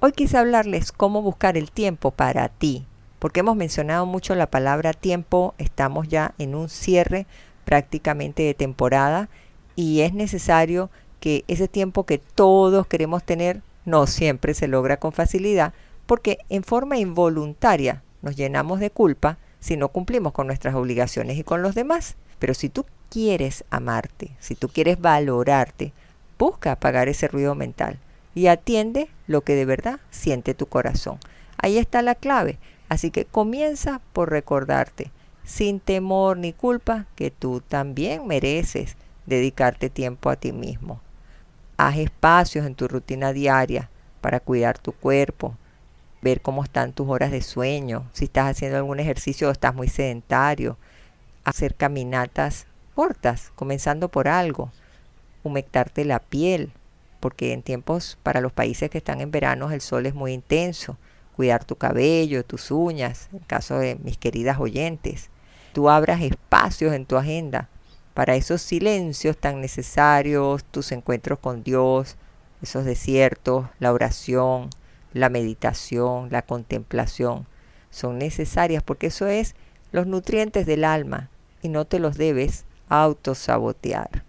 Hoy 0.00 0.10
quise 0.10 0.36
hablarles 0.36 0.90
cómo 0.90 1.22
buscar 1.22 1.56
el 1.56 1.70
tiempo 1.70 2.10
para 2.10 2.48
ti, 2.48 2.86
porque 3.20 3.40
hemos 3.40 3.54
mencionado 3.54 4.04
mucho 4.04 4.34
la 4.34 4.50
palabra 4.50 4.94
tiempo, 4.94 5.54
estamos 5.58 6.08
ya 6.08 6.34
en 6.38 6.56
un 6.56 6.68
cierre 6.68 7.28
prácticamente 7.64 8.42
de 8.42 8.54
temporada 8.54 9.28
y 9.76 10.00
es 10.00 10.12
necesario 10.12 10.90
que 11.20 11.44
ese 11.46 11.68
tiempo 11.68 12.04
que 12.04 12.18
todos 12.18 12.88
queremos 12.88 13.22
tener 13.22 13.62
no 13.84 14.08
siempre 14.08 14.54
se 14.54 14.66
logra 14.66 14.96
con 14.96 15.12
facilidad, 15.12 15.72
porque 16.06 16.38
en 16.48 16.64
forma 16.64 16.98
involuntaria 16.98 18.02
nos 18.22 18.34
llenamos 18.34 18.80
de 18.80 18.90
culpa 18.90 19.38
si 19.64 19.78
no 19.78 19.88
cumplimos 19.88 20.34
con 20.34 20.46
nuestras 20.46 20.74
obligaciones 20.74 21.38
y 21.38 21.42
con 21.42 21.62
los 21.62 21.74
demás. 21.74 22.16
Pero 22.38 22.52
si 22.52 22.68
tú 22.68 22.84
quieres 23.08 23.64
amarte, 23.70 24.32
si 24.38 24.54
tú 24.54 24.68
quieres 24.68 25.00
valorarte, 25.00 25.94
busca 26.38 26.72
apagar 26.72 27.08
ese 27.08 27.28
ruido 27.28 27.54
mental 27.54 27.98
y 28.34 28.48
atiende 28.48 29.08
lo 29.26 29.40
que 29.40 29.54
de 29.54 29.64
verdad 29.64 30.00
siente 30.10 30.52
tu 30.52 30.66
corazón. 30.66 31.18
Ahí 31.56 31.78
está 31.78 32.02
la 32.02 32.14
clave. 32.14 32.58
Así 32.90 33.10
que 33.10 33.24
comienza 33.24 34.02
por 34.12 34.30
recordarte, 34.30 35.10
sin 35.44 35.80
temor 35.80 36.36
ni 36.36 36.52
culpa, 36.52 37.06
que 37.14 37.30
tú 37.30 37.62
también 37.66 38.26
mereces 38.26 38.98
dedicarte 39.24 39.88
tiempo 39.88 40.28
a 40.28 40.36
ti 40.36 40.52
mismo. 40.52 41.00
Haz 41.78 41.96
espacios 41.96 42.66
en 42.66 42.74
tu 42.74 42.86
rutina 42.86 43.32
diaria 43.32 43.88
para 44.20 44.40
cuidar 44.40 44.76
tu 44.76 44.92
cuerpo, 44.92 45.56
ver 46.24 46.40
cómo 46.40 46.64
están 46.64 46.94
tus 46.94 47.06
horas 47.08 47.30
de 47.30 47.42
sueño, 47.42 48.08
si 48.14 48.24
estás 48.24 48.50
haciendo 48.50 48.78
algún 48.78 48.98
ejercicio 48.98 49.48
o 49.48 49.52
estás 49.52 49.74
muy 49.74 49.88
sedentario, 49.88 50.78
hacer 51.44 51.74
caminatas 51.74 52.66
cortas, 52.94 53.52
comenzando 53.54 54.08
por 54.08 54.26
algo, 54.26 54.72
humectarte 55.42 56.04
la 56.06 56.18
piel, 56.18 56.72
porque 57.20 57.52
en 57.52 57.62
tiempos 57.62 58.18
para 58.22 58.40
los 58.40 58.52
países 58.52 58.88
que 58.88 58.98
están 58.98 59.20
en 59.20 59.30
verano 59.30 59.70
el 59.70 59.82
sol 59.82 60.06
es 60.06 60.14
muy 60.14 60.32
intenso, 60.32 60.96
cuidar 61.36 61.64
tu 61.64 61.76
cabello, 61.76 62.42
tus 62.42 62.70
uñas, 62.70 63.28
en 63.32 63.40
caso 63.40 63.78
de 63.78 63.96
mis 63.96 64.16
queridas 64.16 64.58
oyentes. 64.58 65.28
Tú 65.74 65.90
abras 65.90 66.22
espacios 66.22 66.94
en 66.94 67.04
tu 67.04 67.16
agenda 67.16 67.68
para 68.14 68.34
esos 68.34 68.62
silencios 68.62 69.36
tan 69.36 69.60
necesarios, 69.60 70.64
tus 70.64 70.90
encuentros 70.90 71.38
con 71.38 71.62
Dios, 71.62 72.16
esos 72.62 72.86
desiertos, 72.86 73.66
la 73.78 73.92
oración, 73.92 74.70
la 75.14 75.30
meditación, 75.30 76.28
la 76.30 76.42
contemplación, 76.42 77.46
son 77.90 78.18
necesarias 78.18 78.82
porque 78.82 79.06
eso 79.06 79.26
es 79.26 79.54
los 79.92 80.06
nutrientes 80.06 80.66
del 80.66 80.84
alma 80.84 81.30
y 81.62 81.68
no 81.68 81.86
te 81.86 82.00
los 82.00 82.18
debes 82.18 82.64
autosabotear. 82.88 84.24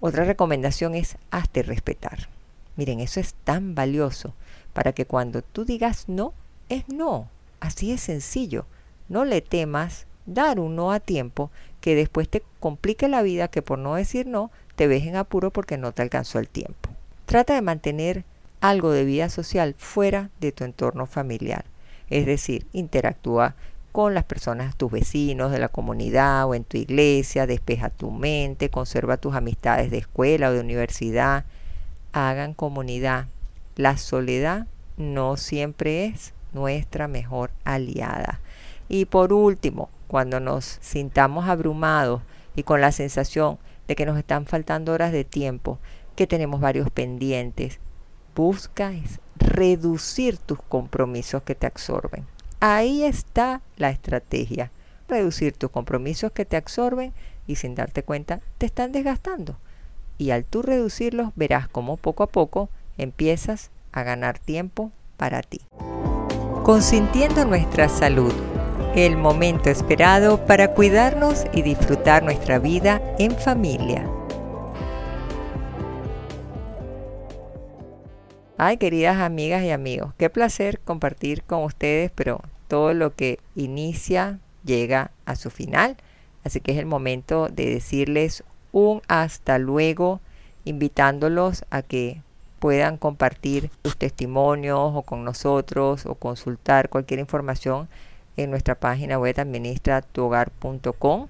Otra 0.00 0.24
recomendación 0.24 0.94
es 0.94 1.18
hazte 1.30 1.62
respetar. 1.62 2.28
Miren, 2.76 3.00
eso 3.00 3.18
es 3.18 3.34
tan 3.44 3.74
valioso 3.74 4.34
para 4.72 4.92
que 4.92 5.04
cuando 5.04 5.42
tú 5.42 5.64
digas 5.64 6.04
no, 6.08 6.32
es 6.68 6.88
no. 6.88 7.28
Así 7.58 7.90
es 7.90 8.00
sencillo. 8.00 8.66
No 9.08 9.24
le 9.24 9.40
temas 9.40 10.06
dar 10.26 10.60
un 10.60 10.76
no 10.76 10.92
a 10.92 11.00
tiempo 11.00 11.50
que 11.80 11.96
después 11.96 12.28
te 12.28 12.44
complique 12.60 13.08
la 13.08 13.22
vida 13.22 13.48
que 13.48 13.62
por 13.62 13.78
no 13.78 13.96
decir 13.96 14.26
no 14.26 14.52
te 14.76 14.86
ves 14.86 15.04
en 15.04 15.16
apuro 15.16 15.50
porque 15.50 15.76
no 15.76 15.90
te 15.90 16.02
alcanzó 16.02 16.38
el 16.38 16.48
tiempo. 16.48 16.90
Trata 17.26 17.54
de 17.54 17.62
mantener 17.62 18.24
algo 18.60 18.90
de 18.90 19.04
vida 19.04 19.28
social 19.28 19.74
fuera 19.78 20.30
de 20.40 20.52
tu 20.52 20.64
entorno 20.64 21.06
familiar. 21.06 21.64
Es 22.10 22.26
decir, 22.26 22.66
interactúa 22.72 23.54
con 23.92 24.14
las 24.14 24.24
personas, 24.24 24.76
tus 24.76 24.92
vecinos 24.92 25.50
de 25.50 25.58
la 25.58 25.68
comunidad 25.68 26.46
o 26.46 26.54
en 26.54 26.64
tu 26.64 26.76
iglesia, 26.76 27.46
despeja 27.46 27.90
tu 27.90 28.10
mente, 28.10 28.68
conserva 28.68 29.16
tus 29.16 29.34
amistades 29.34 29.90
de 29.90 29.98
escuela 29.98 30.50
o 30.50 30.52
de 30.52 30.60
universidad, 30.60 31.44
hagan 32.12 32.54
comunidad. 32.54 33.26
La 33.76 33.96
soledad 33.96 34.66
no 34.96 35.36
siempre 35.36 36.06
es 36.06 36.32
nuestra 36.52 37.08
mejor 37.08 37.50
aliada. 37.64 38.40
Y 38.88 39.04
por 39.06 39.32
último, 39.32 39.90
cuando 40.06 40.40
nos 40.40 40.78
sintamos 40.80 41.48
abrumados 41.48 42.22
y 42.56 42.62
con 42.62 42.80
la 42.80 42.92
sensación 42.92 43.58
de 43.86 43.96
que 43.96 44.06
nos 44.06 44.18
están 44.18 44.46
faltando 44.46 44.92
horas 44.92 45.12
de 45.12 45.24
tiempo, 45.24 45.78
que 46.16 46.26
tenemos 46.26 46.60
varios 46.60 46.90
pendientes, 46.90 47.80
busca 48.34 48.92
reducir 49.36 50.38
tus 50.38 50.58
compromisos 50.62 51.42
que 51.42 51.54
te 51.54 51.66
absorben. 51.66 52.26
Ahí 52.60 53.04
está 53.04 53.62
la 53.76 53.90
estrategia. 53.90 54.70
Reducir 55.08 55.52
tus 55.52 55.70
compromisos 55.70 56.32
que 56.32 56.44
te 56.44 56.56
absorben 56.56 57.12
y 57.46 57.56
sin 57.56 57.74
darte 57.74 58.02
cuenta 58.02 58.40
te 58.58 58.66
están 58.66 58.92
desgastando. 58.92 59.56
Y 60.18 60.30
al 60.30 60.44
tú 60.44 60.62
reducirlos 60.62 61.30
verás 61.36 61.68
cómo 61.68 61.96
poco 61.96 62.24
a 62.24 62.26
poco 62.26 62.68
empiezas 62.98 63.70
a 63.92 64.02
ganar 64.02 64.38
tiempo 64.38 64.90
para 65.16 65.42
ti. 65.42 65.60
Consintiendo 66.64 67.44
nuestra 67.44 67.88
salud, 67.88 68.32
el 68.94 69.16
momento 69.16 69.70
esperado 69.70 70.44
para 70.44 70.74
cuidarnos 70.74 71.44
y 71.52 71.62
disfrutar 71.62 72.22
nuestra 72.22 72.58
vida 72.58 73.00
en 73.18 73.36
familia. 73.36 74.17
Ay, 78.60 78.76
queridas 78.78 79.18
amigas 79.18 79.62
y 79.62 79.70
amigos, 79.70 80.14
qué 80.18 80.30
placer 80.30 80.80
compartir 80.80 81.44
con 81.44 81.62
ustedes, 81.62 82.10
pero 82.12 82.40
todo 82.66 82.92
lo 82.92 83.14
que 83.14 83.38
inicia 83.54 84.40
llega 84.64 85.12
a 85.26 85.36
su 85.36 85.50
final. 85.50 85.96
Así 86.42 86.60
que 86.60 86.72
es 86.72 86.78
el 86.78 86.86
momento 86.86 87.46
de 87.46 87.66
decirles 87.66 88.42
un 88.72 89.00
hasta 89.06 89.58
luego, 89.58 90.20
invitándolos 90.64 91.64
a 91.70 91.82
que 91.82 92.20
puedan 92.58 92.96
compartir 92.96 93.70
sus 93.84 93.96
testimonios 93.96 94.90
o 94.92 95.02
con 95.02 95.22
nosotros 95.22 96.04
o 96.04 96.16
consultar 96.16 96.88
cualquier 96.88 97.20
información 97.20 97.88
en 98.36 98.50
nuestra 98.50 98.74
página 98.74 99.20
web 99.20 99.38
administratuhogar.com. 99.38 101.28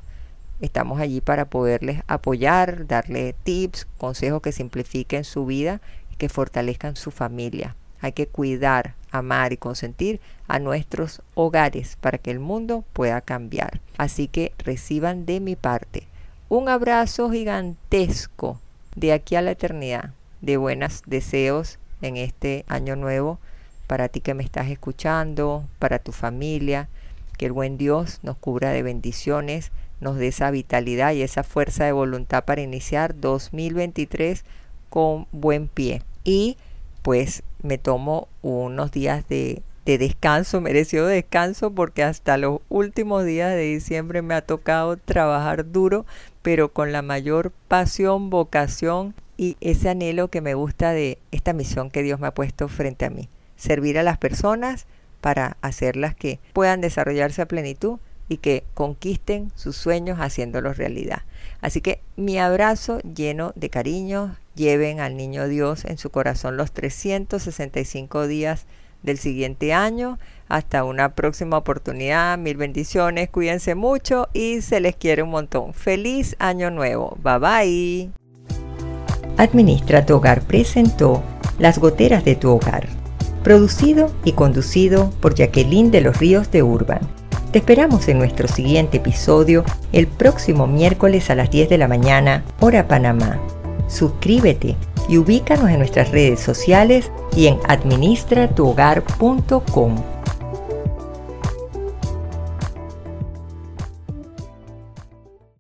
Estamos 0.63 0.99
allí 0.99 1.21
para 1.21 1.45
poderles 1.45 2.01
apoyar, 2.07 2.87
darle 2.87 3.35
tips, 3.45 3.87
consejos 3.99 4.41
que 4.41 4.51
simplifiquen 4.51 5.25
su 5.25 5.45
vida 5.45 5.83
que 6.19 6.29
fortalezcan 6.29 6.97
su 6.97 7.11
familia. 7.11 7.77
Hay 8.01 8.13
que 8.13 8.27
cuidar, 8.27 8.95
amar 9.11 9.53
y 9.53 9.57
consentir 9.57 10.21
a 10.47 10.59
nuestros 10.59 11.23
hogares 11.35 11.97
para 12.01 12.19
que 12.19 12.31
el 12.31 12.39
mundo 12.39 12.85
pueda 12.93 13.21
cambiar. 13.21 13.81
Así 13.97 14.29
que 14.29 14.53
reciban 14.59 15.27
de 15.27 15.41
mi 15.41 15.57
parte 15.57 16.07
un 16.51 16.69
abrazo 16.69 17.31
gigantesco 17.31 18.59
de 18.97 19.13
aquí 19.13 19.37
a 19.37 19.43
la 19.43 19.51
eternidad, 19.51 20.13
de 20.41 20.57
buenos 20.57 21.03
deseos 21.05 21.79
en 22.01 22.17
este 22.17 22.65
año 22.69 22.97
nuevo 22.97 23.39
para 23.89 24.09
ti 24.09 24.21
que 24.21 24.35
me 24.35 24.45
estás 24.45 24.69
escuchando, 24.69 25.65
para 25.79 25.99
tu 25.99 26.13
familia, 26.13 26.89
que 27.37 27.47
el 27.47 27.53
buen 27.53 27.79
Dios 27.79 28.21
nos 28.23 28.37
cubra 28.37 28.71
de 28.71 28.83
bendiciones, 28.83 29.73
nos 30.01 30.17
dé 30.17 30.29
esa 30.29 30.51
vitalidad 30.51 31.13
y 31.13 31.23
esa 31.23 31.43
fuerza 31.43 31.85
de 31.85 31.93
voluntad 31.93 32.45
para 32.45 32.61
iniciar 32.61 33.19
2023 33.19 34.45
con 34.91 35.27
buen 35.33 35.69
pie. 35.69 36.03
Y 36.29 36.59
pues 37.01 37.43
me 37.63 37.79
tomo 37.79 38.29
unos 38.43 38.93
días 38.93 39.27
de, 39.29 39.63
de 39.87 39.97
descanso, 39.97 40.61
merecido 40.61 41.07
descanso, 41.07 41.71
porque 41.71 42.03
hasta 42.03 42.37
los 42.37 42.61
últimos 42.69 43.25
días 43.25 43.55
de 43.55 43.63
diciembre 43.63 44.21
me 44.21 44.35
ha 44.35 44.43
tocado 44.43 44.99
trabajar 44.99 45.73
duro, 45.73 46.05
pero 46.43 46.71
con 46.71 46.93
la 46.93 47.01
mayor 47.01 47.51
pasión, 47.67 48.29
vocación 48.29 49.15
y 49.39 49.57
ese 49.63 49.89
anhelo 49.89 50.29
que 50.29 50.43
me 50.43 50.53
gusta 50.53 50.93
de 50.93 51.17
esta 51.31 51.55
misión 51.55 51.91
que 51.91 52.03
Dios 52.03 52.21
me 52.21 52.27
ha 52.27 52.35
puesto 52.35 52.69
frente 52.69 53.07
a 53.07 53.11
mí. 53.11 53.31
Servir 53.57 53.99
a 53.99 54.03
las 54.03 54.19
personas 54.19 54.85
para 55.23 55.57
hacerlas 55.63 56.15
que 56.15 56.41
puedan 56.53 56.83
desarrollarse 56.83 57.41
a 57.41 57.49
plenitud 57.49 58.01
y 58.29 58.39
que 58.39 58.65
conquisten 58.75 59.51
sus 59.55 59.77
sueños 59.77 60.19
haciéndolos 60.19 60.77
realidad. 60.77 61.23
Así 61.61 61.81
que 61.81 62.01
mi 62.17 62.39
abrazo 62.39 63.01
lleno 63.01 63.53
de 63.57 63.71
cariño, 63.71 64.37
lleven 64.55 65.01
al 65.01 65.17
niño 65.17 65.49
Dios 65.49 65.85
en 65.85 65.99
su 65.99 66.11
corazón 66.11 66.57
los 66.57 66.73
365 66.73 68.27
días 68.27 68.67
del 69.03 69.19
siguiente 69.19 69.73
año. 69.73 70.19
Hasta 70.49 70.85
una 70.85 71.15
próxima 71.15 71.57
oportunidad. 71.57 72.39
Mil 72.39 72.57
bendiciones. 72.57 73.29
Cuídense 73.29 73.75
mucho 73.75 74.29
y 74.33 74.61
se 74.63 74.81
les 74.81 74.97
quiere 74.97 75.23
un 75.23 75.31
montón. 75.31 75.75
Feliz 75.75 76.37
año 76.39 76.71
nuevo. 76.71 77.17
Bye 77.23 77.39
bye. 77.39 78.11
Administra 79.37 80.05
tu 80.05 80.17
hogar 80.17 80.43
presentó 80.43 81.23
Las 81.59 81.79
goteras 81.79 82.25
de 82.25 82.35
tu 82.35 82.51
hogar. 82.51 82.89
Producido 83.45 84.11
y 84.25 84.33
conducido 84.33 85.11
por 85.21 85.35
Jacqueline 85.35 85.91
de 85.91 86.01
los 86.01 86.19
Ríos 86.19 86.51
de 86.51 86.63
Urban. 86.63 87.18
Te 87.53 87.61
esperamos 87.61 88.09
en 88.09 88.19
nuestro 88.19 88.47
siguiente 88.47 88.99
episodio 88.99 89.65
el 89.93 90.07
próximo 90.07 90.67
miércoles 90.67 91.31
a 91.31 91.35
las 91.35 91.51
10 91.51 91.71
de 91.71 91.79
la 91.79 91.89
mañana, 91.89 92.45
hora 92.61 92.87
Panamá. 92.87 93.41
Suscríbete 93.89 94.77
y 95.09 95.17
ubícanos 95.17 95.71
en 95.71 95.79
nuestras 95.79 96.11
redes 96.11 96.41
sociales 96.41 97.11
y 97.35 97.47
en 97.47 97.59
administratuhogar.com. 97.67 100.18